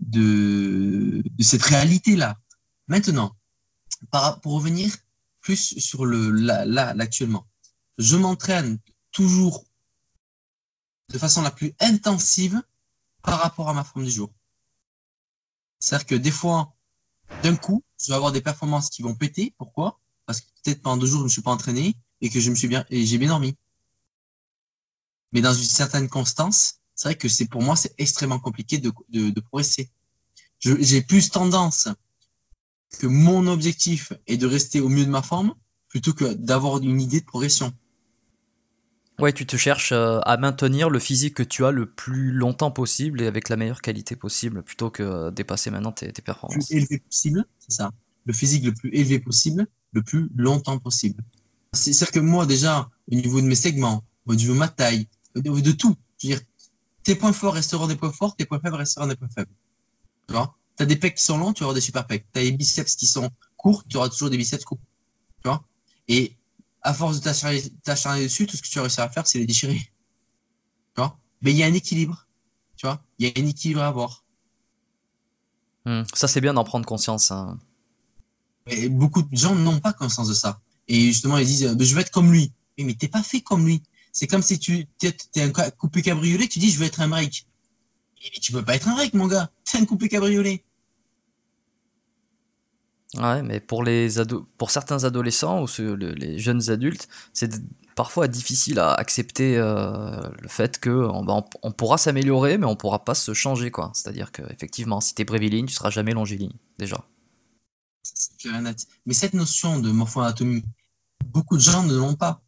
de, 0.00 1.22
de 1.22 1.42
cette 1.42 1.64
réalité-là. 1.64 2.38
Maintenant, 2.88 3.36
pour 4.42 4.52
revenir 4.52 4.94
plus 5.40 5.78
sur 5.78 6.06
le 6.06 6.30
là, 6.30 6.64
là, 6.64 6.94
je 7.98 8.16
m'entraîne 8.16 8.78
toujours 9.10 9.64
de 11.12 11.18
façon 11.18 11.42
la 11.42 11.50
plus 11.50 11.74
intensive 11.80 12.62
par 13.22 13.40
rapport 13.40 13.68
à 13.68 13.74
ma 13.74 13.84
forme 13.84 14.04
du 14.04 14.10
jour. 14.10 14.32
C'est-à-dire 15.78 16.06
que 16.06 16.14
des 16.14 16.30
fois, 16.30 16.74
d'un 17.42 17.56
coup, 17.56 17.84
je 18.00 18.08
vais 18.08 18.14
avoir 18.14 18.32
des 18.32 18.40
performances 18.40 18.90
qui 18.90 19.02
vont 19.02 19.14
péter. 19.14 19.54
Pourquoi? 19.58 20.00
Parce 20.26 20.40
que 20.40 20.46
peut-être 20.62 20.82
pendant 20.82 20.96
deux 20.96 21.06
jours, 21.06 21.18
je 21.18 21.24
ne 21.24 21.24
me 21.24 21.30
suis 21.30 21.42
pas 21.42 21.50
entraîné 21.52 21.94
et 22.20 22.30
que 22.30 22.40
je 22.40 22.50
me 22.50 22.54
suis 22.54 22.68
bien 22.68 22.84
et 22.90 23.04
j'ai 23.04 23.18
bien 23.18 23.28
dormi. 23.28 23.56
Mais 25.32 25.40
dans 25.40 25.52
une 25.52 25.64
certaine 25.64 26.08
constance, 26.08 26.80
c'est 26.94 27.08
vrai 27.08 27.18
que 27.18 27.28
c'est 27.28 27.46
pour 27.46 27.62
moi, 27.62 27.76
c'est 27.76 27.94
extrêmement 27.98 28.38
compliqué 28.38 28.78
de, 28.78 28.92
de, 29.08 29.30
de 29.30 29.40
progresser. 29.40 29.90
J'ai 30.60 31.02
plus 31.02 31.28
tendance 31.28 31.88
que 32.94 33.06
mon 33.06 33.46
objectif 33.46 34.12
est 34.26 34.36
de 34.36 34.46
rester 34.46 34.80
au 34.80 34.88
mieux 34.88 35.04
de 35.04 35.10
ma 35.10 35.22
forme 35.22 35.54
plutôt 35.88 36.12
que 36.12 36.32
d'avoir 36.34 36.82
une 36.82 37.00
idée 37.00 37.20
de 37.20 37.26
progression. 37.26 37.72
Ouais, 39.20 39.32
tu 39.32 39.46
te 39.46 39.56
cherches 39.56 39.92
euh, 39.92 40.18
à 40.24 40.36
maintenir 40.36 40.90
le 40.90 40.98
physique 40.98 41.34
que 41.34 41.44
tu 41.44 41.64
as 41.64 41.70
le 41.70 41.86
plus 41.86 42.32
longtemps 42.32 42.72
possible 42.72 43.22
et 43.22 43.26
avec 43.26 43.48
la 43.48 43.56
meilleure 43.56 43.80
qualité 43.80 44.16
possible 44.16 44.64
plutôt 44.64 44.90
que 44.90 45.30
dépasser 45.30 45.70
maintenant 45.70 45.92
tes, 45.92 46.12
tes 46.12 46.22
performances. 46.22 46.56
Le 46.56 46.66
plus 46.66 46.76
élevé 46.76 46.98
possible, 46.98 47.44
c'est 47.60 47.76
ça. 47.76 47.92
Le 48.26 48.32
physique 48.32 48.64
le 48.64 48.72
plus 48.72 48.90
élevé 48.92 49.20
possible, 49.20 49.66
le 49.92 50.02
plus 50.02 50.28
longtemps 50.34 50.78
possible. 50.78 51.22
C'est-à-dire 51.72 52.10
que 52.10 52.20
moi, 52.20 52.46
déjà, 52.46 52.88
au 53.10 53.14
niveau 53.14 53.40
de 53.40 53.46
mes 53.46 53.54
segments, 53.54 54.02
au 54.26 54.34
niveau 54.34 54.54
de 54.54 54.58
ma 54.58 54.68
taille, 54.68 55.06
au 55.36 55.40
niveau 55.40 55.60
de 55.60 55.72
tout, 55.72 55.94
je 56.18 56.28
veux 56.28 56.34
dire, 56.34 56.44
tes 57.04 57.14
points 57.14 57.32
forts 57.32 57.54
resteront 57.54 57.86
des 57.86 57.96
points 57.96 58.12
forts, 58.12 58.34
tes 58.34 58.46
points 58.46 58.60
faibles 58.60 58.76
resteront 58.76 59.06
des 59.06 59.16
points 59.16 59.28
faibles. 59.28 59.52
Tu 60.26 60.34
vois? 60.34 60.56
T'as 60.76 60.86
des 60.86 60.96
pecs 60.96 61.14
qui 61.14 61.22
sont 61.22 61.38
longs, 61.38 61.52
tu 61.52 61.60
vas 61.60 61.66
avoir 61.66 61.74
des 61.74 61.80
super 61.80 62.06
pecs. 62.06 62.26
T'as 62.32 62.42
des 62.42 62.52
biceps 62.52 62.96
qui 62.96 63.06
sont 63.06 63.30
courts, 63.56 63.84
tu 63.88 63.96
auras 63.96 64.08
toujours 64.08 64.30
des 64.30 64.36
biceps 64.36 64.64
courts. 64.64 64.80
Tu 65.42 65.48
vois? 65.48 65.64
Et 66.08 66.36
à 66.82 66.92
force 66.92 67.20
de 67.20 67.70
t'acharner 67.82 68.22
dessus, 68.24 68.46
tout 68.46 68.56
ce 68.56 68.62
que 68.62 68.68
tu 68.68 68.76
vas 68.76 68.82
réussir 68.82 69.04
à 69.04 69.08
faire, 69.08 69.26
c'est 69.26 69.38
les 69.38 69.46
déchirer. 69.46 69.78
Tu 69.78 70.96
vois? 70.96 71.18
Mais 71.42 71.52
il 71.52 71.56
y 71.56 71.62
a 71.62 71.66
un 71.66 71.74
équilibre. 71.74 72.26
Tu 72.76 72.86
vois? 72.86 73.02
Il 73.18 73.26
y 73.26 73.30
a 73.30 73.40
un 73.40 73.46
équilibre 73.46 73.82
à 73.82 73.88
avoir. 73.88 74.24
Hmm. 75.86 76.02
Ça, 76.12 76.28
c'est 76.28 76.40
bien 76.40 76.54
d'en 76.54 76.64
prendre 76.64 76.86
conscience. 76.86 77.30
Hein. 77.30 77.58
Beaucoup 78.90 79.22
de 79.22 79.36
gens 79.36 79.54
n'ont 79.54 79.80
pas 79.80 79.92
conscience 79.92 80.28
de 80.28 80.34
ça. 80.34 80.60
Et 80.88 81.00
justement, 81.00 81.38
ils 81.38 81.46
disent, 81.46 81.76
je 81.78 81.94
veux 81.94 82.00
être 82.00 82.10
comme 82.10 82.32
lui. 82.32 82.52
Mais, 82.76 82.84
mais 82.84 82.94
t'es 82.94 83.08
pas 83.08 83.22
fait 83.22 83.40
comme 83.40 83.66
lui. 83.66 83.82
C'est 84.12 84.26
comme 84.26 84.42
si 84.42 84.58
tu 84.58 84.86
es 85.00 85.42
un 85.42 85.50
coupé 85.70 86.02
cabriolet, 86.02 86.48
tu 86.48 86.58
dis, 86.58 86.70
je 86.70 86.78
veux 86.78 86.86
être 86.86 87.00
un 87.00 87.08
break. 87.08 87.46
Mais 88.24 88.40
tu 88.40 88.52
peux 88.52 88.64
pas 88.64 88.76
être 88.76 88.88
un 88.88 88.94
break, 88.94 89.14
mon 89.14 89.26
gars. 89.26 89.50
T'es 89.64 89.78
un 89.78 89.84
coupé 89.84 90.08
cabriolet. 90.08 90.64
Ouais, 93.16 93.42
mais 93.42 93.60
pour 93.60 93.84
les 93.84 94.18
ados, 94.18 94.44
pour 94.58 94.72
certains 94.72 95.04
adolescents 95.04 95.62
ou 95.62 95.68
les 95.78 96.38
jeunes 96.38 96.68
adultes, 96.70 97.08
c'est 97.32 97.52
parfois 97.94 98.26
difficile 98.26 98.80
à 98.80 98.92
accepter 98.92 99.56
euh, 99.56 100.20
le 100.40 100.48
fait 100.48 100.80
que 100.80 100.90
on, 100.90 101.44
on, 101.62 101.72
pourra 101.72 101.96
s'améliorer, 101.96 102.58
mais 102.58 102.66
on 102.66 102.74
pourra 102.74 103.04
pas 103.04 103.14
se 103.14 103.32
changer, 103.32 103.70
quoi. 103.70 103.92
C'est-à-dire 103.94 104.32
que 104.32 104.42
effectivement, 104.50 105.00
si 105.00 105.14
t'es 105.14 105.24
bréviligne, 105.24 105.66
tu 105.66 105.74
seras 105.74 105.90
jamais 105.90 106.12
longiligne, 106.12 106.54
déjà. 106.78 107.04
Mais 109.06 109.14
cette 109.14 109.34
notion 109.34 109.78
de 109.78 109.92
morpho-anatomie, 109.92 110.64
beaucoup 111.24 111.56
de 111.56 111.62
gens 111.62 111.84
ne 111.84 111.94
l'ont 111.94 112.16
pas. 112.16 112.43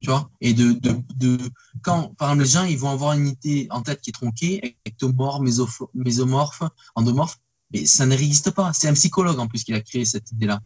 Tu 0.00 0.08
vois 0.08 0.30
Et 0.40 0.54
de, 0.54 0.72
de, 0.72 0.96
de, 1.16 1.38
quand, 1.82 2.14
par 2.16 2.30
exemple, 2.30 2.44
les 2.44 2.48
gens, 2.48 2.64
ils 2.64 2.78
vont 2.78 2.90
avoir 2.90 3.12
une 3.12 3.28
idée 3.28 3.66
en 3.70 3.82
tête 3.82 4.00
qui 4.00 4.10
est 4.10 4.12
tronquée, 4.14 4.76
ectomorphe, 4.86 5.42
mésomorphe, 5.94 6.62
endomorphe, 6.94 7.38
mais 7.72 7.84
ça 7.84 8.06
n'existe 8.06 8.50
pas. 8.50 8.72
C'est 8.72 8.88
un 8.88 8.94
psychologue 8.94 9.38
en 9.38 9.46
plus 9.46 9.62
qui 9.62 9.74
a 9.74 9.80
créé 9.80 10.04
cette 10.04 10.32
idée-là. 10.32 10.60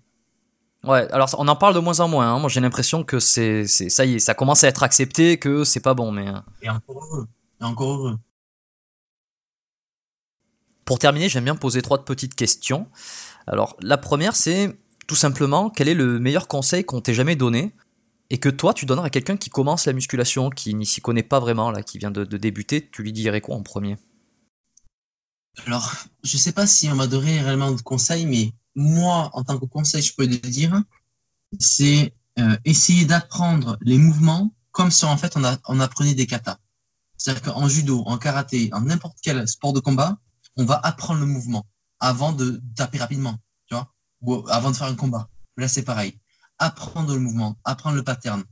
Ouais, 0.85 1.11
alors 1.12 1.35
on 1.39 1.49
en 1.49 1.57
parle 1.57 1.74
de 1.74 1.80
moins 1.80 2.01
en 2.01 2.09
moins. 2.09 2.35
Hein. 2.35 2.39
Moi, 2.39 2.49
j'ai 2.49 2.61
l'impression 2.61 3.05
que 3.05 3.18
c'est, 3.18 3.66
ça 3.66 4.05
y 4.05 4.14
est, 4.14 4.18
ça 4.18 4.35
commence 4.35 4.64
à 4.64 4.68
être 4.68 4.82
accepté, 4.82 5.39
que 5.39 5.64
c'est 5.64 5.80
pas 5.80 5.95
bon, 5.95 6.12
mais. 6.12 6.28
Euh. 6.28 6.39
Et 6.62 6.70
encore 6.70 7.03
heureux. 7.03 7.26
Et 7.61 7.64
encore 7.64 7.91
heureux. 7.91 8.18
Pour 10.85 10.99
terminer, 10.99 11.28
j'aime 11.28 11.45
bien 11.45 11.57
poser 11.57 11.80
trois 11.80 12.05
petites 12.05 12.35
questions. 12.35 12.87
Alors, 13.47 13.76
la 13.80 13.97
première, 13.97 14.37
c'est 14.37 14.78
tout 15.07 15.16
simplement 15.16 15.70
quel 15.70 15.89
est 15.89 15.95
le 15.95 16.18
meilleur 16.18 16.47
conseil 16.47 16.85
qu'on 16.85 17.01
t'ait 17.01 17.14
jamais 17.14 17.37
donné? 17.37 17.72
Et 18.30 18.38
que 18.38 18.48
toi 18.48 18.74
tu 18.74 18.86
donnerais 18.86 19.06
à 19.06 19.10
quelqu'un 19.10 19.36
qui 19.36 19.50
commence 19.50 19.86
la 19.86 19.92
musculation, 19.92 20.50
qui 20.50 20.74
n'y 20.74 20.86
s'y 20.86 21.00
connaît 21.00 21.22
pas 21.22 21.40
vraiment, 21.40 21.70
là, 21.70 21.82
qui 21.82 21.98
vient 21.98 22.10
de, 22.10 22.24
débuter, 22.24 22.88
tu 22.90 23.02
lui 23.02 23.12
dirais 23.12 23.40
quoi 23.40 23.56
en 23.56 23.62
premier? 23.62 23.98
Alors, 25.66 25.92
je 26.24 26.36
sais 26.36 26.52
pas 26.52 26.66
si 26.66 26.88
on 26.90 26.96
m'a 26.96 27.06
donné 27.06 27.40
réellement 27.40 27.70
de 27.70 27.80
conseils, 27.80 28.26
mais 28.26 28.52
moi, 28.74 29.30
en 29.34 29.44
tant 29.44 29.58
que 29.58 29.66
conseil, 29.66 30.02
je 30.02 30.14
peux 30.14 30.26
le 30.26 30.38
dire, 30.38 30.82
c'est 31.60 32.12
euh, 32.40 32.56
essayer 32.64 33.04
d'apprendre 33.04 33.78
les 33.80 33.98
mouvements 33.98 34.52
comme 34.72 34.90
si 34.90 35.04
en 35.04 35.16
fait 35.16 35.36
on, 35.36 35.42
on 35.68 35.80
apprenait 35.80 36.14
des 36.14 36.26
katas. 36.26 36.58
C'est-à-dire 37.16 37.42
qu'en 37.42 37.68
judo, 37.68 38.02
en 38.06 38.18
karaté, 38.18 38.70
en 38.72 38.82
n'importe 38.82 39.18
quel 39.22 39.46
sport 39.46 39.72
de 39.72 39.80
combat, 39.80 40.18
on 40.56 40.64
va 40.64 40.80
apprendre 40.82 41.20
le 41.20 41.26
mouvement 41.26 41.64
avant 42.00 42.32
de 42.32 42.60
taper 42.76 42.98
rapidement, 42.98 43.38
tu 43.66 43.74
vois, 43.74 43.94
ou 44.20 44.44
avant 44.48 44.70
de 44.70 44.76
faire 44.76 44.88
un 44.88 44.96
combat. 44.96 45.28
Là, 45.56 45.68
c'est 45.68 45.84
pareil. 45.84 46.18
Apprendre 46.59 47.12
le 47.12 47.18
mouvement, 47.18 47.57
apprendre 47.64 47.96
le 47.96 48.05
pattern, 48.05 48.42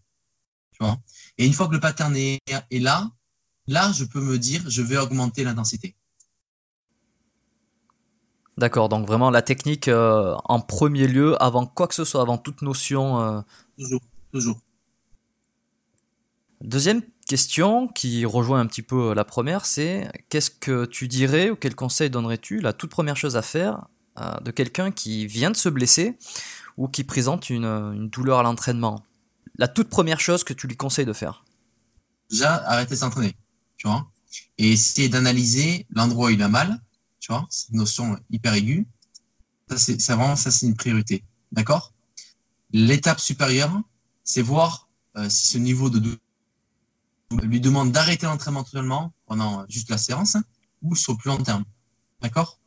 tu 0.73 0.85
vois? 0.85 0.99
Et 1.39 1.47
une 1.47 1.53
fois 1.53 1.69
que 1.69 1.75
le 1.75 1.81
pattern 1.81 2.15
est, 2.17 2.41
est 2.49 2.79
là, 2.79 3.11
là, 3.67 3.93
je 3.93 4.05
peux 4.05 4.21
me 4.21 4.39
dire, 4.39 4.63
je 4.69 4.83
vais 4.83 4.97
augmenter 4.97 5.45
l'intensité. 5.45 5.97
D'accord, 8.59 8.89
donc 8.89 9.07
vraiment 9.07 9.31
la 9.31 9.41
technique 9.41 9.89
euh, 9.89 10.35
en 10.45 10.61
premier 10.61 11.07
lieu, 11.07 11.43
avant 11.43 11.67
quoi 11.67 11.89
que 11.89 11.95
ce 11.95 12.05
soit, 12.05 12.21
avant 12.21 12.37
toute 12.37 12.63
notion. 12.63 13.21
Euh. 13.21 13.41
Toujours, 13.79 14.03
toujours. 14.31 14.61
Deuxième 16.61 17.03
question 17.27 17.89
qui 17.89 18.25
rejoint 18.27 18.61
un 18.61 18.67
petit 18.67 18.83
peu 18.83 19.15
la 19.15 19.25
première, 19.25 19.65
c'est 19.65 20.11
qu'est-ce 20.29 20.51
que 20.51 20.85
tu 20.85 21.09
dirais 21.09 21.51
ou 21.51 21.57
quel 21.57 21.75
conseil 21.75 22.11
donnerais-tu 22.11 22.61
la 22.61 22.73
toute 22.73 22.91
première 22.91 23.17
chose 23.17 23.37
à 23.37 23.43
faire 23.43 23.87
euh, 24.21 24.39
de 24.41 24.51
quelqu'un 24.51 24.91
qui 24.91 25.27
vient 25.27 25.51
de 25.51 25.57
se 25.57 25.71
blesser 25.71 26.19
ou 26.77 26.89
qui 26.89 27.05
présente 27.05 27.51
une, 27.51 27.65
une 27.65 28.09
douleur 28.09 28.39
à 28.39 28.43
l'entraînement 28.43 29.05
La 29.59 29.69
toute 29.69 29.89
première 29.89 30.21
chose 30.21 30.45
que 30.45 30.53
tu 30.53 30.67
lui 30.67 30.77
conseilles 30.77 31.07
de 31.07 31.13
faire 31.13 31.45
Déjà, 32.31 32.55
arrêter 32.67 32.95
de 32.95 33.01
s'entraîner, 33.01 33.37
tu 33.77 33.87
vois, 33.87 34.11
et 34.57 34.73
essayer 34.73 35.09
d'analyser 35.09 35.87
l'endroit 35.91 36.29
où 36.29 36.31
il 36.31 36.43
a 36.43 36.49
mal 36.49 36.81
tu 37.23 37.31
vois, 37.31 37.47
c'est 37.49 37.69
une 37.71 37.79
notion 37.79 38.19
hyper 38.31 38.53
aiguë. 38.55 38.85
Ça, 39.69 39.79
c'est 39.79 39.97
vraiment, 40.13 40.35
ça, 40.35 40.51
c'est 40.51 40.67
une 40.67 40.75
priorité. 40.75 41.25
D'accord? 41.53 41.95
L'étape 42.73 43.21
supérieure, 43.21 43.81
c'est 44.25 44.43
voir 44.43 44.89
euh, 45.17 45.31
si 45.31 45.47
ce 45.47 45.59
niveau 45.59 45.89
de 45.89 46.19
lui 47.45 47.61
demande 47.61 47.93
d'arrêter 47.93 48.27
l'entraînement 48.27 48.65
totalement 48.65 49.13
pendant 49.27 49.65
juste 49.69 49.89
la 49.89 49.99
séance 49.99 50.37
ou 50.83 50.97
sur 50.97 51.13
le 51.13 51.19
plus 51.19 51.29
long 51.29 51.41
terme. 51.41 51.65
D'accord? 52.21 52.59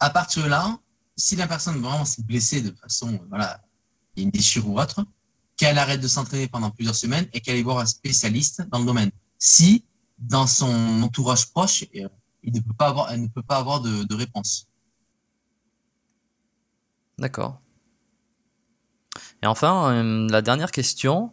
À 0.00 0.08
partir 0.08 0.44
de 0.44 0.48
là, 0.48 0.78
si 1.18 1.36
la 1.36 1.46
personne 1.46 1.80
vraiment 1.82 2.04
s'est 2.04 2.22
blessée 2.22 2.62
de 2.62 2.70
façon, 2.70 3.20
voilà, 3.28 3.60
y 4.16 4.20
a 4.20 4.22
une 4.22 4.30
déchirure 4.30 4.70
ou 4.70 4.80
autre, 4.80 5.04
qu'elle 5.56 5.76
arrête 5.76 6.00
de 6.00 6.08
s'entraîner 6.08 6.46
pendant 6.46 6.70
plusieurs 6.70 6.94
semaines 6.94 7.26
et 7.32 7.40
qu'elle 7.40 7.56
aille 7.56 7.62
voir 7.62 7.78
un 7.78 7.86
spécialiste 7.86 8.62
dans 8.70 8.78
le 8.78 8.84
domaine. 8.84 9.10
Si, 9.38 9.84
dans 10.18 10.46
son 10.46 11.02
entourage 11.02 11.50
proche, 11.50 11.84
euh, 11.96 12.08
elle 12.44 12.52
ne 12.52 12.60
peut 13.26 13.42
pas 13.42 13.56
avoir 13.56 13.80
de, 13.80 14.14
réponse. 14.14 14.68
D'accord. 17.18 17.60
Et 19.42 19.46
enfin, 19.46 19.92
euh, 19.92 20.28
la 20.30 20.40
dernière 20.40 20.70
question, 20.70 21.32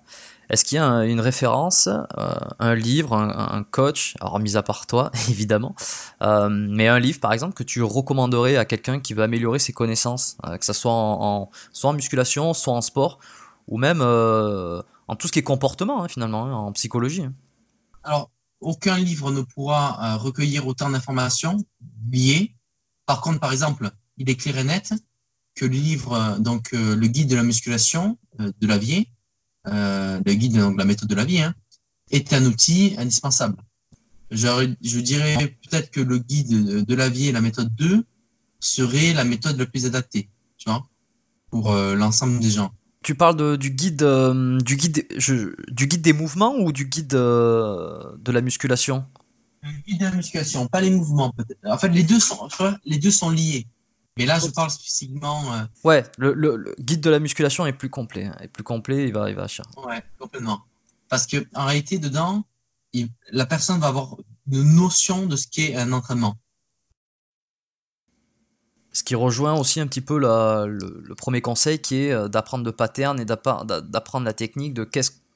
est-ce 0.50 0.66
qu'il 0.66 0.78
y 0.78 0.80
a 0.80 1.06
une 1.06 1.20
référence, 1.20 1.88
euh, 1.88 2.36
un 2.60 2.76
livre, 2.76 3.16
un, 3.16 3.64
coach, 3.64 4.16
alors 4.22 4.40
mis 4.40 4.58
à 4.58 4.64
part 4.64 4.88
toi, 4.88 5.12
évidemment, 5.30 5.76
euh, 6.22 6.50
mais 6.50 6.88
un 6.88 7.00
livre 7.00 7.20
par 7.20 7.34
exemple 7.34 7.54
que 7.54 7.64
tu 7.64 7.82
recommanderais 7.82 8.58
à 8.58 8.66
quelqu'un 8.66 9.00
qui 9.00 9.14
veut 9.14 9.24
améliorer 9.24 9.60
ses 9.60 9.74
connaissances, 9.74 10.38
que 10.60 10.66
ce 10.66 10.74
soit 10.74 10.92
en, 10.94 11.50
soit 11.72 11.90
en 11.90 11.94
musculation, 11.94 12.54
soit 12.54 12.74
en 12.74 12.82
sport, 12.82 13.20
ou 13.68 13.78
même 13.78 14.02
en 14.02 15.16
tout 15.16 15.28
ce 15.28 15.32
qui 15.32 15.40
est 15.40 15.44
comportement 15.44 16.04
hein, 16.04 16.08
finalement, 16.08 16.46
hein, 16.46 16.54
en 16.54 16.72
psychologie 16.72 17.26
Alors, 18.04 18.30
aucun 18.66 18.98
livre 18.98 19.32
ne 19.32 19.42
pourra 19.42 20.16
euh, 20.16 20.18
recueillir 20.18 20.68
autant 20.68 20.90
d'informations 20.90 21.58
liées. 22.12 22.56
Par 23.06 23.22
contre, 23.22 23.40
par 23.40 23.52
exemple, 23.52 23.92
il 24.18 24.30
est 24.30 24.36
clair 24.36 24.58
et 24.58 24.64
net 24.64 24.94
que 25.56 25.66
le 25.66 25.72
livre, 25.72 26.14
euh, 26.14 26.40
donc 26.40 26.74
euh, 26.74 26.96
le 26.96 27.08
guide 27.08 27.30
de 27.30 27.36
la 27.36 27.44
musculation 27.44 28.18
de 28.38 28.68
la 28.68 28.78
vie, 29.68 30.20
le 30.26 30.34
guide 30.34 30.54
de 30.54 30.78
la 30.78 30.86
méthode 30.86 31.10
de 31.10 31.16
la 31.16 31.26
vie, 31.26 31.40
hein, 31.40 31.54
est 32.12 32.34
un 32.34 32.46
outil 32.46 32.96
indispensable. 32.98 33.58
Je, 34.32 34.74
je 34.82 35.00
dirais 35.00 35.58
peut-être 35.70 35.92
que 35.92 36.02
le 36.02 36.18
guide 36.18 36.86
de 36.86 36.96
la 36.96 37.10
vie 37.10 37.28
et 37.28 37.32
la 37.32 37.42
méthode 37.42 37.74
2 37.76 38.04
serait 38.60 39.14
la 39.14 39.24
méthode 39.24 39.58
la 39.58 39.66
plus 39.66 39.86
adaptée, 39.86 40.30
tu 40.58 40.70
vois, 40.70 40.84
pour 41.50 41.74
l'ensemble 41.74 42.40
des 42.40 42.50
gens. 42.50 42.72
Tu 43.06 43.14
parles 43.14 43.60
du 43.60 43.70
guide, 43.70 44.02
euh, 44.02 44.60
du 44.62 44.78
guide, 44.78 45.08
du 45.70 45.86
guide 45.88 46.02
des 46.02 46.12
mouvements 46.12 46.56
ou 46.58 46.72
du 46.72 46.86
guide 46.86 47.14
euh, 47.14 48.18
de 48.18 48.32
la 48.32 48.42
musculation? 48.42 49.06
Le 49.62 49.70
guide 49.86 50.00
de 50.00 50.06
la 50.06 50.12
musculation, 50.12 50.66
pas 50.66 50.82
les 50.82 50.90
mouvements 50.90 51.30
peut-être. 51.30 51.60
En 51.66 51.78
fait, 51.78 51.90
les 51.90 52.02
deux 52.02 52.20
sont, 52.20 52.50
les 52.84 52.98
deux 52.98 53.12
sont 53.12 53.30
liés. 53.30 53.68
Mais 54.18 54.26
là, 54.26 54.40
je 54.40 54.48
parle 54.48 54.70
spécifiquement. 54.70 55.54
Euh, 55.54 55.66
ouais, 55.84 56.06
le, 56.18 56.74
guide 56.80 57.02
de 57.02 57.10
la 57.10 57.20
musculation 57.20 57.66
est 57.66 57.74
plus 57.74 57.90
complet. 57.90 58.26
Hein. 58.26 58.38
Est 58.40 58.48
plus 58.48 58.64
complet, 58.64 59.08
il 59.08 59.14
va, 59.14 59.30
il 59.30 59.36
va. 59.36 59.48
Ouais, 59.86 60.02
complètement. 60.18 60.64
Parce 61.10 61.28
que 61.28 61.46
en 61.54 61.66
réalité, 61.66 62.00
dedans, 62.00 62.46
la 63.32 63.46
personne 63.46 63.80
va 63.80 63.88
avoir 63.88 64.16
une 64.50 64.76
notion 64.76 65.26
de 65.26 65.36
ce 65.36 65.48
qu'est 65.48 65.76
un 65.76 65.92
entraînement. 65.92 66.38
Ce 68.94 69.04
qui 69.04 69.16
rejoint 69.16 69.54
aussi 69.54 69.82
un 69.82 69.88
petit 69.88 70.00
peu 70.00 70.18
le, 70.18 70.78
le, 70.78 71.16
premier 71.16 71.42
conseil 71.42 71.80
qui 71.80 71.98
est 71.98 72.14
euh, 72.14 72.30
d'apprendre 72.30 72.64
le 72.64 72.72
pattern 72.72 73.20
et 73.20 73.26
d'apprendre 73.26 74.24
la 74.24 74.34
technique 74.34 74.74
de 74.74 74.90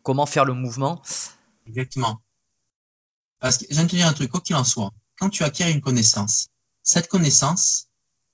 comment 0.03 0.25
faire 0.25 0.45
le 0.45 0.53
mouvement. 0.53 1.01
Exactement. 1.67 2.21
Parce 3.39 3.57
que 3.57 3.65
j'aime 3.69 3.87
te 3.87 3.97
dire 3.97 4.07
un 4.07 4.13
truc, 4.13 4.31
quoi 4.31 4.39
qu'il 4.39 4.55
en 4.55 4.63
soit, 4.63 4.91
quand 5.17 5.29
tu 5.29 5.43
acquiers 5.43 5.69
une 5.69 5.81
connaissance, 5.81 6.47
cette 6.83 7.09
connaissance 7.09 7.88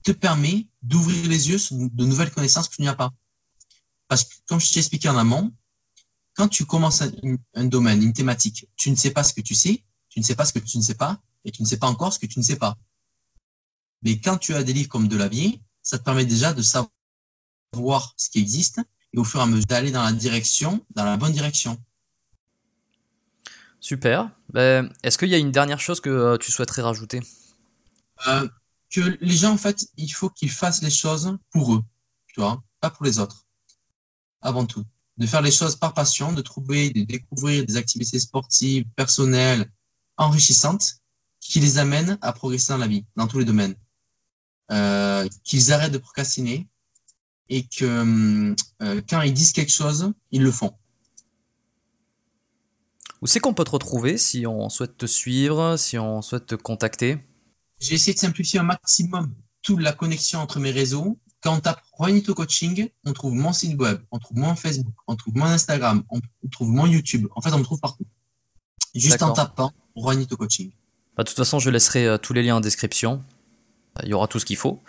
te 0.05 0.11
permet 0.11 0.67
d'ouvrir 0.83 1.27
les 1.27 1.49
yeux 1.49 1.57
sur 1.57 1.75
de 1.75 2.05
nouvelles 2.05 2.31
connaissances 2.31 2.69
que 2.69 2.75
tu 2.75 2.83
n'as 2.83 2.95
pas. 2.95 3.11
Parce 4.07 4.23
que, 4.23 4.35
comme 4.47 4.61
je 4.61 4.71
t'ai 4.71 4.79
expliqué 4.79 5.09
en 5.09 5.17
amont, 5.17 5.51
quand 6.35 6.47
tu 6.47 6.65
commences 6.65 7.01
un, 7.01 7.11
un, 7.55 7.65
domaine, 7.65 8.03
une 8.03 8.13
thématique, 8.13 8.69
tu 8.77 8.91
ne 8.91 8.95
sais 8.95 9.09
pas 9.11 9.23
ce 9.23 9.33
que 9.33 9.41
tu 9.41 9.55
sais, 9.55 9.83
tu 10.09 10.19
ne 10.19 10.23
sais 10.23 10.35
pas 10.35 10.45
ce 10.45 10.53
que 10.53 10.59
tu 10.59 10.77
ne 10.77 10.83
sais 10.83 10.93
pas, 10.93 11.19
et 11.43 11.51
tu 11.51 11.63
ne 11.63 11.67
sais 11.67 11.77
pas 11.77 11.87
encore 11.87 12.13
ce 12.13 12.19
que 12.19 12.27
tu 12.27 12.37
ne 12.37 12.43
sais 12.43 12.55
pas. 12.55 12.77
Mais 14.03 14.19
quand 14.19 14.37
tu 14.37 14.53
as 14.53 14.63
des 14.63 14.73
livres 14.73 14.89
comme 14.89 15.07
de 15.07 15.17
la 15.17 15.27
vie, 15.27 15.61
ça 15.81 15.97
te 15.97 16.03
permet 16.03 16.25
déjà 16.25 16.53
de 16.53 16.61
savoir 16.61 18.13
ce 18.15 18.29
qui 18.29 18.39
existe 18.39 18.79
et 19.11 19.17
au 19.17 19.23
fur 19.23 19.39
et 19.39 19.43
à 19.43 19.47
mesure 19.47 19.65
d'aller 19.65 19.91
dans 19.91 20.03
la 20.03 20.11
direction, 20.11 20.85
dans 20.91 21.05
la 21.05 21.17
bonne 21.17 21.33
direction. 21.33 21.81
Super. 23.79 24.29
Ben, 24.49 24.93
est-ce 25.01 25.17
qu'il 25.17 25.29
y 25.29 25.35
a 25.35 25.39
une 25.39 25.51
dernière 25.51 25.79
chose 25.79 25.99
que 25.99 26.09
euh, 26.09 26.37
tu 26.37 26.51
souhaiterais 26.51 26.83
rajouter? 26.83 27.21
Euh, 28.27 28.47
Que 28.89 29.17
les 29.21 29.35
gens, 29.35 29.53
en 29.53 29.57
fait, 29.57 29.87
il 29.97 30.09
faut 30.09 30.29
qu'ils 30.29 30.51
fassent 30.51 30.81
les 30.81 30.89
choses 30.89 31.37
pour 31.51 31.75
eux, 31.75 31.83
tu 32.27 32.39
vois, 32.39 32.63
pas 32.79 32.89
pour 32.89 33.05
les 33.05 33.19
autres. 33.19 33.45
Avant 34.41 34.65
tout. 34.65 34.83
De 35.17 35.25
faire 35.25 35.41
les 35.41 35.51
choses 35.51 35.75
par 35.75 35.93
passion, 35.93 36.33
de 36.33 36.41
trouver, 36.41 36.89
de 36.89 37.03
découvrir 37.03 37.65
des 37.65 37.77
activités 37.77 38.19
sportives, 38.19 38.85
personnelles, 38.95 39.69
enrichissantes, 40.17 40.97
qui 41.39 41.59
les 41.59 41.77
amènent 41.77 42.17
à 42.21 42.33
progresser 42.33 42.73
dans 42.73 42.77
la 42.77 42.87
vie, 42.87 43.05
dans 43.15 43.27
tous 43.27 43.39
les 43.39 43.45
domaines. 43.45 43.75
Euh, 44.71 45.27
qu'ils 45.43 45.71
arrêtent 45.71 45.91
de 45.91 45.99
procrastiner 45.99 46.67
et 47.49 47.67
que 47.67 48.55
euh, 48.81 49.01
quand 49.07 49.21
ils 49.21 49.33
disent 49.33 49.51
quelque 49.51 49.71
chose, 49.71 50.11
ils 50.31 50.41
le 50.41 50.51
font. 50.51 50.73
Où 53.21 53.27
c'est 53.27 53.39
qu'on 53.39 53.53
peut 53.53 53.63
te 53.63 53.71
retrouver 53.71 54.17
si 54.17 54.47
on 54.47 54.69
souhaite 54.69 54.97
te 54.97 55.05
suivre, 55.05 55.77
si 55.77 55.99
on 55.99 56.23
souhaite 56.23 56.47
te 56.47 56.55
contacter? 56.55 57.19
J'ai 57.79 57.95
essayé 57.95 58.13
de 58.13 58.19
simplifier 58.19 58.59
un 58.59 58.63
maximum 58.63 59.33
toute 59.61 59.81
la 59.81 59.93
connexion 59.93 60.39
entre 60.39 60.59
mes 60.59 60.71
réseaux. 60.71 61.17
Quand 61.41 61.55
on 61.55 61.59
tape 61.59 61.81
Juanito 61.97 62.33
Coaching, 62.33 62.89
on 63.05 63.13
trouve 63.13 63.33
mon 63.33 63.53
site 63.53 63.79
web, 63.79 64.01
on 64.11 64.19
trouve 64.19 64.37
mon 64.37 64.55
Facebook, 64.55 64.93
on 65.07 65.15
trouve 65.15 65.35
mon 65.35 65.45
Instagram, 65.45 66.03
on 66.09 66.19
trouve 66.49 66.69
mon 66.69 66.85
YouTube. 66.87 67.27
En 67.35 67.41
fait, 67.41 67.51
on 67.53 67.59
me 67.59 67.63
trouve 67.63 67.79
partout. 67.79 68.05
Juste 68.95 69.21
en 69.21 69.33
tapant 69.33 69.71
Juanito 69.95 70.37
Coaching. 70.37 70.71
Bah, 71.17 71.23
de 71.23 71.29
toute 71.29 71.37
façon, 71.37 71.59
je 71.59 71.69
laisserai 71.69 72.07
euh, 72.07 72.17
tous 72.17 72.33
les 72.33 72.43
liens 72.43 72.57
en 72.57 72.61
description 72.61 73.23
il 74.03 74.09
y 74.09 74.13
aura 74.13 74.27
tout 74.27 74.39
ce 74.39 74.45
qu'il 74.45 74.57
faut. 74.57 74.81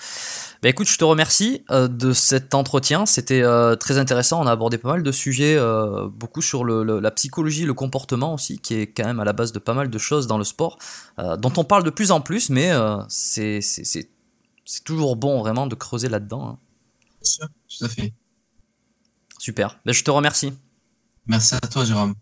Bah 0.62 0.68
écoute, 0.68 0.88
je 0.88 0.98
te 0.98 1.04
remercie 1.04 1.62
euh, 1.70 1.86
de 1.88 2.12
cet 2.12 2.54
entretien. 2.54 3.06
C'était 3.06 3.42
euh, 3.42 3.76
très 3.76 3.98
intéressant. 3.98 4.42
On 4.42 4.46
a 4.46 4.52
abordé 4.52 4.78
pas 4.78 4.88
mal 4.88 5.02
de 5.02 5.12
sujets, 5.12 5.56
euh, 5.56 6.08
beaucoup 6.08 6.42
sur 6.42 6.64
le, 6.64 6.82
la 6.98 7.10
psychologie, 7.10 7.64
le 7.64 7.74
comportement 7.74 8.34
aussi, 8.34 8.58
qui 8.58 8.74
est 8.74 8.86
quand 8.86 9.04
même 9.04 9.20
à 9.20 9.24
la 9.24 9.32
base 9.32 9.52
de 9.52 9.58
pas 9.58 9.74
mal 9.74 9.90
de 9.90 9.98
choses 9.98 10.26
dans 10.26 10.38
le 10.38 10.44
sport, 10.44 10.78
dont 11.18 11.52
on 11.56 11.64
parle 11.64 11.84
de 11.84 11.90
plus 11.90 12.10
en 12.10 12.20
plus, 12.20 12.50
mais 12.50 12.72
c'est 13.08 13.60
toujours 14.84 15.16
bon 15.16 15.40
vraiment 15.40 15.66
de 15.66 15.74
creuser 15.74 16.08
là-dedans. 16.08 16.48
Hein. 16.48 16.58
Bien 17.22 17.30
sûr, 17.30 17.48
tout 17.68 17.84
à 17.84 17.88
fait. 17.88 18.12
Super. 19.38 19.78
Bah, 19.84 19.92
je 19.92 20.02
te 20.02 20.10
remercie. 20.10 20.52
Merci 21.26 21.54
à 21.54 21.60
toi, 21.60 21.84
Jérôme. 21.84 22.14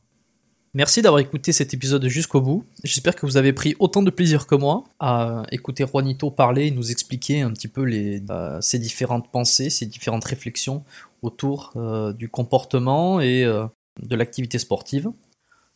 Merci 0.76 1.02
d'avoir 1.02 1.20
écouté 1.20 1.52
cet 1.52 1.72
épisode 1.72 2.04
jusqu'au 2.08 2.40
bout. 2.40 2.64
J'espère 2.82 3.14
que 3.14 3.26
vous 3.26 3.36
avez 3.36 3.52
pris 3.52 3.76
autant 3.78 4.02
de 4.02 4.10
plaisir 4.10 4.48
que 4.48 4.56
moi 4.56 4.82
à 4.98 5.44
écouter 5.52 5.86
Juanito 5.86 6.32
parler 6.32 6.66
et 6.66 6.70
nous 6.72 6.90
expliquer 6.90 7.42
un 7.42 7.52
petit 7.52 7.68
peu 7.68 7.88
euh, 7.88 8.60
ses 8.60 8.80
différentes 8.80 9.30
pensées, 9.30 9.70
ses 9.70 9.86
différentes 9.86 10.24
réflexions 10.24 10.82
autour 11.22 11.72
euh, 11.76 12.12
du 12.12 12.28
comportement 12.28 13.20
et 13.20 13.44
euh, 13.44 13.66
de 14.02 14.16
l'activité 14.16 14.58
sportive. 14.58 15.12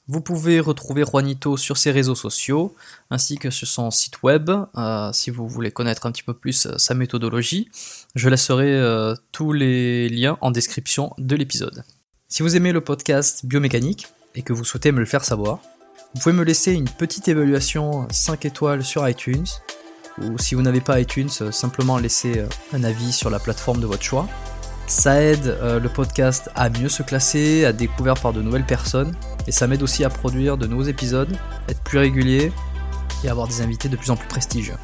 Vous 0.09 0.21
pouvez 0.21 0.59
retrouver 0.59 1.05
Juanito 1.05 1.57
sur 1.57 1.77
ses 1.77 1.93
réseaux 1.93 2.17
sociaux 2.17 2.75
ainsi 3.09 3.39
que 3.39 3.51
sur 3.51 3.69
son 3.69 3.93
site 3.93 4.25
web 4.25 4.51
si 5.13 5.31
vous 5.31 5.47
voulez 5.47 5.71
connaître 5.71 6.07
un 6.07 6.13
petit 6.13 6.23
peu 6.23 6.33
plus 6.35 6.67
sa 6.77 6.95
méthodologie. 6.95 7.69
Je 8.15 8.31
laisserai 8.31 9.15
tous 9.33 9.53
les 9.53 10.09
liens 10.09 10.39
en 10.41 10.51
description 10.51 11.13
de 11.19 11.37
l'épisode. 11.37 11.85
Si 12.27 12.43
vous 12.43 12.57
aimez 12.57 12.73
le 12.73 12.81
podcast 12.81 13.45
Biomécanique, 13.45 14.07
et 14.35 14.43
que 14.43 14.53
vous 14.53 14.65
souhaitez 14.65 14.93
me 14.93 15.01
le 15.01 15.07
faire 15.07 15.25
savoir, 15.25 15.61
vous 16.15 16.21
pouvez 16.21 16.35
me 16.35 16.43
laisser 16.43 16.73
une 16.73 16.89
petite 16.89 17.29
évaluation 17.29 18.09
5 18.11 18.45
étoiles 18.47 18.83
sur 18.83 19.07
iTunes, 19.09 19.47
ou 20.23 20.39
si 20.39 20.55
vous 20.55 20.63
n'avez 20.63 20.81
pas 20.81 21.01
iTunes, 21.01 21.29
euh, 21.43 21.53
simplement 21.53 21.99
laisser 21.99 22.39
euh, 22.39 22.47
un 22.73 22.83
avis 22.83 23.13
sur 23.13 23.31
la 23.31 23.39
plateforme 23.39 23.81
de 23.81 23.87
votre 23.87 24.03
choix. 24.03 24.27
Ça 24.87 25.23
aide 25.23 25.47
euh, 25.47 25.79
le 25.79 25.89
podcast 25.89 26.51
à 26.55 26.71
mieux 26.71 26.89
se 26.89 27.03
classer, 27.03 27.65
à 27.67 27.73
découvrir 27.73 28.15
par 28.15 28.33
de 28.33 28.41
nouvelles 28.41 28.65
personnes, 28.65 29.15
et 29.47 29.53
ça 29.53 29.67
m'aide 29.67 29.83
aussi 29.83 30.03
à 30.05 30.09
produire 30.09 30.57
de 30.57 30.67
nouveaux 30.67 30.85
épisodes, 30.85 31.37
être 31.69 31.83
plus 31.83 31.99
régulier 31.99 32.53
et 33.23 33.29
avoir 33.29 33.47
des 33.49 33.61
invités 33.61 33.89
de 33.89 33.97
plus 33.97 34.11
en 34.11 34.17
plus 34.17 34.29
prestigieux. 34.29 34.77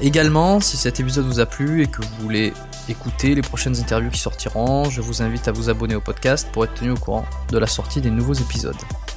Également, 0.00 0.60
si 0.60 0.76
cet 0.76 1.00
épisode 1.00 1.26
vous 1.26 1.40
a 1.40 1.46
plu 1.46 1.82
et 1.82 1.86
que 1.86 2.02
vous 2.02 2.08
voulez 2.20 2.52
écouter 2.88 3.34
les 3.34 3.42
prochaines 3.42 3.78
interviews 3.78 4.10
qui 4.10 4.20
sortiront. 4.20 4.88
Je 4.90 5.00
vous 5.00 5.22
invite 5.22 5.48
à 5.48 5.52
vous 5.52 5.68
abonner 5.68 5.94
au 5.94 6.00
podcast 6.00 6.48
pour 6.52 6.64
être 6.64 6.74
tenu 6.74 6.92
au 6.92 6.96
courant 6.96 7.24
de 7.50 7.58
la 7.58 7.66
sortie 7.66 8.00
des 8.00 8.10
nouveaux 8.10 8.34
épisodes. 8.34 8.76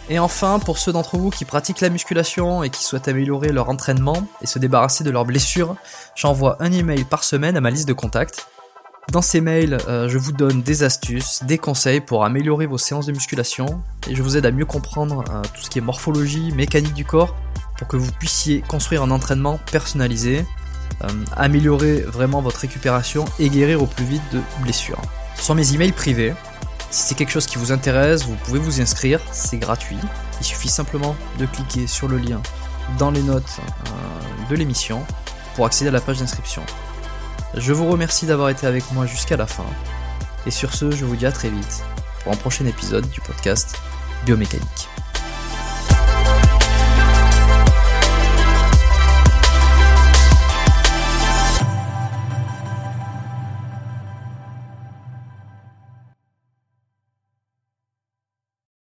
Et 0.10 0.20
enfin, 0.20 0.60
pour 0.60 0.78
ceux 0.78 0.91
d'entre 0.91 1.18
vous 1.18 1.30
qui 1.30 1.45
pratiquent 1.45 1.82
la 1.82 1.89
musculation 1.89 2.64
et 2.64 2.70
qui 2.70 2.84
souhaitent 2.84 3.08
améliorer 3.08 3.52
leur 3.52 3.70
entraînement 3.70 4.28
et 4.41 4.47
se 4.47 4.58
débarrasser 4.58 5.04
de 5.04 5.12
leurs 5.12 5.26
blessures, 5.26 5.76
j'envoie 6.16 6.58
un 6.60 6.72
email 6.72 7.04
par 7.04 7.24
semaine 7.24 7.58
à 7.58 7.62
ma 7.62 7.70
liste 7.70 7.88
de 7.88 7.93
contacts. 7.93 8.47
Dans 9.12 9.22
ces 9.24 9.41
mails, 9.41 9.78
euh, 9.88 10.08
je 10.08 10.20
vous 10.20 10.32
donne 10.32 10.62
des 10.62 10.84
astuces, 10.84 11.43
des 11.43 11.58
conseils 11.58 12.00
pour 12.00 12.26
améliorer 12.26 12.68
vos 12.68 12.78
séances 12.78 13.08
de 13.08 13.12
musculation 13.12 13.82
et 14.08 14.14
je 14.14 14.22
vous 14.22 14.38
aide 14.38 14.45
à 14.45 14.52
mieux 14.52 14.66
comprendre 14.66 15.24
euh, 15.32 15.41
tout 15.54 15.64
ce 15.64 15.70
qui 15.70 15.80
est 15.80 15.82
morphologie, 15.82 16.52
mécanique 16.52 16.93
du 16.93 17.06
corps 17.06 17.36
pour 17.80 17.88
que 17.88 17.97
vous 17.97 18.11
puissiez 18.11 18.61
construire 18.67 19.01
un 19.01 19.09
entraînement 19.09 19.57
personnalisé 19.71 20.45
euh, 21.03 21.07
améliorer 21.38 22.01
vraiment 22.01 22.41
votre 22.41 22.59
récupération 22.59 23.23
et 23.39 23.49
guérir 23.49 23.82
au 23.82 23.86
plus 23.86 24.03
vite 24.03 24.21
de 24.34 24.41
blessures. 24.61 25.01
Ce 25.36 25.43
sont 25.43 25.55
mes 25.55 25.73
emails 25.73 25.93
privés. 25.93 26.34
Si 26.91 27.03
c'est 27.03 27.15
quelque 27.15 27.32
chose 27.32 27.45
qui 27.45 27.57
vous 27.57 27.71
intéresse, 27.71 28.25
vous 28.25 28.36
pouvez 28.36 28.59
vous 28.59 28.82
inscrire, 28.82 29.21
c'est 29.32 29.57
gratuit. 29.57 29.97
Il 30.41 30.45
suffit 30.45 30.67
simplement 30.67 31.15
de 31.38 31.45
cliquer 31.45 31.88
sur 31.88 32.09
le 32.09 32.17
lien 32.17 32.41
dans 32.97 33.11
les 33.11 33.21
notes 33.21 33.59
euh, 33.59 34.49
de 34.49 34.56
l'émission 34.56 35.06
pour 35.56 35.65
accéder 35.65 35.88
à 35.88 35.93
la 35.93 36.01
page 36.01 36.19
d'inscription. 36.19 36.64
Je 37.56 37.72
vous 37.72 37.89
remercie 37.89 38.26
d'avoir 38.26 38.49
été 38.49 38.68
avec 38.68 38.91
moi 38.91 39.06
jusqu'à 39.06 39.38
la 39.38 39.47
fin. 39.47 39.65
Et 40.45 40.51
sur 40.51 40.73
ce, 40.73 40.91
je 40.91 41.06
vous 41.06 41.15
dis 41.15 41.26
à 41.26 41.31
très 41.31 41.49
vite 41.49 41.84
pour 42.23 42.34
un 42.34 42.35
prochain 42.35 42.65
épisode 42.65 43.10
du 43.10 43.22
podcast 43.22 43.77
Biomécanique. 44.26 44.89